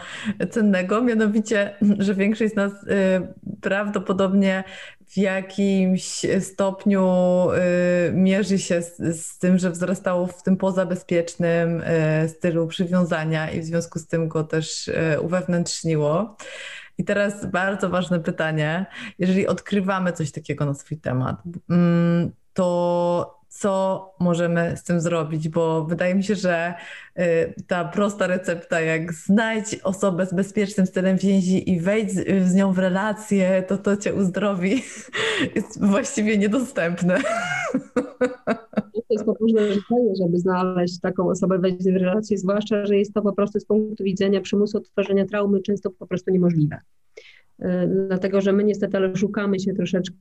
cennego, 0.50 1.02
mianowicie, 1.02 1.74
że 1.98 2.14
większość 2.14 2.52
z 2.52 2.56
nas 2.56 2.72
y, 2.72 2.86
prawdopodobnie 3.60 4.64
w 5.06 5.16
jakimś 5.16 6.26
stopniu 6.40 7.08
mierzy 8.12 8.58
się 8.58 8.82
z, 8.82 8.96
z, 8.96 9.38
tym, 9.38 9.58
że 9.58 9.70
wzrastało 9.70 10.26
w 10.26 10.42
tym 10.42 10.56
pozabezpiecznym 10.56 11.82
stylu 12.28 12.66
przywiązania 12.66 13.50
i 13.50 13.60
w 13.60 13.64
związku 13.64 13.98
z 13.98 14.06
tym 14.06 14.28
go 14.28 14.44
też 14.44 14.90
uwewnętrzniło. 15.22 16.36
I 16.98 17.04
teraz 17.04 17.50
bardzo 17.50 17.90
ważne 17.90 18.20
pytanie. 18.20 18.86
Jeżeli 19.18 19.46
odkrywamy 19.46 20.12
coś 20.12 20.32
takiego 20.32 20.64
na 20.64 20.74
swój 20.74 20.98
temat, 20.98 21.42
mm, 21.70 22.30
to 22.52 23.37
co 23.48 24.14
możemy 24.20 24.76
z 24.76 24.82
tym 24.84 25.00
zrobić? 25.00 25.48
Bo 25.48 25.84
wydaje 25.84 26.14
mi 26.14 26.24
się, 26.24 26.34
że 26.34 26.74
y, 27.18 27.54
ta 27.66 27.84
prosta 27.84 28.26
recepta, 28.26 28.80
jak 28.80 29.12
znajdź 29.12 29.74
osobę 29.82 30.26
z 30.26 30.34
bezpiecznym 30.34 30.86
stylem 30.86 31.16
więzi 31.16 31.70
i 31.70 31.80
wejdź 31.80 32.12
z 32.46 32.54
nią 32.54 32.72
w 32.72 32.78
relację, 32.78 33.64
to 33.68 33.78
to 33.78 33.96
cię 33.96 34.14
uzdrowi, 34.14 34.82
jest 35.54 35.86
właściwie 35.86 36.38
niedostępne. 36.38 37.18
To 39.08 39.14
jest 39.14 39.24
potężne 39.24 39.60
życzenie, 39.72 40.12
żeby 40.22 40.38
znaleźć 40.38 41.00
taką 41.00 41.28
osobę, 41.28 41.58
wejść 41.58 41.84
w 41.84 41.96
relację, 41.96 42.38
zwłaszcza, 42.38 42.86
że 42.86 42.96
jest 42.96 43.14
to 43.14 43.22
po 43.22 43.32
prostu 43.32 43.60
z 43.60 43.64
punktu 43.64 44.04
widzenia 44.04 44.40
przymusu 44.40 44.78
odtwarzania 44.78 45.26
traumy 45.26 45.60
często 45.60 45.90
po 45.90 46.06
prostu 46.06 46.30
niemożliwe. 46.30 46.80
Y, 47.62 47.64
dlatego 48.08 48.40
że 48.40 48.52
my 48.52 48.64
niestety 48.64 48.96
ale 48.96 49.16
szukamy 49.16 49.60
się 49.60 49.74
troszeczkę 49.74 50.16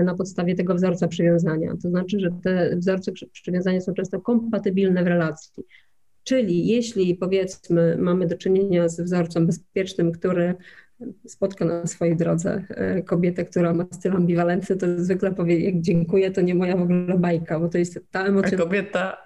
y, 0.00 0.04
na 0.04 0.14
podstawie 0.14 0.54
tego 0.54 0.74
wzorca 0.74 1.08
przywiązania. 1.08 1.72
To 1.82 1.88
znaczy, 1.88 2.20
że 2.20 2.30
te 2.42 2.76
wzorce 2.76 3.12
przywiązania 3.32 3.80
są 3.80 3.94
często 3.94 4.20
kompatybilne 4.20 5.04
w 5.04 5.06
relacji. 5.06 5.64
Czyli 6.24 6.66
jeśli 6.66 7.14
powiedzmy 7.14 7.96
mamy 7.98 8.26
do 8.26 8.36
czynienia 8.36 8.88
z 8.88 9.00
wzorcem 9.00 9.46
bezpiecznym, 9.46 10.12
który 10.12 10.54
spotka 11.26 11.64
na 11.64 11.86
swojej 11.86 12.16
drodze 12.16 12.64
y, 12.98 13.02
kobietę, 13.02 13.44
która 13.44 13.74
ma 13.74 13.86
styl 13.90 14.12
ambiwalentny, 14.12 14.76
to 14.76 14.86
zwykle 14.96 15.32
powie, 15.32 15.60
jak 15.60 15.80
dziękuję, 15.80 16.30
to 16.30 16.40
nie 16.40 16.54
moja 16.54 16.76
w 16.76 16.82
ogóle 16.82 17.18
bajka, 17.18 17.60
bo 17.60 17.68
to 17.68 17.78
jest 17.78 18.00
ta 18.10 18.26
emocja. 18.26 18.58
A 18.58 18.60
kobieta 18.60 19.16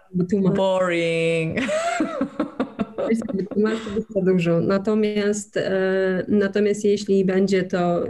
boring. 0.56 1.58
Masz 3.56 3.78
dużo. 4.24 4.60
Natomiast, 4.60 5.56
e, 5.56 6.24
natomiast 6.28 6.84
jeśli 6.84 7.24
będzie 7.24 7.62
to 7.62 8.04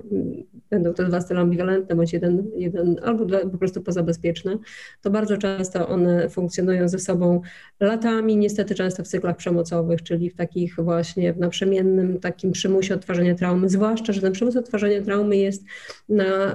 będą 0.70 0.94
to 0.94 1.04
dwa 1.04 1.20
style 1.20 1.40
ambiwalentne, 1.40 1.96
bądź 1.96 2.12
jeden, 2.12 2.50
jeden 2.56 2.96
albo 3.04 3.24
dwa, 3.24 3.38
po 3.38 3.58
prostu 3.58 3.82
pozabezpieczne, 3.82 4.58
to 5.02 5.10
bardzo 5.10 5.36
często 5.36 5.88
one 5.88 6.28
funkcjonują 6.28 6.88
ze 6.88 6.98
sobą 6.98 7.40
latami, 7.80 8.36
niestety 8.36 8.74
często 8.74 9.04
w 9.04 9.08
cyklach 9.08 9.36
przemocowych, 9.36 10.02
czyli 10.02 10.30
w 10.30 10.34
takich 10.34 10.76
właśnie 10.76 11.32
w 11.32 11.38
naprzemiennym 11.38 12.20
takim 12.20 12.52
przymusie 12.52 12.94
odtwarzania 12.94 13.34
traumy, 13.34 13.68
zwłaszcza, 13.68 14.12
że 14.12 14.20
ten 14.20 14.32
przymus 14.32 14.56
odtwarzania 14.56 15.02
traumy 15.02 15.36
jest 15.36 15.64
na, 16.08 16.54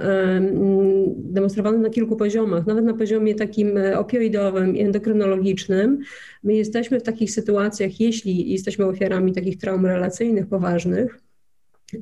demonstrowany 1.16 1.78
na 1.78 1.90
kilku 1.90 2.16
poziomach, 2.16 2.66
nawet 2.66 2.84
na 2.84 2.94
poziomie 2.94 3.34
takim 3.34 3.70
opioidowym 3.96 4.76
i 4.76 4.80
endokrynologicznym. 4.80 5.98
My 6.42 6.54
jesteśmy 6.54 7.00
w 7.00 7.02
takich 7.02 7.30
sytuacjach, 7.30 8.00
jeśli 8.00 8.50
jesteśmy 8.50 8.86
ofiarami 8.86 9.32
takich 9.32 9.58
traum 9.58 9.86
relacyjnych 9.86 10.46
poważnych, 10.46 11.23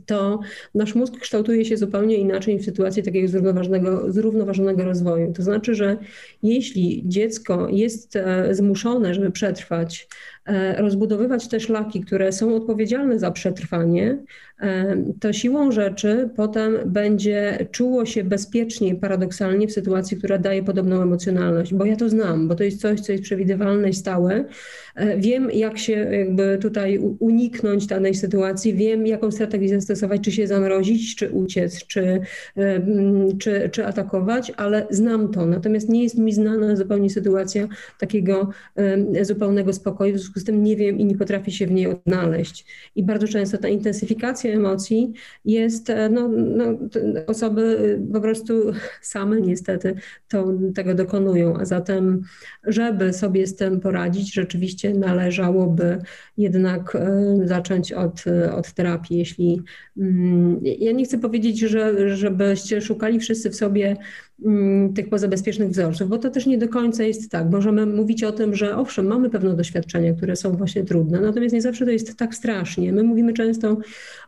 to 0.07 0.41
nasz 0.75 0.95
mózg 0.95 1.19
kształtuje 1.19 1.65
się 1.65 1.77
zupełnie 1.77 2.17
inaczej 2.17 2.59
w 2.59 2.65
sytuacji 2.65 3.03
takiego 3.03 3.29
zrównoważonego, 3.29 4.13
zrównoważonego 4.13 4.85
rozwoju. 4.85 5.33
To 5.33 5.43
znaczy, 5.43 5.75
że 5.75 5.97
jeśli 6.43 7.03
dziecko 7.07 7.69
jest 7.71 8.17
e, 8.17 8.55
zmuszone, 8.55 9.15
żeby 9.15 9.31
przetrwać, 9.31 10.09
rozbudowywać 10.77 11.49
te 11.49 11.61
szlaki, 11.61 12.01
które 12.01 12.33
są 12.33 12.57
odpowiedzialne 12.57 13.19
za 13.19 13.31
przetrwanie, 13.31 14.19
to 15.21 15.33
siłą 15.33 15.73
rzeczy 15.73 16.31
potem 16.37 16.77
będzie 16.87 17.67
czuło 17.71 18.07
się 18.07 18.25
bezpieczniej 18.25 18.95
paradoksalnie 18.95 19.69
w 19.69 19.73
sytuacji, 19.73 20.17
która 20.17 20.39
daje 20.39 20.63
podobną 20.63 21.03
emocjonalność, 21.03 21.75
bo 21.75 21.85
ja 21.85 21.97
to 21.97 22.09
znam, 22.09 22.49
bo 22.49 22.55
to 22.55 22.65
jest 22.65 22.81
coś, 22.81 23.01
co 23.01 23.13
jest 23.13 23.25
przewidywalne 23.25 23.89
i 23.89 23.95
stałe. 23.95 24.45
E, 24.95 25.17
wiem, 25.17 25.51
jak 25.51 25.79
się 25.79 25.93
jakby 25.93 26.59
tutaj 26.59 26.99
uniknąć 26.99 27.87
danej 27.87 28.15
sytuacji, 28.15 28.75
wiem, 28.75 29.07
jaką 29.07 29.31
strategię 29.31 29.69
zastosować, 29.69 30.21
czy 30.21 30.33
się 30.33 30.47
zamrozić, 30.47 31.17
czy 31.17 31.31
uciec, 31.31 31.87
czy, 31.87 32.21
czy, 33.39 33.71
czy 33.73 33.87
atakować, 33.87 34.53
ale 34.57 34.87
znam 34.91 35.29
to. 35.29 35.47
Natomiast 35.47 35.89
nie 35.89 36.03
jest 36.03 36.19
mi 36.19 36.33
znana 36.33 36.77
zupełnie 36.77 37.11
sytuacja 37.11 37.69
takiego 37.99 38.51
zupełnego 39.23 39.73
spokoju, 39.73 40.19
związku 40.33 40.41
z 40.41 40.45
tym 40.45 40.63
nie 40.63 40.77
wiem 40.77 40.99
i 40.99 41.05
nie 41.05 41.17
potrafię 41.17 41.53
się 41.53 41.67
w 41.67 41.71
niej 41.71 41.87
odnaleźć. 41.87 42.67
I 42.97 43.05
bardzo 43.05 43.29
często 43.29 43.59
ta 43.59 43.69
intensyfikacja 43.69 44.55
emocji 44.55 45.13
jest, 45.45 45.91
e, 45.91 46.09
no, 46.09 46.29
no, 46.29 46.65
osoby 47.27 47.99
po 48.13 48.21
prostu 48.21 48.73
same 49.15 49.41
niestety 49.41 49.95
to, 50.29 50.53
tego 50.75 50.95
dokonują, 50.95 51.57
a 51.57 51.65
zatem, 51.65 52.23
żeby 52.65 53.13
sobie 53.13 53.47
z 53.47 53.57
tym 53.57 53.81
poradzić, 53.81 54.35
rzeczywiście 54.35 54.95
należałoby 54.95 55.99
jednak 56.37 56.95
e, 56.95 57.39
zacząć 57.45 57.93
od, 57.93 58.25
od 58.53 58.73
terapii, 58.73 59.19
jeśli 59.19 59.63
mm, 59.99 60.61
ja 60.63 60.93
nie 60.93 61.05
chcę 61.05 61.19
powiedzieć, 61.19 61.59
że, 61.59 62.17
żebyście 62.17 62.81
szukali 62.81 63.21
wszyscy 63.21 63.51
w 63.51 63.57
sobie 63.57 63.97
tych 64.95 65.09
pozabezpiecznych 65.09 65.69
wzorców, 65.69 66.09
bo 66.09 66.19
to 66.19 66.31
też 66.31 66.47
nie 66.47 66.59
do 66.59 66.69
końca 66.69 67.05
jest 67.05 67.31
tak. 67.31 67.51
Możemy 67.51 67.87
mówić 67.87 68.25
o 68.25 68.33
tym, 68.33 68.55
że 68.55 68.77
owszem, 68.77 69.07
mamy 69.07 69.31
pewne 69.31 69.57
doświadczenia, 69.57 70.15
które 70.15 70.37
są 70.37 70.57
właśnie 70.57 70.85
trudne, 70.85 71.21
natomiast 71.21 71.55
nie 71.55 71.63
zawsze 71.63 71.85
to 71.85 71.91
jest 71.91 72.17
tak 72.17 72.35
strasznie. 72.35 72.93
My 72.93 73.03
mówimy 73.03 73.33
często 73.33 73.77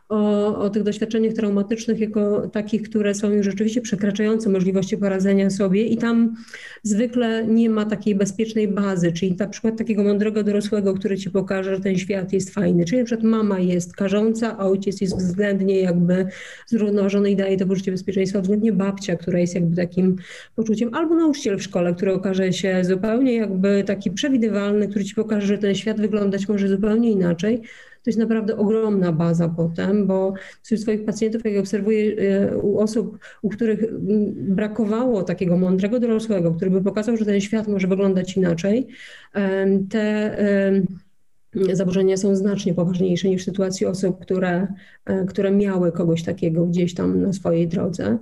o, 0.09 0.57
o 0.57 0.69
tych 0.69 0.83
doświadczeniach 0.83 1.33
traumatycznych 1.33 1.99
jako 1.99 2.47
takich, 2.47 2.89
które 2.89 3.13
są 3.13 3.31
już 3.31 3.45
rzeczywiście 3.45 3.81
przekraczające 3.81 4.49
możliwości 4.49 4.97
poradzenia 4.97 5.49
sobie 5.49 5.85
i 5.85 5.97
tam 5.97 6.35
zwykle 6.83 7.47
nie 7.47 7.69
ma 7.69 7.85
takiej 7.85 8.15
bezpiecznej 8.15 8.67
bazy, 8.67 9.11
czyli 9.11 9.35
na 9.39 9.47
przykład 9.47 9.77
takiego 9.77 10.03
mądrego 10.03 10.43
dorosłego, 10.43 10.93
który 10.93 11.17
ci 11.17 11.31
pokaże, 11.31 11.75
że 11.75 11.81
ten 11.81 11.97
świat 11.97 12.33
jest 12.33 12.53
fajny. 12.53 12.85
Czyli 12.85 12.99
na 12.99 13.05
przykład 13.05 13.23
mama 13.23 13.59
jest 13.59 13.95
karząca, 13.95 14.57
a 14.57 14.65
ojciec 14.65 15.01
jest 15.01 15.17
względnie 15.17 15.79
jakby 15.79 16.27
zrównoważony 16.67 17.31
i 17.31 17.35
daje 17.35 17.57
to 17.57 17.65
poczucie 17.65 17.91
bezpieczeństwa, 17.91 18.41
względnie 18.41 18.73
babcia, 18.73 19.15
która 19.15 19.39
jest 19.39 19.55
jakby 19.55 19.75
takim 19.75 20.15
poczuciem, 20.55 20.93
albo 20.93 21.15
nauczyciel 21.15 21.57
w 21.57 21.63
szkole, 21.63 21.93
który 21.93 22.13
okaże 22.13 22.53
się 22.53 22.83
zupełnie 22.83 23.33
jakby 23.33 23.83
taki 23.83 24.11
przewidywalny, 24.11 24.87
który 24.87 25.05
ci 25.05 25.15
pokaże, 25.15 25.47
że 25.47 25.57
ten 25.57 25.75
świat 25.75 26.01
wyglądać 26.01 26.47
może 26.47 26.67
zupełnie 26.67 27.11
inaczej. 27.11 27.61
To 28.05 28.09
jest 28.09 28.19
naprawdę 28.19 28.57
ogromna 28.57 29.11
baza 29.11 29.49
potem, 29.49 30.07
bo 30.07 30.33
wśród 30.63 30.81
swoich 30.81 31.05
pacjentów, 31.05 31.45
jak 31.45 31.59
obserwuję 31.59 32.15
e, 32.17 32.57
u 32.57 32.79
osób, 32.79 33.19
u 33.41 33.49
których 33.49 33.99
brakowało 34.31 35.23
takiego 35.23 35.57
mądrego 35.57 35.99
dorosłego, 35.99 36.51
który 36.51 36.71
by 36.71 36.81
pokazał, 36.81 37.17
że 37.17 37.25
ten 37.25 37.41
świat 37.41 37.67
może 37.67 37.87
wyglądać 37.87 38.37
inaczej, 38.37 38.87
te 39.89 40.35
zaburzenia 41.73 42.17
są 42.17 42.35
znacznie 42.35 42.73
poważniejsze 42.73 43.29
niż 43.29 43.41
w 43.41 43.45
sytuacji 43.45 43.85
osób, 43.85 44.21
które, 44.21 44.67
e, 45.05 45.25
które 45.25 45.51
miały 45.51 45.91
kogoś 45.91 46.23
takiego 46.23 46.65
gdzieś 46.65 46.93
tam 46.93 47.21
na 47.21 47.33
swojej 47.33 47.67
drodze. 47.67 48.17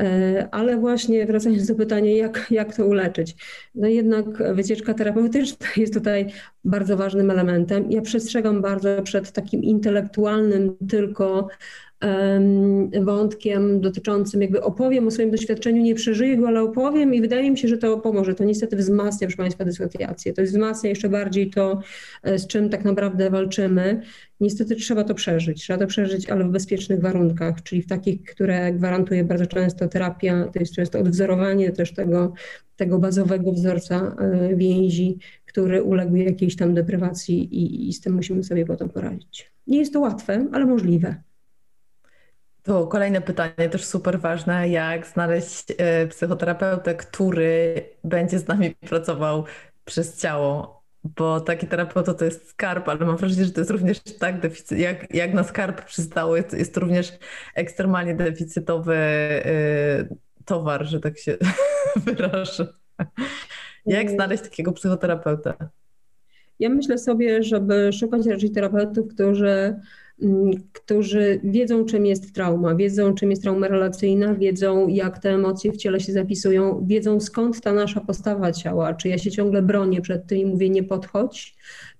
E, 0.00 0.48
ale 0.50 0.76
właśnie 0.76 1.26
wracając 1.26 1.66
do 1.66 1.74
pytania, 1.74 2.16
jak, 2.16 2.46
jak 2.50 2.76
to 2.76 2.86
uleczyć? 2.86 3.36
No 3.74 3.88
jednak 3.88 4.54
wycieczka 4.54 4.94
terapeutyczna 4.94 5.66
jest 5.76 5.94
tutaj 5.94 6.26
bardzo 6.64 6.96
ważnym 6.96 7.30
elementem. 7.30 7.90
Ja 7.90 8.02
przestrzegam 8.02 8.62
bardzo 8.62 9.02
przed 9.02 9.32
takim 9.32 9.62
intelektualnym 9.62 10.76
tylko 10.88 11.48
wątkiem 13.00 13.80
dotyczącym, 13.80 14.42
jakby 14.42 14.62
opowiem 14.62 15.06
o 15.06 15.10
swoim 15.10 15.30
doświadczeniu, 15.30 15.82
nie 15.82 15.94
przeżyję 15.94 16.36
go, 16.36 16.48
ale 16.48 16.62
opowiem 16.62 17.14
i 17.14 17.20
wydaje 17.20 17.50
mi 17.50 17.58
się, 17.58 17.68
że 17.68 17.78
to 17.78 17.98
pomoże. 17.98 18.34
To 18.34 18.44
niestety 18.44 18.76
wzmacnia, 18.76 19.26
proszę 19.26 19.36
Państwa, 19.36 19.64
dysocjację. 19.64 20.32
To 20.32 20.42
wzmacnia 20.42 20.90
jeszcze 20.90 21.08
bardziej 21.08 21.50
to, 21.50 21.80
e, 22.22 22.38
z 22.38 22.46
czym 22.46 22.68
tak 22.68 22.84
naprawdę 22.84 23.30
walczymy. 23.30 24.02
Niestety 24.40 24.76
trzeba 24.76 25.04
to 25.04 25.14
przeżyć. 25.14 25.62
Trzeba 25.62 25.78
to 25.78 25.86
przeżyć, 25.86 26.30
ale 26.30 26.44
w 26.44 26.48
bezpiecznych 26.48 27.00
warunkach, 27.00 27.62
czyli 27.62 27.82
w 27.82 27.86
takich, 27.86 28.22
które 28.22 28.72
gwarantuje 28.72 29.24
bardzo 29.24 29.46
często 29.46 29.88
terapia, 29.88 30.44
to 30.52 30.58
jest 30.58 30.74
często 30.74 30.98
odwzorowanie 30.98 31.72
też 31.72 31.92
tego, 31.92 32.32
tego 32.76 32.98
bazowego 32.98 33.52
wzorca 33.52 34.16
e, 34.18 34.56
więzi, 34.56 35.18
który 35.46 35.82
uległ 35.82 36.16
jakiejś 36.16 36.56
tam 36.56 36.74
deprywacji 36.74 37.54
i, 37.54 37.88
i 37.88 37.92
z 37.92 38.00
tym 38.00 38.14
musimy 38.14 38.44
sobie 38.44 38.66
potem 38.66 38.88
poradzić. 38.88 39.52
Nie 39.66 39.78
jest 39.78 39.92
to 39.92 40.00
łatwe, 40.00 40.46
ale 40.52 40.66
możliwe. 40.66 41.25
To 42.66 42.86
kolejne 42.86 43.20
pytanie, 43.20 43.68
też 43.70 43.84
super 43.84 44.20
ważne. 44.20 44.68
Jak 44.68 45.06
znaleźć 45.06 45.64
e, 45.78 46.06
psychoterapeutę, 46.06 46.94
który 46.94 47.82
będzie 48.04 48.38
z 48.38 48.48
nami 48.48 48.74
pracował 48.74 49.44
przez 49.84 50.20
ciało? 50.20 50.82
Bo 51.04 51.40
taki 51.40 51.66
terapeuta 51.66 52.14
to 52.14 52.24
jest 52.24 52.48
skarb, 52.48 52.88
ale 52.88 53.06
mam 53.06 53.16
wrażenie, 53.16 53.44
że 53.44 53.50
to 53.50 53.60
jest 53.60 53.70
również 53.70 54.00
tak 54.00 54.40
deficyt, 54.40 54.78
jak, 54.78 55.14
jak 55.14 55.34
na 55.34 55.44
skarb 55.44 55.84
przystało, 55.84 56.36
jest, 56.36 56.52
jest 56.52 56.74
to 56.74 56.80
również 56.80 57.12
ekstremalnie 57.54 58.14
deficytowy 58.14 58.96
e, 58.96 59.44
towar, 60.44 60.86
że 60.86 61.00
tak 61.00 61.18
się 61.18 61.36
wyrażę. 62.06 62.66
Jak 63.86 64.02
mm. 64.02 64.14
znaleźć 64.14 64.42
takiego 64.42 64.72
psychoterapeuta? 64.72 65.54
Ja 66.58 66.68
myślę 66.68 66.98
sobie, 66.98 67.42
żeby 67.42 67.90
szukać 67.92 68.26
raczej 68.26 68.50
terapeutów, 68.50 69.14
którzy 69.14 69.76
którzy 70.72 71.40
wiedzą, 71.44 71.84
czym 71.84 72.06
jest 72.06 72.34
trauma, 72.34 72.74
wiedzą, 72.74 73.14
czym 73.14 73.30
jest 73.30 73.42
trauma 73.42 73.68
relacyjna, 73.68 74.34
wiedzą, 74.34 74.88
jak 74.88 75.18
te 75.18 75.30
emocje 75.30 75.72
w 75.72 75.76
ciele 75.76 76.00
się 76.00 76.12
zapisują, 76.12 76.86
wiedzą, 76.86 77.20
skąd 77.20 77.60
ta 77.60 77.72
nasza 77.72 78.00
postawa 78.00 78.52
ciała. 78.52 78.94
Czy 78.94 79.08
ja 79.08 79.18
się 79.18 79.30
ciągle 79.30 79.62
bronię 79.62 80.00
przed 80.00 80.26
tym 80.26 80.38
i 80.38 80.46
mówię, 80.46 80.70
nie 80.70 80.82
podchodź, 80.82 81.56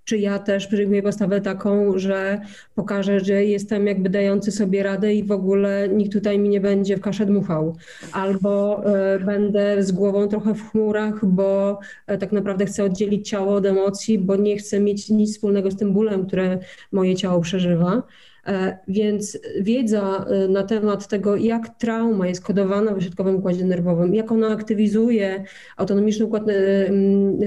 czy 0.07 0.17
ja 0.17 0.39
też 0.39 0.67
przyjmuję 0.67 1.03
postawę 1.03 1.41
taką, 1.41 1.99
że 1.99 2.41
pokażę, 2.75 3.19
że 3.19 3.45
jestem 3.45 3.87
jakby 3.87 4.09
dający 4.09 4.51
sobie 4.51 4.83
radę 4.83 5.13
i 5.13 5.23
w 5.23 5.31
ogóle 5.31 5.89
nikt 5.89 6.13
tutaj 6.13 6.39
mi 6.39 6.49
nie 6.49 6.61
będzie 6.61 6.97
w 6.97 7.01
kaszę 7.01 7.25
dmuchał. 7.25 7.75
Albo 8.11 8.83
y, 9.15 9.19
będę 9.19 9.83
z 9.83 9.91
głową 9.91 10.27
trochę 10.27 10.53
w 10.53 10.71
chmurach, 10.71 11.25
bo 11.25 11.79
y, 12.11 12.17
tak 12.17 12.31
naprawdę 12.31 12.65
chcę 12.65 12.83
oddzielić 12.83 13.29
ciało 13.29 13.55
od 13.55 13.65
emocji, 13.65 14.19
bo 14.19 14.35
nie 14.35 14.57
chcę 14.57 14.79
mieć 14.79 15.09
nic 15.09 15.33
wspólnego 15.33 15.71
z 15.71 15.77
tym 15.77 15.93
bólem, 15.93 16.25
które 16.25 16.59
moje 16.91 17.15
ciało 17.15 17.41
przeżywa. 17.41 18.03
E, 18.47 18.77
więc 18.87 19.39
wiedza 19.61 20.25
e, 20.29 20.47
na 20.47 20.63
temat 20.63 21.07
tego, 21.07 21.35
jak 21.35 21.77
trauma 21.79 22.27
jest 22.27 22.41
kodowana 22.41 22.93
w 22.93 22.97
ośrodkowym 22.97 23.35
układzie 23.35 23.65
nerwowym, 23.65 24.15
jak 24.15 24.31
ona 24.31 24.47
aktywizuje 24.47 25.43
autonomiczny 25.77 26.25
układ 26.25 26.43
e, 26.49 26.91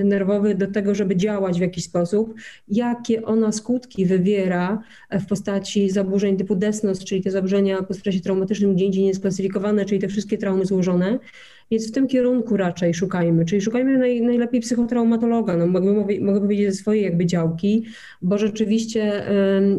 nerwowy 0.05 0.55
do 0.55 0.66
tego, 0.66 0.94
żeby 0.94 1.16
działać 1.16 1.59
w 1.59 1.61
jakiś 1.61 1.84
sposób, 1.84 2.34
jakie 2.68 3.24
ona 3.24 3.53
skutki 3.53 4.07
wywiera 4.07 4.82
w 5.11 5.26
postaci 5.26 5.90
zaburzeń 5.90 6.36
typu 6.36 6.57
desnos, 6.57 7.05
czyli 7.05 7.22
te 7.22 7.30
zaburzenia 7.30 7.82
po 7.82 7.94
stresie 7.94 8.20
traumatycznym 8.20 8.74
gdzie 8.74 8.84
indziej 8.84 9.05
niesklasyfikowane, 9.05 9.84
czyli 9.84 10.01
te 10.01 10.09
wszystkie 10.09 10.38
traumy 10.38 10.66
złożone, 10.66 11.18
więc 11.71 11.89
w 11.89 11.93
tym 11.93 12.07
kierunku 12.07 12.57
raczej 12.57 12.95
szukajmy, 12.95 13.45
czyli 13.45 13.61
szukajmy 13.61 13.99
naj, 13.99 14.23
najlepiej 14.23 14.61
psychotraumatologa, 14.61 15.57
no 15.57 15.66
mogę, 15.66 15.93
mogę 16.21 16.41
powiedzieć 16.41 16.66
ze 16.66 16.73
swojej 16.73 17.05
jakby 17.05 17.27
działki, 17.27 17.85
bo 18.23 18.39
rzeczywiście 18.39 19.25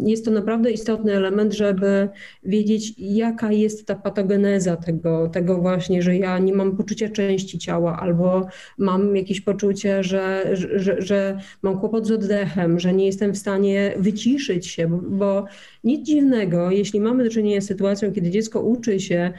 jest 0.05 0.25
to 0.25 0.31
naprawdę 0.31 0.71
istotny 0.71 1.13
element, 1.13 1.53
żeby 1.53 2.09
wiedzieć 2.43 2.93
jaka 2.97 3.51
jest 3.51 3.85
ta 3.85 3.95
patogeneza 3.95 4.75
tego, 4.75 5.29
tego 5.29 5.57
właśnie, 5.57 6.01
że 6.01 6.17
ja 6.17 6.39
nie 6.39 6.53
mam 6.53 6.77
poczucia 6.77 7.09
części 7.09 7.59
ciała 7.59 7.99
albo 7.99 8.47
mam 8.77 9.15
jakieś 9.15 9.41
poczucie, 9.41 10.03
że, 10.03 10.49
że, 10.53 11.01
że 11.01 11.37
mam 11.61 11.79
kłopot 11.79 12.07
z 12.07 12.11
oddechem, 12.11 12.79
że 12.79 12.93
nie 12.93 13.05
jestem 13.05 13.33
w 13.33 13.37
stanie 13.37 13.93
wyciszyć 13.97 14.67
się, 14.67 14.87
bo, 14.87 14.97
bo 14.97 15.45
nic 15.83 16.07
dziwnego, 16.07 16.71
jeśli 16.71 16.99
mamy 16.99 17.23
do 17.23 17.29
czynienia 17.29 17.61
z 17.61 17.65
sytuacją, 17.65 18.11
kiedy 18.11 18.29
dziecko 18.29 18.61
uczy 18.61 18.99
się 18.99 19.33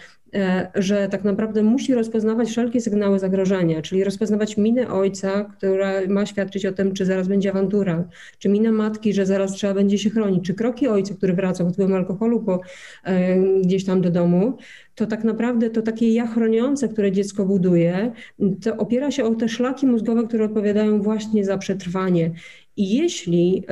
że 0.75 1.09
tak 1.09 1.25
naprawdę 1.25 1.63
musi 1.63 1.95
rozpoznawać 1.95 2.49
wszelkie 2.49 2.81
sygnały 2.81 3.19
zagrożenia, 3.19 3.83
czyli 3.83 4.05
rozpoznawać 4.05 4.57
minę 4.57 4.89
ojca, 4.89 5.45
która 5.45 5.93
ma 6.09 6.27
świadczyć 6.27 6.67
o 6.67 6.73
tym, 6.73 6.93
czy 6.93 7.05
zaraz 7.05 7.29
będzie 7.29 7.51
awantura, 7.51 8.05
czy 8.39 8.49
minę 8.49 8.73
matki, 8.73 9.13
że 9.13 9.27
zaraz 9.27 9.53
trzeba 9.53 9.75
będzie 9.75 9.99
się 9.99 10.11
chronić, 10.11 10.45
czy 10.45 10.55
kroki 10.55 10.89
ojca, 10.89 11.15
który 11.15 11.33
wraca 11.33 11.65
pod 11.65 11.73
wpływem 11.73 11.97
alkoholu 11.97 12.41
po, 12.41 12.61
e, 13.05 13.37
gdzieś 13.61 13.85
tam 13.85 14.01
do 14.01 14.11
domu, 14.11 14.57
to 14.95 15.07
tak 15.07 15.25
naprawdę 15.25 15.71
to 15.71 15.83
takie 15.83 16.15
ja 16.15 16.27
chroniące, 16.27 16.89
które 16.89 17.13
dziecko 17.13 17.45
buduje, 17.45 18.13
to 18.63 18.77
opiera 18.77 19.11
się 19.11 19.25
o 19.25 19.35
te 19.35 19.49
szlaki 19.49 19.87
mózgowe, 19.87 20.27
które 20.29 20.45
odpowiadają 20.45 21.03
właśnie 21.03 21.45
za 21.45 21.59
przetrwanie. 21.59 22.31
I 22.77 22.97
jeśli 22.97 23.65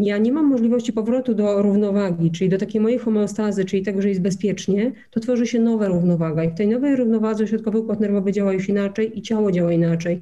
ja 0.00 0.18
nie 0.18 0.32
mam 0.32 0.46
możliwości 0.46 0.92
powrotu 0.92 1.34
do 1.34 1.62
równowagi, 1.62 2.30
czyli 2.30 2.50
do 2.50 2.58
takiej 2.58 2.80
mojej 2.80 2.98
homeostazy, 2.98 3.64
czyli 3.64 3.82
tego, 3.82 4.02
że 4.02 4.08
jest 4.08 4.20
bezpiecznie, 4.20 4.92
to 5.10 5.20
tworzy 5.20 5.46
się 5.46 5.60
nowa 5.60 5.88
równowaga. 5.88 6.44
I 6.44 6.50
w 6.50 6.54
tej 6.54 6.68
nowej 6.68 6.96
równowadze 6.96 7.46
środkowy 7.46 7.78
układ 7.78 8.00
nerwowy 8.00 8.32
działa 8.32 8.52
już 8.52 8.68
inaczej 8.68 9.18
i 9.18 9.22
ciało 9.22 9.52
działa 9.52 9.72
inaczej. 9.72 10.20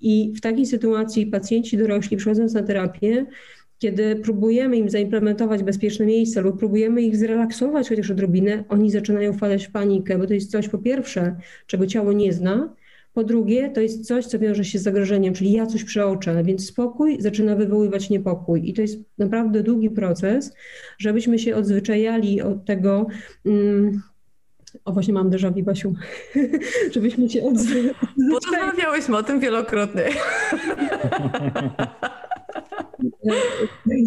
I 0.00 0.32
w 0.36 0.40
takiej 0.40 0.66
sytuacji 0.66 1.26
pacjenci 1.26 1.76
dorośli 1.76 2.16
przychodząc 2.16 2.54
na 2.54 2.62
terapię, 2.62 3.26
kiedy 3.78 4.16
próbujemy 4.16 4.76
im 4.76 4.90
zaimplementować 4.90 5.62
bezpieczne 5.62 6.06
miejsce 6.06 6.40
lub 6.40 6.58
próbujemy 6.58 7.02
ich 7.02 7.16
zrelaksować 7.16 7.88
chociaż 7.88 8.10
odrobinę, 8.10 8.64
oni 8.68 8.90
zaczynają 8.90 9.32
wpadać 9.32 9.66
w 9.66 9.70
panikę, 9.70 10.18
bo 10.18 10.26
to 10.26 10.34
jest 10.34 10.50
coś 10.50 10.68
po 10.68 10.78
pierwsze, 10.78 11.36
czego 11.66 11.86
ciało 11.86 12.12
nie 12.12 12.32
zna, 12.32 12.74
po 13.14 13.24
drugie, 13.24 13.70
to 13.70 13.80
jest 13.80 14.06
coś, 14.06 14.26
co 14.26 14.38
wiąże 14.38 14.64
się 14.64 14.78
z 14.78 14.82
zagrożeniem, 14.82 15.34
czyli 15.34 15.52
ja 15.52 15.66
coś 15.66 15.84
przeoczę, 15.84 16.42
więc 16.44 16.66
spokój 16.66 17.20
zaczyna 17.20 17.56
wywoływać 17.56 18.10
niepokój. 18.10 18.70
I 18.70 18.74
to 18.74 18.82
jest 18.82 18.98
naprawdę 19.18 19.62
długi 19.62 19.90
proces, 19.90 20.54
żebyśmy 20.98 21.38
się 21.38 21.56
odzwyczajali 21.56 22.42
od 22.42 22.64
tego. 22.64 23.06
Mm, 23.46 24.02
o, 24.84 24.92
właśnie 24.92 25.14
mam 25.14 25.30
déjà 25.30 25.54
vu, 25.54 25.62
Basiu. 25.62 25.94
żebyśmy 26.94 27.30
się 27.30 27.42
odzwyczajali. 27.42 27.94
Porozmawiałyśmy 28.30 29.16
o 29.16 29.22
tym 29.22 29.40
wielokrotnie. 29.40 30.08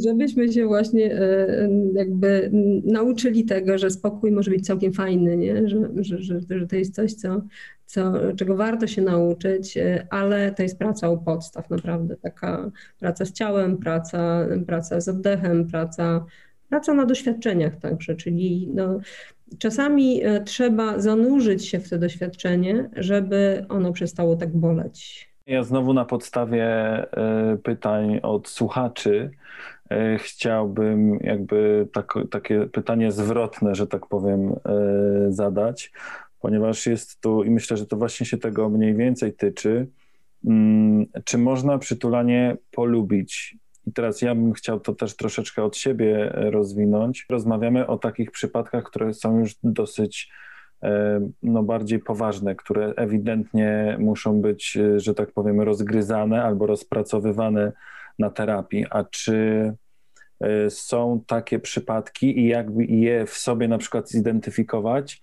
żebyśmy 0.04 0.54
się 0.54 0.68
właśnie 0.68 1.16
e, 1.16 1.70
jakby 1.94 2.52
nauczyli 2.84 3.46
tego, 3.46 3.78
że 3.78 3.90
spokój 3.90 4.32
może 4.32 4.52
być 4.52 4.66
całkiem 4.66 4.94
fajny, 4.94 5.38
nie? 5.38 5.70
Że, 5.70 5.90
że, 5.96 6.18
że, 6.22 6.40
że 6.50 6.68
to 6.68 6.76
jest 6.76 6.96
coś, 6.96 7.14
co, 7.14 7.42
co, 7.86 8.14
czego 8.36 8.56
warto 8.56 8.88
się 8.88 9.02
nauczyć, 9.02 9.78
e, 9.78 10.08
ale 10.10 10.52
to 10.52 10.64
jest 10.64 10.78
praca 10.78 11.10
u 11.10 11.18
podstaw, 11.24 11.70
naprawdę 11.70 12.16
taka 12.16 12.72
praca 13.00 13.26
z 13.26 13.34
ciałem, 13.34 13.78
praca, 13.78 14.48
praca 14.68 15.02
z 15.02 15.08
oddechem, 15.08 15.68
praca, 15.68 16.26
praca 16.70 16.94
na 16.94 17.06
doświadczeniach 17.06 17.80
także, 17.80 18.16
czyli 18.16 18.70
no, 18.74 19.00
czasami 19.58 20.24
e, 20.24 20.44
trzeba 20.44 21.00
zanurzyć 21.00 21.66
się 21.66 21.80
w 21.80 21.90
to 21.90 21.98
doświadczenie, 21.98 22.90
żeby 22.96 23.66
ono 23.70 23.94
przestało 23.94 24.36
tak 24.36 24.58
boleć. 24.58 25.27
Ja 25.48 25.64
znowu 25.64 25.94
na 25.94 26.06
podstawie 26.06 26.66
e, 26.66 27.58
pytań 27.64 28.20
od 28.24 28.48
słuchaczy 28.48 29.32
chciałbym 30.18 31.20
jakby 31.22 31.88
tak, 31.94 32.14
takie 32.32 32.66
pytanie 32.66 33.12
zwrotne, 33.12 33.76
że 33.76 33.88
tak 33.88 34.08
powiem, 34.08 34.56
zadać 35.30 35.92
ponieważ 36.40 36.86
jest 36.86 37.22
tu, 37.22 37.44
i 37.44 37.50
myślę, 37.50 37.78
że 37.78 37.86
to 37.86 37.98
właśnie 37.98 38.26
się 38.26 38.38
tego 38.38 38.70
mniej 38.70 38.96
więcej 38.96 39.34
tyczy, 39.34 39.88
mm, 40.46 41.06
czy 41.26 41.38
można 41.38 41.78
przytulanie 41.78 42.58
polubić? 42.72 43.58
I 43.88 43.94
teraz 43.94 44.22
ja 44.22 44.36
bym 44.36 44.54
chciał 44.54 44.80
to 44.80 44.94
też 44.94 45.16
troszeczkę 45.16 45.64
od 45.64 45.78
siebie 45.78 46.36
e, 46.36 46.52
rozwinąć. 46.52 47.26
Rozmawiamy 47.30 47.88
o 47.88 47.98
takich 47.98 48.32
przypadkach, 48.32 48.84
które 48.84 49.14
są 49.14 49.40
już 49.40 49.56
dosyć 49.64 50.30
e, 50.30 50.38
no, 51.44 51.64
bardziej 51.64 52.00
poważne, 52.00 52.56
które 52.56 52.94
ewidentnie 52.96 53.98
muszą 54.00 54.42
być, 54.42 54.78
e, 54.78 55.00
że 55.00 55.14
tak 55.14 55.32
powiem, 55.32 55.62
rozgryzane 55.62 56.44
albo 56.44 56.66
rozpracowywane 56.66 57.72
na 58.20 58.30
terapii. 58.30 58.86
A 58.90 59.04
czy 59.04 59.74
są 60.70 61.22
takie 61.28 61.60
przypadki 61.60 62.40
i 62.40 62.48
jakby 62.48 62.86
je 62.86 63.26
w 63.26 63.38
sobie 63.38 63.68
na 63.68 63.78
przykład 63.78 64.10
zidentyfikować, 64.10 65.22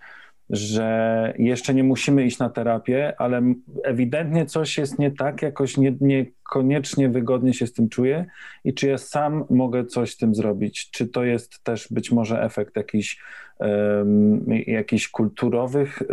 że 0.50 1.34
jeszcze 1.38 1.74
nie 1.74 1.84
musimy 1.84 2.24
iść 2.24 2.38
na 2.38 2.50
terapię, 2.50 3.12
ale 3.18 3.42
ewidentnie 3.84 4.46
coś 4.46 4.78
jest 4.78 4.98
nie 4.98 5.10
tak, 5.10 5.42
jakoś 5.42 5.76
nie, 5.76 5.96
niekoniecznie 6.00 7.08
wygodnie 7.08 7.54
się 7.54 7.66
z 7.66 7.72
tym 7.72 7.88
czuję 7.88 8.26
i 8.64 8.74
czy 8.74 8.88
ja 8.88 8.98
sam 8.98 9.44
mogę 9.50 9.86
coś 9.86 10.12
z 10.12 10.16
tym 10.16 10.34
zrobić. 10.34 10.90
Czy 10.90 11.08
to 11.08 11.24
jest 11.24 11.64
też 11.64 11.88
być 11.90 12.12
może 12.12 12.42
efekt 12.42 12.76
jakichś, 12.76 13.22
jakichś 14.66 15.08
kulturowych 15.08 16.02
y, 16.02 16.06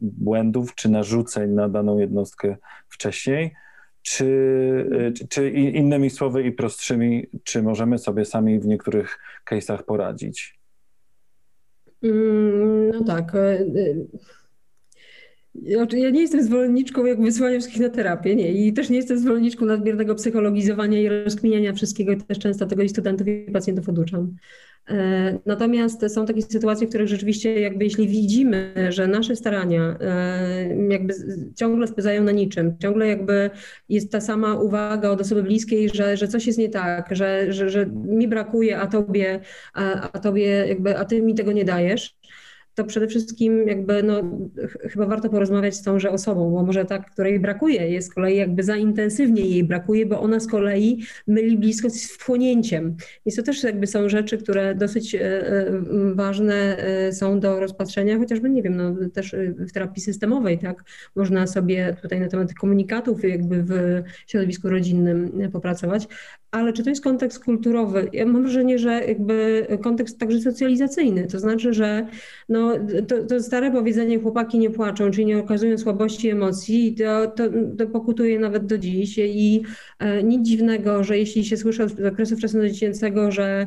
błędów 0.00 0.74
czy 0.74 0.88
narzuceń 0.88 1.50
na 1.50 1.68
daną 1.68 1.98
jednostkę 1.98 2.56
wcześniej, 2.88 3.54
czy, 4.02 4.24
y, 5.22 5.28
czy 5.28 5.50
innymi 5.50 6.10
słowy 6.10 6.42
i 6.42 6.52
prostszymi, 6.52 7.26
czy 7.44 7.62
możemy 7.62 7.98
sobie 7.98 8.24
sami 8.24 8.60
w 8.60 8.66
niektórych 8.66 9.18
case'ach 9.50 9.82
poradzić? 9.82 10.55
Mm, 12.06 12.90
no 12.92 13.04
tak. 13.04 13.32
E, 15.64 15.70
e, 15.70 15.76
znaczy, 15.76 15.98
ja 15.98 16.10
nie 16.10 16.20
jestem 16.20 16.42
zwolenniczką 16.42 17.04
jak 17.04 17.20
wysyłania 17.20 17.58
wszystkich 17.58 17.82
na 17.82 17.88
terapię, 17.88 18.36
nie. 18.36 18.52
I 18.52 18.72
też 18.72 18.90
nie 18.90 18.96
jestem 18.96 19.18
zwolenniczką 19.18 19.64
nadmiernego 19.64 20.14
psychologizowania 20.14 21.00
i 21.00 21.08
rozkminiania 21.08 21.72
wszystkiego. 21.72 22.12
I 22.12 22.16
też 22.16 22.38
często 22.38 22.66
tego 22.66 22.82
i 22.82 22.88
studentów 22.88 23.28
i 23.28 23.50
pacjentów 23.52 23.88
oduczam. 23.88 24.36
E, 24.88 25.38
natomiast 25.46 26.14
są 26.14 26.26
takie 26.26 26.42
sytuacje, 26.42 26.86
w 26.86 26.90
których 26.90 27.08
rzeczywiście 27.08 27.60
jakby 27.60 27.84
jeśli 27.84 28.08
widzimy, 28.08 28.74
że 28.88 29.06
nasze 29.06 29.36
starania 29.36 29.98
jakby 30.88 31.14
ciągle 31.56 31.86
spędzają 31.86 32.24
na 32.24 32.32
niczym, 32.32 32.78
ciągle 32.78 33.08
jakby 33.08 33.50
jest 33.88 34.12
ta 34.12 34.20
sama 34.20 34.54
uwaga 34.54 35.10
od 35.10 35.20
osoby 35.20 35.42
bliskiej, 35.42 35.88
że, 35.88 36.16
że 36.16 36.28
coś 36.28 36.46
jest 36.46 36.58
nie 36.58 36.68
tak, 36.68 37.08
że, 37.10 37.52
że, 37.52 37.70
że 37.70 37.86
mi 37.86 38.28
brakuje, 38.28 38.78
a 38.78 38.86
tobie, 38.86 39.40
a, 39.74 40.10
a 40.12 40.18
tobie 40.18 40.44
jakby, 40.44 40.98
a 40.98 41.04
ty 41.04 41.22
mi 41.22 41.34
tego 41.34 41.52
nie 41.52 41.64
dajesz, 41.64 42.16
to 42.76 42.84
przede 42.84 43.06
wszystkim 43.06 43.68
jakby 43.68 44.02
no, 44.02 44.22
chyba 44.90 45.06
warto 45.06 45.28
porozmawiać 45.28 45.74
z 45.74 45.82
tąże 45.82 46.10
osobą, 46.10 46.50
bo 46.50 46.62
może 46.62 46.84
ta, 46.84 46.98
której 46.98 47.40
brakuje, 47.40 47.90
jest 47.90 48.08
z 48.08 48.14
kolei 48.14 48.36
jakby 48.36 48.62
za 48.62 48.76
intensywnie 48.76 49.42
jej 49.42 49.64
brakuje, 49.64 50.06
bo 50.06 50.20
ona 50.20 50.40
z 50.40 50.46
kolei 50.46 51.02
myli 51.26 51.58
bliskość 51.58 51.94
z 51.94 52.16
wchłonięciem. 52.16 52.96
Więc 53.26 53.36
to 53.36 53.42
też 53.42 53.62
jakby 53.62 53.86
są 53.86 54.08
rzeczy, 54.08 54.38
które 54.38 54.74
dosyć 54.74 55.14
e, 55.14 55.20
e, 55.20 55.72
ważne 56.14 56.78
e, 56.78 57.12
są 57.12 57.40
do 57.40 57.60
rozpatrzenia, 57.60 58.18
chociażby 58.18 58.50
nie 58.50 58.62
wiem, 58.62 58.76
no 58.76 58.94
też 59.12 59.36
w 59.58 59.72
terapii 59.72 60.02
systemowej, 60.02 60.58
tak, 60.58 60.84
można 61.16 61.46
sobie 61.46 61.96
tutaj 62.02 62.20
na 62.20 62.28
temat 62.28 62.54
komunikatów 62.54 63.24
jakby 63.24 63.62
w 63.62 64.02
środowisku 64.26 64.68
rodzinnym 64.68 65.50
popracować, 65.52 66.08
ale 66.56 66.72
czy 66.72 66.82
to 66.82 66.90
jest 66.90 67.04
kontekst 67.04 67.44
kulturowy? 67.44 68.08
Ja 68.12 68.26
mam 68.26 68.42
wrażenie, 68.42 68.78
że 68.78 69.04
jakby 69.08 69.66
kontekst 69.82 70.18
także 70.18 70.40
socjalizacyjny, 70.40 71.26
to 71.26 71.38
znaczy, 71.38 71.72
że 71.72 72.06
no, 72.48 72.72
to, 73.08 73.24
to 73.24 73.40
stare 73.40 73.70
powiedzenie 73.70 74.20
chłopaki 74.20 74.58
nie 74.58 74.70
płaczą, 74.70 75.10
czyli 75.10 75.26
nie 75.26 75.38
okazują 75.38 75.78
słabości 75.78 76.28
emocji, 76.28 76.94
to, 76.94 77.26
to, 77.26 77.44
to 77.78 77.86
pokutuje 77.86 78.38
nawet 78.38 78.66
do 78.66 78.78
dziś 78.78 79.18
i 79.18 79.62
e, 79.98 80.22
nic 80.22 80.48
dziwnego, 80.48 81.04
że 81.04 81.18
jeśli 81.18 81.44
się 81.44 81.56
słyszy 81.56 81.84
od 81.84 81.92
okresu 82.12 82.36
wczesnodziecięcego, 82.36 83.30
że 83.30 83.66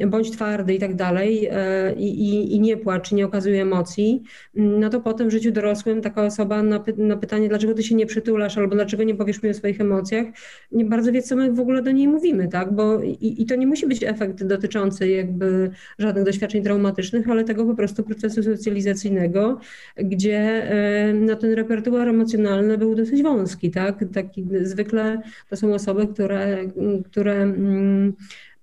e, 0.00 0.06
bądź 0.06 0.30
twardy 0.30 0.74
i 0.74 0.78
tak 0.78 0.94
dalej 0.94 1.48
e, 1.50 1.94
i, 1.94 2.54
i 2.54 2.60
nie 2.60 2.76
płacz, 2.76 3.12
nie 3.12 3.26
okazuje 3.26 3.62
emocji, 3.62 4.22
no 4.54 4.90
to 4.90 5.00
potem 5.00 5.28
w 5.28 5.32
życiu 5.32 5.52
dorosłym 5.52 6.02
taka 6.02 6.24
osoba 6.24 6.62
na, 6.62 6.80
py 6.80 6.94
na 6.96 7.16
pytanie, 7.16 7.48
dlaczego 7.48 7.74
ty 7.74 7.82
się 7.82 7.94
nie 7.94 8.06
przytulasz 8.06 8.58
albo 8.58 8.74
dlaczego 8.74 9.02
nie 9.02 9.14
powiesz 9.14 9.42
mi 9.42 9.50
o 9.50 9.54
swoich 9.54 9.80
emocjach, 9.80 10.26
nie 10.72 10.84
bardzo 10.84 11.12
wie, 11.12 11.22
co 11.22 11.36
my 11.36 11.52
w 11.52 11.60
ogóle 11.60 11.73
ogóle 11.74 11.82
do 11.82 11.90
niej 11.90 12.08
mówimy, 12.08 12.48
tak? 12.48 12.72
Bo 12.72 13.02
i, 13.02 13.42
i 13.42 13.46
to 13.46 13.56
nie 13.56 13.66
musi 13.66 13.86
być 13.86 14.02
efekt 14.02 14.44
dotyczący 14.44 15.08
jakby 15.08 15.70
żadnych 15.98 16.24
doświadczeń 16.24 16.62
traumatycznych, 16.62 17.30
ale 17.30 17.44
tego 17.44 17.64
po 17.64 17.74
prostu 17.74 18.02
procesu 18.02 18.42
socjalizacyjnego, 18.42 19.60
gdzie 19.96 20.68
no, 21.14 21.36
ten 21.36 21.52
repertuar 21.52 22.08
emocjonalny 22.08 22.78
był 22.78 22.94
dosyć 22.94 23.22
wąski, 23.22 23.70
tak? 23.70 24.04
Taki 24.14 24.46
zwykle 24.62 25.22
to 25.50 25.56
są 25.56 25.74
osoby, 25.74 26.06
które, 26.06 26.58
które 27.04 27.34
mm, 27.34 28.12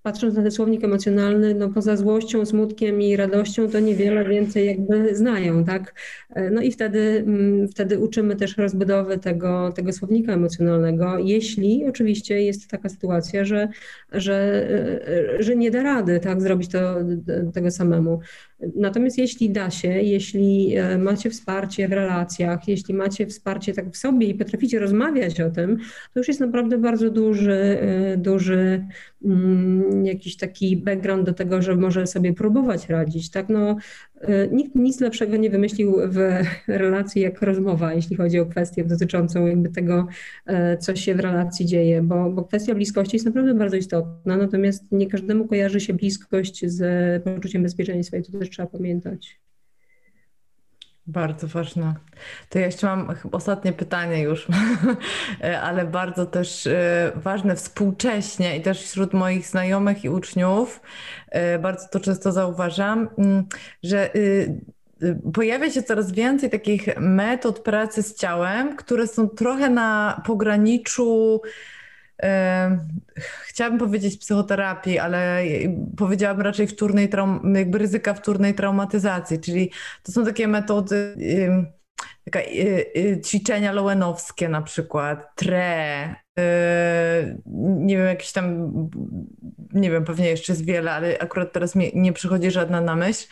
patrząc 0.04 0.36
na 0.36 0.42
ten 0.42 0.52
słownik 0.52 0.84
emocjonalny, 0.84 1.56
no 1.56 1.70
poza 1.70 1.98
złością, 1.98 2.46
smutkiem 2.46 3.02
i 3.02 3.16
radością, 3.16 3.70
to 3.70 3.80
niewiele 3.80 4.26
więcej 4.26 4.68
jakby 4.68 5.16
znają, 5.16 5.66
tak? 5.66 5.94
E, 6.30 6.50
no 6.50 6.62
i 6.62 6.72
wtedy, 6.72 7.24
mm, 7.28 7.68
wtedy 7.68 8.00
uczymy 8.00 8.36
też 8.36 8.58
rozbudowy 8.58 9.18
tego, 9.18 9.72
tego 9.76 9.94
słownika 9.94 10.34
emocjonalnego, 10.34 11.20
jeśli 11.20 11.86
oczywiście 11.86 12.42
jest 12.42 12.68
taka 12.68 12.90
sytuacja, 12.90 13.46
że, 13.46 13.68
że, 14.12 14.68
e, 15.08 15.44
że 15.44 15.56
nie 15.56 15.72
da 15.72 15.84
rady, 15.84 16.20
tak, 16.20 16.42
zrobić 16.42 16.72
to, 16.72 16.96
tego 17.54 17.72
samemu. 17.72 18.20
Natomiast 18.76 19.18
jeśli 19.18 19.50
da 19.50 19.70
się, 19.70 19.88
jeśli 19.88 20.76
e, 20.76 20.98
macie 20.98 21.30
wsparcie 21.30 21.88
w 21.88 21.92
relacjach, 21.92 22.68
jeśli 22.68 22.94
macie 22.94 23.28
wsparcie 23.28 23.74
tak 23.74 23.92
w 23.92 23.98
sobie 23.98 24.28
i 24.28 24.36
potraficie 24.36 24.80
rozmawiać 24.80 25.42
o 25.42 25.50
tym, 25.50 25.78
to 26.14 26.20
już 26.20 26.28
jest 26.28 26.40
naprawdę 26.40 26.78
bardzo 26.78 27.10
duży, 27.10 27.78
duży 28.18 28.86
mm, 29.26 30.06
jakiś 30.06 30.38
taki 30.38 30.78
background 30.78 31.26
do 31.26 31.34
tego, 31.34 31.62
że 31.62 31.76
może 31.76 32.08
sobie 32.08 32.34
próbować 32.34 32.90
radzić. 32.90 33.32
Tak? 33.32 33.50
No, 33.50 33.78
E, 34.11 34.11
nikt 34.52 34.76
nic 34.76 35.00
lepszego 35.00 35.38
nie 35.38 35.50
wymyślił 35.50 35.96
w 36.08 36.18
relacji 36.68 37.22
jak 37.22 37.42
rozmowa, 37.42 37.94
jeśli 37.94 38.16
chodzi 38.16 38.40
o 38.40 38.46
kwestię 38.46 38.84
dotyczącą 38.84 39.46
jakby 39.46 39.70
tego, 39.70 40.08
e, 40.46 40.78
co 40.78 40.96
się 40.96 41.16
w 41.16 41.20
relacji 41.20 41.66
dzieje, 41.66 42.02
bo, 42.02 42.30
bo 42.30 42.44
kwestia 42.44 42.76
bliskości 42.76 43.16
jest 43.16 43.26
naprawdę 43.26 43.54
bardzo 43.54 43.76
istotna, 43.78 44.38
natomiast 44.38 44.92
nie 44.92 45.08
każdemu 45.08 45.48
kojarzy 45.48 45.80
się 45.80 45.94
bliskość 45.94 46.66
z 46.66 47.24
poczuciem 47.24 47.64
bezpieczeństwa 47.64 48.18
i 48.18 48.24
to 48.24 48.40
też 48.40 48.50
trzeba 48.50 48.68
pamiętać. 48.68 49.42
Bardzo 51.08 51.48
ważne. 51.48 51.96
To 52.50 52.60
ja 52.60 52.66
jeszcze 52.66 52.88
mam 52.88 53.16
ostatnie 53.32 53.74
pytanie 53.74 54.22
już, 54.22 54.48
ale 55.64 55.86
bardzo 55.86 56.26
też 56.26 56.68
e, 56.68 57.12
ważne 57.16 57.56
współcześnie 57.56 58.58
i 58.58 58.62
też 58.62 58.84
wśród 58.84 59.14
moich 59.14 59.48
znajomych 59.48 60.04
i 60.04 60.10
uczniów, 60.10 60.82
e, 61.30 61.60
bardzo 61.60 61.88
to 61.88 62.00
często 62.00 62.32
zauważam, 62.32 63.10
mm, 63.18 63.46
że 63.84 64.16
y, 64.16 64.62
y, 65.04 65.20
pojawia 65.34 65.72
się 65.72 65.84
coraz 65.84 66.12
więcej 66.12 66.50
takich 66.50 66.98
metod 66.98 67.60
pracy 67.60 68.04
z 68.04 68.16
ciałem, 68.16 68.76
które 68.76 69.08
są 69.08 69.30
trochę 69.30 69.70
na 69.70 70.22
pograniczu 70.26 71.42
chciałabym 73.44 73.80
powiedzieć 73.80 74.18
psychoterapii, 74.18 75.00
ale 75.00 75.44
powiedziałabym 75.98 76.46
raczej 76.46 76.68
wtórnej 76.68 77.10
traum, 77.10 77.54
jakby 77.56 77.78
ryzyka 77.78 78.14
wtórnej 78.14 78.54
traumatyzacji, 78.54 79.40
czyli 79.40 79.72
to 80.04 80.12
są 80.12 80.26
takie 80.26 80.48
metody, 80.48 81.16
taka, 82.26 82.40
y, 82.40 82.86
y, 82.98 83.22
ćwiczenia 83.26 83.72
lowenowskie 83.72 84.50
na 84.50 84.62
przykład, 84.62 85.36
tre, 85.36 86.10
y, 86.10 87.42
nie 87.56 87.98
wiem, 87.98 88.06
jakieś 88.06 88.32
tam, 88.32 88.72
nie 89.74 89.92
wiem, 89.92 90.06
pewnie 90.06 90.30
jeszcze 90.30 90.54
jest 90.54 90.66
wiele, 90.66 90.92
ale 90.92 91.20
akurat 91.20 91.54
teraz 91.54 91.76
mi 91.76 91.92
nie 91.96 92.14
przychodzi 92.14 92.52
żadna 92.52 92.82
na 92.82 92.96
myśl. 92.96 93.28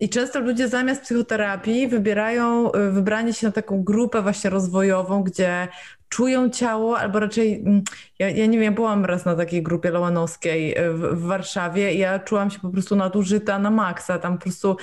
I 0.00 0.08
często 0.08 0.40
ludzie 0.40 0.68
zamiast 0.68 1.02
psychoterapii 1.02 1.88
wybierają 1.88 2.70
wybranie 2.90 3.32
się 3.32 3.46
na 3.46 3.52
taką 3.52 3.84
grupę 3.84 4.22
właśnie 4.22 4.50
rozwojową, 4.50 5.22
gdzie 5.22 5.68
czują 6.12 6.50
ciało, 6.50 6.98
albo 6.98 7.20
raczej, 7.20 7.54
mm, 7.54 7.82
ja, 8.18 8.30
ja 8.30 8.46
nie 8.46 8.58
wiem, 8.58 8.74
byłam 8.74 9.04
raz 9.04 9.24
na 9.24 9.36
takiej 9.36 9.62
grupie 9.62 9.90
lołanowskiej 9.90 10.76
w, 10.94 11.00
w, 11.00 11.26
Warszawie 11.26 11.94
i 11.94 11.98
ja 11.98 12.18
czułam 12.18 12.50
się 12.50 12.58
po 12.58 12.68
prostu 12.68 12.96
nadużyta 12.96 13.58
na 13.58 13.70
maksa, 13.70 14.18
tam 14.18 14.38
po 14.38 14.42
prostu 14.42 14.76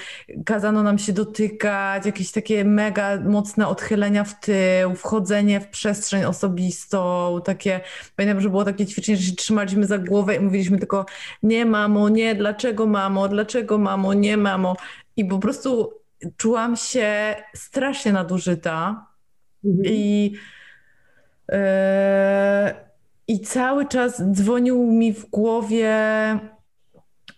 kazano 0.45 0.83
nam 0.83 0.97
się 0.97 1.13
dotykać, 1.13 2.05
jakieś 2.05 2.31
takie 2.31 2.65
mega 2.65 3.19
mocne 3.21 3.67
odchylenia 3.67 4.23
w 4.23 4.39
tył, 4.39 4.95
wchodzenie 4.95 5.59
w 5.59 5.67
przestrzeń 5.67 6.23
osobistą, 6.23 7.39
takie, 7.45 7.81
pamiętam, 8.15 8.41
że 8.41 8.49
było 8.49 8.65
takie 8.65 8.85
ćwiczenie, 8.85 9.17
że 9.17 9.23
się 9.23 9.35
trzymaliśmy 9.35 9.85
za 9.85 9.97
głowę 9.97 10.35
i 10.35 10.39
mówiliśmy 10.39 10.77
tylko 10.77 11.05
nie 11.43 11.65
mamo, 11.65 12.09
nie, 12.09 12.35
dlaczego 12.35 12.85
mamo, 12.85 13.27
dlaczego 13.27 13.77
mamo, 13.77 14.13
nie 14.13 14.37
mamo 14.37 14.75
i 15.17 15.25
po 15.25 15.39
prostu 15.39 15.93
czułam 16.37 16.75
się 16.75 17.35
strasznie 17.53 18.13
nadużyta 18.13 19.05
mhm. 19.65 19.85
i 19.85 20.33
i 23.27 23.39
cały 23.39 23.85
czas 23.85 24.23
dzwonił 24.31 24.91
mi 24.91 25.13
w 25.13 25.29
głowie 25.29 25.95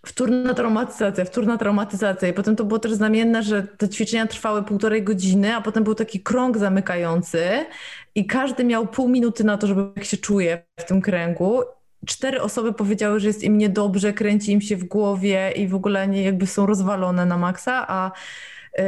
wtórna 0.05 0.53
traumatyzacja, 0.53 1.25
wtórna 1.25 1.57
traumatyzacja. 1.57 2.27
I 2.27 2.33
potem 2.33 2.55
to 2.55 2.65
było 2.65 2.79
też 2.79 2.93
znamienne, 2.93 3.43
że 3.43 3.63
te 3.63 3.89
ćwiczenia 3.89 4.27
trwały 4.27 4.63
półtorej 4.63 5.03
godziny, 5.03 5.55
a 5.55 5.61
potem 5.61 5.83
był 5.83 5.95
taki 5.95 6.19
krąg 6.19 6.57
zamykający 6.57 7.65
i 8.15 8.25
każdy 8.25 8.63
miał 8.63 8.87
pół 8.87 9.09
minuty 9.09 9.43
na 9.43 9.57
to, 9.57 9.67
żeby 9.67 9.87
jak 9.95 10.05
się 10.05 10.17
czuje 10.17 10.63
w 10.79 10.83
tym 10.83 11.01
kręgu. 11.01 11.61
Cztery 12.05 12.41
osoby 12.41 12.73
powiedziały, 12.73 13.19
że 13.19 13.27
jest 13.27 13.43
im 13.43 13.57
niedobrze, 13.57 14.13
kręci 14.13 14.51
im 14.51 14.61
się 14.61 14.77
w 14.77 14.83
głowie 14.83 15.51
i 15.55 15.67
w 15.67 15.75
ogóle 15.75 16.07
nie 16.07 16.23
jakby 16.23 16.47
są 16.47 16.65
rozwalone 16.65 17.25
na 17.25 17.37
maksa, 17.37 17.85
a 17.87 18.11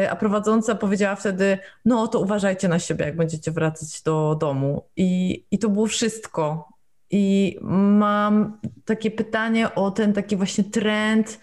a 0.10 0.16
prowadząca 0.16 0.76
powiedziała 0.76 1.16
wtedy, 1.16 1.58
no 1.86 2.08
to 2.08 2.20
uważajcie 2.20 2.68
na 2.68 2.80
siebie, 2.80 3.06
jak 3.06 3.16
będziecie 3.16 3.52
wracać 3.52 4.02
do 4.02 4.38
domu. 4.40 4.84
I, 4.96 5.44
i 5.52 5.60
to 5.60 5.70
było 5.70 5.88
wszystko. 5.88 6.70
I 7.12 7.58
mam 7.62 8.60
takie 8.86 9.12
pytanie 9.12 9.76
o 9.76 9.92
ten 9.92 10.14
taki 10.14 10.36
właśnie 10.36 10.64
trend 10.64 11.40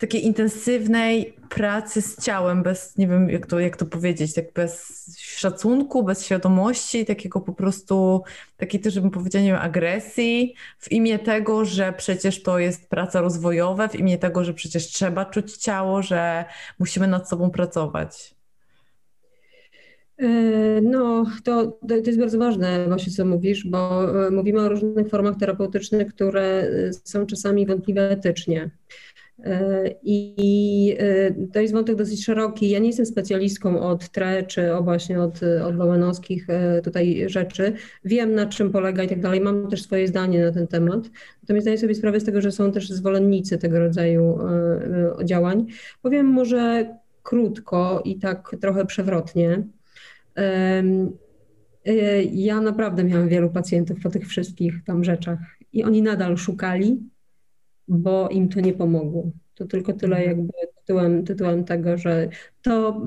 takiej 0.00 0.26
intensywnej 0.26 1.34
pracy 1.48 2.02
z 2.02 2.24
ciałem, 2.24 2.62
bez, 2.62 2.96
nie 2.96 3.08
wiem 3.08 3.30
jak 3.30 3.46
to, 3.46 3.60
jak 3.60 3.76
to 3.76 3.86
powiedzieć, 3.86 4.34
tak 4.34 4.52
bez 4.52 5.04
szacunku, 5.18 6.02
bez 6.04 6.24
świadomości, 6.24 7.06
takiego 7.06 7.40
po 7.40 7.52
prostu, 7.52 8.22
takiej 8.56 8.80
też 8.80 9.00
bym 9.00 9.10
powiedziała, 9.10 9.44
nie 9.44 9.52
wiem, 9.52 9.60
agresji, 9.60 10.54
w 10.78 10.92
imię 10.92 11.18
tego, 11.18 11.64
że 11.64 11.92
przecież 11.92 12.42
to 12.42 12.58
jest 12.58 12.88
praca 12.88 13.20
rozwojowa, 13.20 13.88
w 13.88 13.94
imię 13.94 14.18
tego, 14.18 14.44
że 14.44 14.54
przecież 14.54 14.86
trzeba 14.86 15.24
czuć 15.24 15.56
ciało, 15.56 16.02
że 16.02 16.44
musimy 16.78 17.06
nad 17.06 17.28
sobą 17.28 17.50
pracować. 17.50 18.34
E, 20.20 20.80
no, 20.82 21.26
to, 21.44 21.78
to 21.88 21.94
jest 21.94 22.18
bardzo 22.18 22.38
ważne 22.38 22.86
właśnie, 22.88 23.12
co 23.12 23.24
mówisz, 23.24 23.66
bo 23.66 24.10
e, 24.26 24.30
mówimy 24.30 24.60
o 24.60 24.68
różnych 24.68 25.08
formach 25.08 25.36
terapeutycznych, 25.36 26.14
które 26.14 26.42
e, 26.42 26.92
są 27.04 27.26
czasami 27.26 27.66
wątpliwe 27.66 28.10
etycznie. 28.10 28.70
I 30.02 30.96
to 31.52 31.60
jest 31.60 31.74
wątek 31.74 31.96
dosyć 31.96 32.24
szeroki. 32.24 32.70
Ja 32.70 32.78
nie 32.78 32.86
jestem 32.86 33.06
specjalistką 33.06 33.80
od 33.80 34.08
TRE 34.08 34.42
czy 34.42 34.74
o 34.74 34.82
właśnie 34.82 35.20
od, 35.20 35.40
od 35.64 35.76
Bowenowskich 35.76 36.46
tutaj 36.84 37.24
rzeczy. 37.26 37.72
Wiem 38.04 38.34
na 38.34 38.46
czym 38.46 38.70
polega 38.70 39.02
i 39.02 39.08
tak 39.08 39.20
dalej. 39.20 39.40
Mam 39.40 39.70
też 39.70 39.82
swoje 39.82 40.08
zdanie 40.08 40.44
na 40.44 40.52
ten 40.52 40.66
temat. 40.66 41.10
Natomiast 41.42 41.64
zdaję 41.64 41.78
sobie 41.78 41.94
sprawę 41.94 42.20
z 42.20 42.24
tego, 42.24 42.40
że 42.40 42.52
są 42.52 42.72
też 42.72 42.88
zwolennicy 42.88 43.58
tego 43.58 43.78
rodzaju 43.78 44.38
działań. 45.24 45.66
Powiem 46.02 46.26
może 46.26 46.94
krótko 47.22 48.02
i 48.04 48.18
tak 48.18 48.56
trochę 48.60 48.86
przewrotnie. 48.86 49.62
E, 50.36 50.82
ja 52.22 52.60
naprawdę 52.60 53.04
miałam 53.04 53.28
wielu 53.28 53.50
pacjentów 53.50 54.00
po 54.02 54.10
tych 54.10 54.28
wszystkich 54.28 54.74
tam 54.84 55.04
rzeczach 55.04 55.38
i 55.72 55.84
oni 55.84 56.02
nadal 56.02 56.36
szukali, 56.36 57.00
bo 57.90 58.28
im 58.28 58.48
to 58.48 58.60
nie 58.60 58.72
pomogło. 58.72 59.30
To 59.54 59.66
tylko 59.66 59.92
tyle 59.92 60.16
mhm. 60.16 60.28
jakby 60.28 60.52
tytułem, 60.76 61.24
tytułem 61.24 61.64
tego, 61.64 61.98
że 61.98 62.28
to 62.62 63.02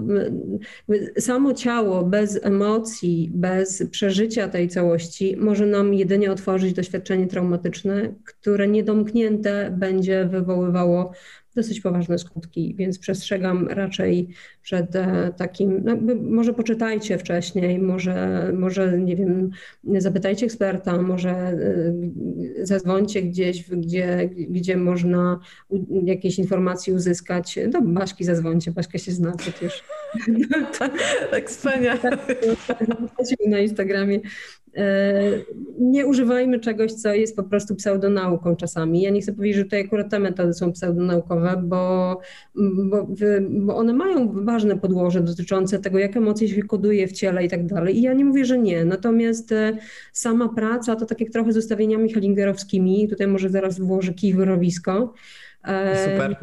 samo 1.20 1.54
ciało 1.54 2.04
bez 2.04 2.45
emocji, 2.45 3.32
bez 3.34 3.84
przeżycia 3.91 4.47
tej 4.47 4.68
całości 4.68 5.38
może 5.38 5.66
nam 5.66 5.93
jedynie 5.93 6.32
otworzyć 6.32 6.74
doświadczenie 6.74 7.28
traumatyczne, 7.28 8.14
które 8.26 8.68
niedomknięte 8.68 9.76
będzie 9.78 10.26
wywoływało 10.26 11.12
dosyć 11.56 11.82
poważne 11.82 12.18
skutki, 12.18 12.76
więc 12.76 12.99
przestrzegam 12.99 13.68
raczej 13.68 14.28
przed 14.62 14.95
e, 14.95 15.34
takim, 15.38 15.82
no, 15.86 15.97
może 16.22 16.54
poczytajcie 16.54 17.18
wcześniej, 17.18 17.80
może, 17.80 18.51
może 18.54 18.99
nie 18.99 19.16
wiem, 19.16 19.49
zapytajcie 19.84 20.45
eksperta, 20.45 21.01
może 21.01 21.32
e, 21.32 21.56
zadzwońcie 22.62 23.22
gdzieś, 23.22 23.70
gdzie, 23.70 24.30
gdzie 24.49 24.78
można 24.78 25.39
jakieś 26.04 26.39
informacje 26.39 26.93
uzyskać. 26.93 27.60
Do 27.70 27.82
Baśki 27.82 28.24
zadzwońcie, 28.24 28.72
Baśka 28.72 28.97
się 28.97 29.12
zna 29.12 29.32
przecież. 29.44 29.84
tak 31.32 31.50
wspaniale. 31.50 32.18
na 33.48 33.60
Instagramie. 33.60 34.20
E, 34.78 35.14
nie 35.80 36.06
używajmy 36.06 36.60
czegoś, 36.60 36.94
co 36.94 37.14
jest 37.14 37.36
po 37.36 37.44
prostu 37.44 37.76
pseudonauką 37.76 38.56
czasami. 38.56 39.02
Ja 39.02 39.10
nie 39.10 39.22
chcę 39.22 39.34
powiedzieć, 39.34 39.58
że 39.58 39.64
tutaj 39.64 39.82
akurat 39.82 40.10
te 40.10 40.20
metody 40.20 40.54
są 40.54 40.72
pseudonaukowe, 40.72 41.62
bo, 41.64 42.20
bo, 42.56 43.08
bo 43.50 43.76
one 43.76 43.94
mają 43.94 44.46
ważne 44.46 44.78
podłoże 44.78 45.22
dotyczące 45.22 45.80
tego, 45.80 46.00
jak 46.00 46.18
emocje 46.18 46.48
się 46.48 46.64
koduje 46.64 47.08
w 47.08 47.12
ciele 47.12 47.46
i 47.46 47.50
tak 47.50 47.66
dalej. 47.66 47.98
I 47.98 48.02
ja 48.02 48.14
nie 48.14 48.26
mówię, 48.26 48.46
że 48.46 48.58
nie. 48.58 48.86
Natomiast 48.86 49.52
e, 49.52 49.78
sama 50.14 50.50
praca 50.50 50.96
to 50.96 51.06
tak 51.06 51.22
jak 51.22 51.30
trochę 51.30 51.54
z 51.54 51.58
ustawieniami 51.58 52.14
hellingerowskimi, 52.14 53.08
tutaj 53.10 53.28
może 53.28 53.50
zaraz 53.50 53.80
włożę 53.80 54.14
kij 54.14 54.34
w 54.34 54.39
rowisko. 54.39 55.14
E, 55.64 56.12
Super 56.12 56.36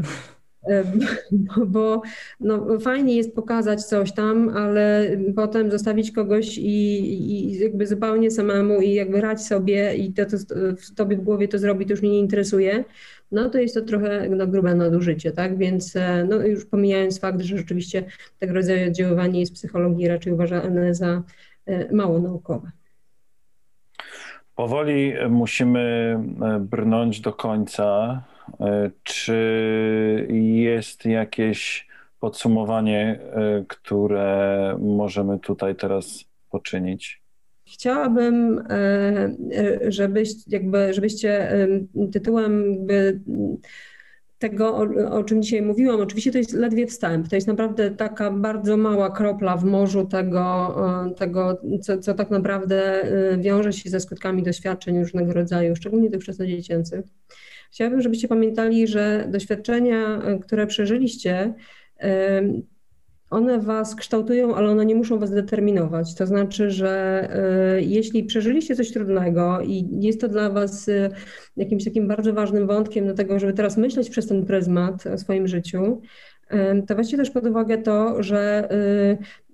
bo 1.66 2.02
no, 2.40 2.78
fajnie 2.80 3.16
jest 3.16 3.34
pokazać 3.34 3.84
coś 3.84 4.12
tam, 4.12 4.48
ale 4.48 5.10
potem 5.36 5.70
zostawić 5.70 6.12
kogoś 6.12 6.58
i, 6.58 6.98
i 7.12 7.58
jakby 7.58 7.86
zupełnie 7.86 8.30
samemu 8.30 8.80
i 8.80 8.94
jakby 8.94 9.20
rać 9.20 9.42
sobie 9.42 9.94
i 9.94 10.12
to, 10.12 10.24
to 10.26 10.36
w 10.76 10.94
tobie 10.94 11.16
w 11.16 11.20
głowie 11.20 11.48
to 11.48 11.58
zrobi, 11.58 11.86
to 11.86 11.92
już 11.92 12.02
mnie 12.02 12.10
nie 12.10 12.18
interesuje, 12.18 12.84
no 13.32 13.50
to 13.50 13.58
jest 13.58 13.74
to 13.74 13.80
trochę 13.80 14.28
no, 14.28 14.46
grube 14.46 14.74
nadużycie, 14.74 15.32
tak? 15.32 15.58
Więc 15.58 15.96
e, 15.96 16.26
no, 16.30 16.36
już 16.36 16.66
pomijając 16.66 17.20
fakt, 17.20 17.40
że 17.40 17.58
rzeczywiście 17.58 18.04
tego 18.38 18.54
rodzaju 18.54 18.88
oddziaływanie 18.88 19.40
jest 19.40 19.54
psychologii 19.54 20.08
raczej 20.08 20.32
uważane 20.32 20.94
za 20.94 21.22
e, 21.66 21.94
mało 21.94 22.18
naukowe. 22.18 22.70
Powoli 24.54 25.14
musimy 25.30 25.80
e, 26.42 26.60
brnąć 26.60 27.20
do 27.20 27.32
końca. 27.32 28.22
E, 28.60 28.90
czy 29.02 30.26
jest 30.30 31.04
jakieś 31.04 31.88
podsumowanie, 32.20 33.20
e, 33.32 33.64
które 33.68 34.76
możemy 34.80 35.38
tutaj 35.38 35.76
teraz 35.76 36.24
poczynić? 36.50 37.22
Chciałabym, 37.66 38.62
e, 38.70 39.30
żebyś, 39.88 40.28
jakby, 40.46 40.94
żebyście 40.94 41.52
tytułem 42.12 42.86
tego, 44.38 44.76
o, 44.76 44.86
o, 45.10 45.24
czym 45.24 45.42
dzisiaj 45.42 45.62
mówiłam, 45.62 46.00
oczywiście 46.00 46.32
to 46.32 46.38
jest 46.38 46.52
ledwie 46.52 46.86
wstęp. 46.86 47.28
To 47.28 47.34
jest 47.34 47.48
naprawdę 47.48 47.90
taka 47.90 48.30
bardzo 48.30 48.76
mała 48.76 49.10
kropla 49.10 49.56
w 49.56 49.64
morzu 49.64 50.06
tego, 50.06 50.76
tego 51.16 51.60
co, 51.82 51.98
co 51.98 52.14
tak 52.14 52.30
naprawdę 52.30 53.06
wiąże 53.38 53.72
się 53.72 53.90
ze 53.90 54.00
skutkami 54.00 54.42
doświadczeń 54.42 54.98
różnego 54.98 55.32
rodzaju, 55.32 55.76
szczególnie 55.76 56.10
tych 56.10 56.22
wczesnodziecięcych. 56.22 57.04
Chciałabym, 57.70 58.02
żebyście 58.02 58.28
pamiętali, 58.28 58.86
że 58.86 59.26
doświadczenia, 59.28 60.22
e, 60.22 60.38
które 60.38 60.66
przeżyliście, 60.66 61.54
one 63.30 63.60
was 63.60 63.94
kształtują, 63.94 64.54
ale 64.54 64.70
one 64.70 64.86
nie 64.86 64.94
muszą 64.94 65.18
was 65.18 65.30
determinować. 65.30 66.14
To 66.14 66.26
znaczy, 66.26 66.70
że 66.70 67.28
e, 67.30 67.82
jeśli 67.82 68.24
przeżyliście 68.24 68.76
coś 68.76 68.92
trudnego 68.92 69.60
i 69.60 69.88
jest 70.00 70.20
to 70.20 70.28
dla 70.28 70.50
was 70.50 70.90
jakimś 71.56 71.84
takim 71.84 72.08
bardzo 72.08 72.32
ważnym 72.32 72.66
wątkiem 72.66 73.06
do 73.06 73.14
tego, 73.14 73.38
żeby 73.38 73.52
teraz 73.52 73.76
myśleć 73.76 74.10
przez 74.10 74.26
ten 74.26 74.46
pryzmat 74.46 75.06
o 75.06 75.18
swoim 75.18 75.48
życiu, 75.48 76.00
to 76.86 76.94
weźcie 76.94 77.16
też 77.16 77.30
pod 77.30 77.46
uwagę 77.46 77.78
to, 77.78 78.22
że 78.22 78.68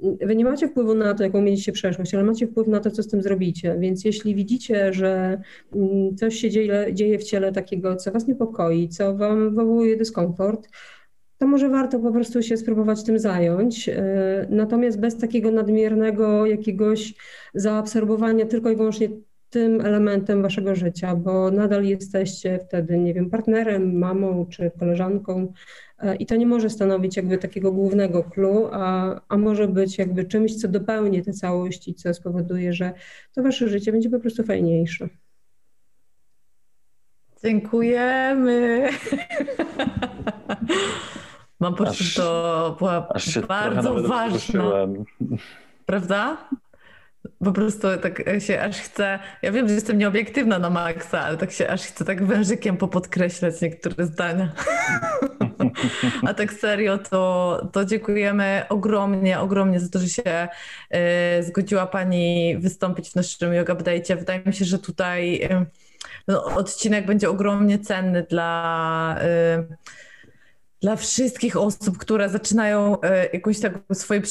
y, 0.03 0.27
wy 0.27 0.37
nie 0.37 0.45
macie 0.45 0.69
wpływu 0.69 0.95
na 0.95 1.15
to, 1.15 1.23
jaką 1.23 1.43
mieliście 1.43 1.73
przeszłość, 1.73 2.15
ale 2.15 2.25
macie 2.25 2.47
wpływ 2.47 2.67
na 2.69 2.81
to, 2.81 2.91
co 2.91 3.03
z 3.03 3.09
tym 3.09 3.23
zrobicie. 3.23 3.77
Więc 3.79 4.05
jeśli 4.05 4.35
widzicie, 4.35 4.93
że 4.93 5.41
mm, 5.75 6.17
coś 6.17 6.35
się 6.35 6.51
dzieje, 6.51 6.95
dzieje 6.95 7.19
w 7.19 7.25
ciele 7.25 7.53
takiego, 7.53 7.97
co 7.97 8.13
was 8.13 8.27
niepokoi, 8.29 8.89
co 8.89 9.17
wam 9.17 9.51
wywołuje 9.51 9.97
dyskomfort, 9.97 10.69
to 11.39 11.47
może 11.47 11.69
warto 11.69 11.99
po 11.99 12.13
prostu 12.13 12.43
się 12.43 12.57
spróbować 12.57 13.05
tym 13.05 13.19
zająć. 13.19 13.89
Y, 13.89 13.93
natomiast 14.51 15.01
bez 15.01 15.19
takiego 15.19 15.51
nadmiernego 15.51 16.47
jakiegoś 16.47 17.15
zaabsorbowania 17.55 18.47
tylko 18.47 18.71
i 18.71 18.77
wyłącznie 18.77 19.09
tym 19.57 19.81
elementem 19.81 20.43
waszego 20.43 20.75
życia, 20.75 21.17
bo 21.17 21.51
nadal 21.51 21.85
jesteście 21.85 22.59
wtedy, 22.59 22.99
nie 22.99 23.15
wiem, 23.15 23.31
partnerem, 23.31 23.99
mamą 23.99 24.47
czy 24.51 24.71
koleżanką, 24.79 25.53
E, 25.99 26.17
I 26.17 26.27
to 26.27 26.37
nie 26.37 26.47
może 26.47 26.71
stanowić 26.71 27.17
jakby 27.17 27.39
takiego 27.39 27.73
głównego 27.73 28.25
clue, 28.25 28.69
a, 28.73 29.21
a 29.29 29.37
może 29.37 29.69
być 29.69 29.99
jakby 29.99 30.25
czymś, 30.25 30.55
co 30.55 30.69
dopełni 30.69 31.23
tę 31.23 31.33
całość 31.33 31.89
i 31.89 31.95
co 31.95 32.15
spowoduje, 32.15 32.73
że 32.73 32.93
to 33.35 33.43
wasze 33.43 33.69
życie 33.69 33.93
będzie 33.93 34.11
po 34.11 34.21
prostu 34.21 34.43
fajniejsze. 34.43 35.09
Dziękujemy. 37.45 38.89
Mam 41.61 41.75
poczucie, 41.75 42.05
że 42.05 42.23
to 42.23 42.77
była 42.79 43.09
bardzo 43.49 44.03
ważna. 44.03 44.73
Prawda? 45.87 46.49
Po 47.45 47.53
prostu 47.53 47.89
tak 48.03 48.23
się 48.39 48.61
aż 48.61 48.81
chcę, 48.81 49.19
ja 49.43 49.53
wiem, 49.53 49.69
że 49.69 49.75
jestem 49.75 49.99
nieobiektywna 49.99 50.59
na 50.59 50.71
maksa, 50.71 51.21
ale 51.21 51.37
tak 51.37 51.53
się 51.53 51.69
aż 51.69 51.83
chcę 51.83 52.05
tak 52.05 52.25
wężykiem 52.25 52.77
popodkreślać 52.77 53.61
niektóre 53.61 54.07
zdania. 54.07 54.53
A 56.29 56.35
tak 56.35 56.53
serio, 56.53 56.99
to, 56.99 57.61
to 57.73 57.85
dziękujemy 57.85 58.63
ogromnie, 58.69 59.41
ogromnie 59.41 59.81
za 59.81 59.89
to, 59.89 59.99
że 59.99 60.09
się 60.09 60.49
y, 61.39 61.43
zgodziła 61.43 61.87
Pani 61.87 62.57
wystąpić 62.59 63.11
w 63.11 63.15
naszym 63.15 63.55
Yoga 63.55 63.75
Update'cie. 63.75 64.17
Wydaje 64.19 64.43
mi 64.47 64.55
się, 64.55 64.65
że 64.65 64.79
tutaj 64.79 65.45
y, 65.45 65.67
no, 66.29 66.45
odcinek 66.45 67.07
będzie 67.07 67.31
ogromnie 67.31 67.79
cenny 67.79 68.27
dla 68.31 69.17
y, 69.23 69.77
dla 70.83 70.97
wszystkich 70.97 71.57
osób, 71.57 71.99
które 71.99 72.29
zaczynają 72.29 73.01
e, 73.01 73.27
jakąś 73.33 73.61
taką 73.61 73.79
swoje 73.93 74.23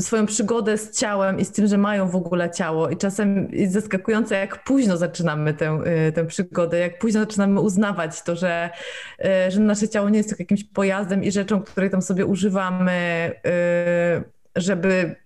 swoją 0.00 0.26
przygodę 0.26 0.78
z 0.78 0.98
ciałem 0.98 1.38
i 1.38 1.44
z 1.44 1.52
tym, 1.52 1.66
że 1.66 1.78
mają 1.78 2.08
w 2.08 2.16
ogóle 2.16 2.50
ciało. 2.50 2.90
I 2.90 2.96
czasem 2.96 3.48
jest 3.52 3.72
zaskakujące, 3.72 4.34
jak 4.34 4.64
późno 4.64 4.96
zaczynamy 4.96 5.54
tę, 5.54 5.80
e, 5.84 6.12
tę 6.12 6.26
przygodę, 6.26 6.78
jak 6.78 6.98
późno 6.98 7.20
zaczynamy 7.20 7.60
uznawać 7.60 8.22
to, 8.22 8.36
że, 8.36 8.70
e, 9.18 9.50
że 9.50 9.60
nasze 9.60 9.88
ciało 9.88 10.08
nie 10.08 10.16
jest 10.16 10.28
tylko 10.28 10.42
jakimś 10.42 10.64
pojazdem 10.64 11.24
i 11.24 11.32
rzeczą, 11.32 11.62
której 11.62 11.90
tam 11.90 12.02
sobie 12.02 12.26
używamy, 12.26 13.32
żeby 14.56 15.16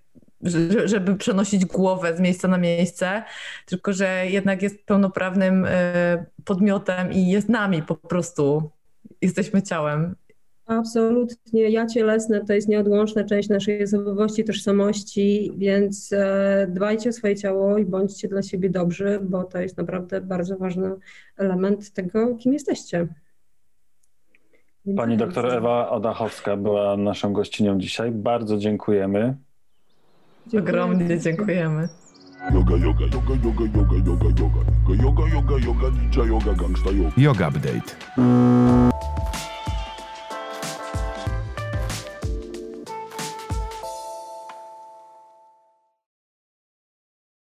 żeby 0.85 1.17
przenosić 1.17 1.65
głowę 1.65 2.17
z 2.17 2.21
miejsca 2.21 2.49
na 2.49 2.59
miejsce, 2.59 3.23
tylko 3.67 3.93
że 3.93 4.27
jednak 4.27 4.63
jest 4.63 4.85
pełnoprawnym 4.87 5.67
podmiotem 6.45 7.13
i 7.13 7.29
jest 7.29 7.49
nami 7.49 7.83
po 7.83 7.95
prostu. 7.95 8.71
Jesteśmy 9.23 9.63
ciałem 9.63 10.15
Absolutnie. 10.69 11.71
Ja 11.71 11.87
cielesne 11.87 12.45
to 12.45 12.53
jest 12.53 12.69
nieodłączna 12.69 13.25
część 13.25 13.49
naszej 13.49 13.85
osobowości, 13.85 14.45
tożsamości, 14.45 15.53
więc 15.57 16.13
e, 16.13 16.67
dbajcie 16.71 17.11
o 17.11 17.13
swoje 17.13 17.37
ciało 17.37 17.79
i 17.79 17.85
bądźcie 17.85 18.29
dla 18.29 18.43
siebie 18.43 18.71
dobrzy, 18.71 19.21
bo 19.23 19.45
to 19.45 19.59
jest 19.59 19.79
naprawdę 19.79 20.21
bardzo 20.21 20.57
ważny 20.57 20.91
element 21.37 21.91
tego, 21.91 22.37
kim 22.37 22.53
jesteście. 22.53 23.07
Pani 24.97 25.17
doktor 25.17 25.47
Ewa 25.47 25.91
Odachowska 25.91 26.57
była 26.57 26.97
naszą 26.97 27.33
gościnią 27.33 27.79
dzisiaj. 27.79 28.11
Bardzo 28.11 28.57
dziękujemy. 28.57 29.37
Dziękuję. 30.47 30.63
Ogromnie 30.63 31.21
dziękujemy. 31.21 31.89
Yoga, 32.55 32.77
yoga, 32.77 33.05
yoga, 33.05 33.35
yoga, 33.45 33.65
yoga, 33.75 33.97
yoga, 33.97 34.27
yoga, 34.27 34.29
yoga, 34.41 35.03
yoga, 35.03 35.29
yoga, 35.35 35.59
yoga, 35.67 35.89
ninja 35.91 36.25
yoga, 36.25 36.55
gangsta 36.55 36.91
yoga. 36.91 37.13
Yoga 37.17 37.49
Update. 37.49 38.98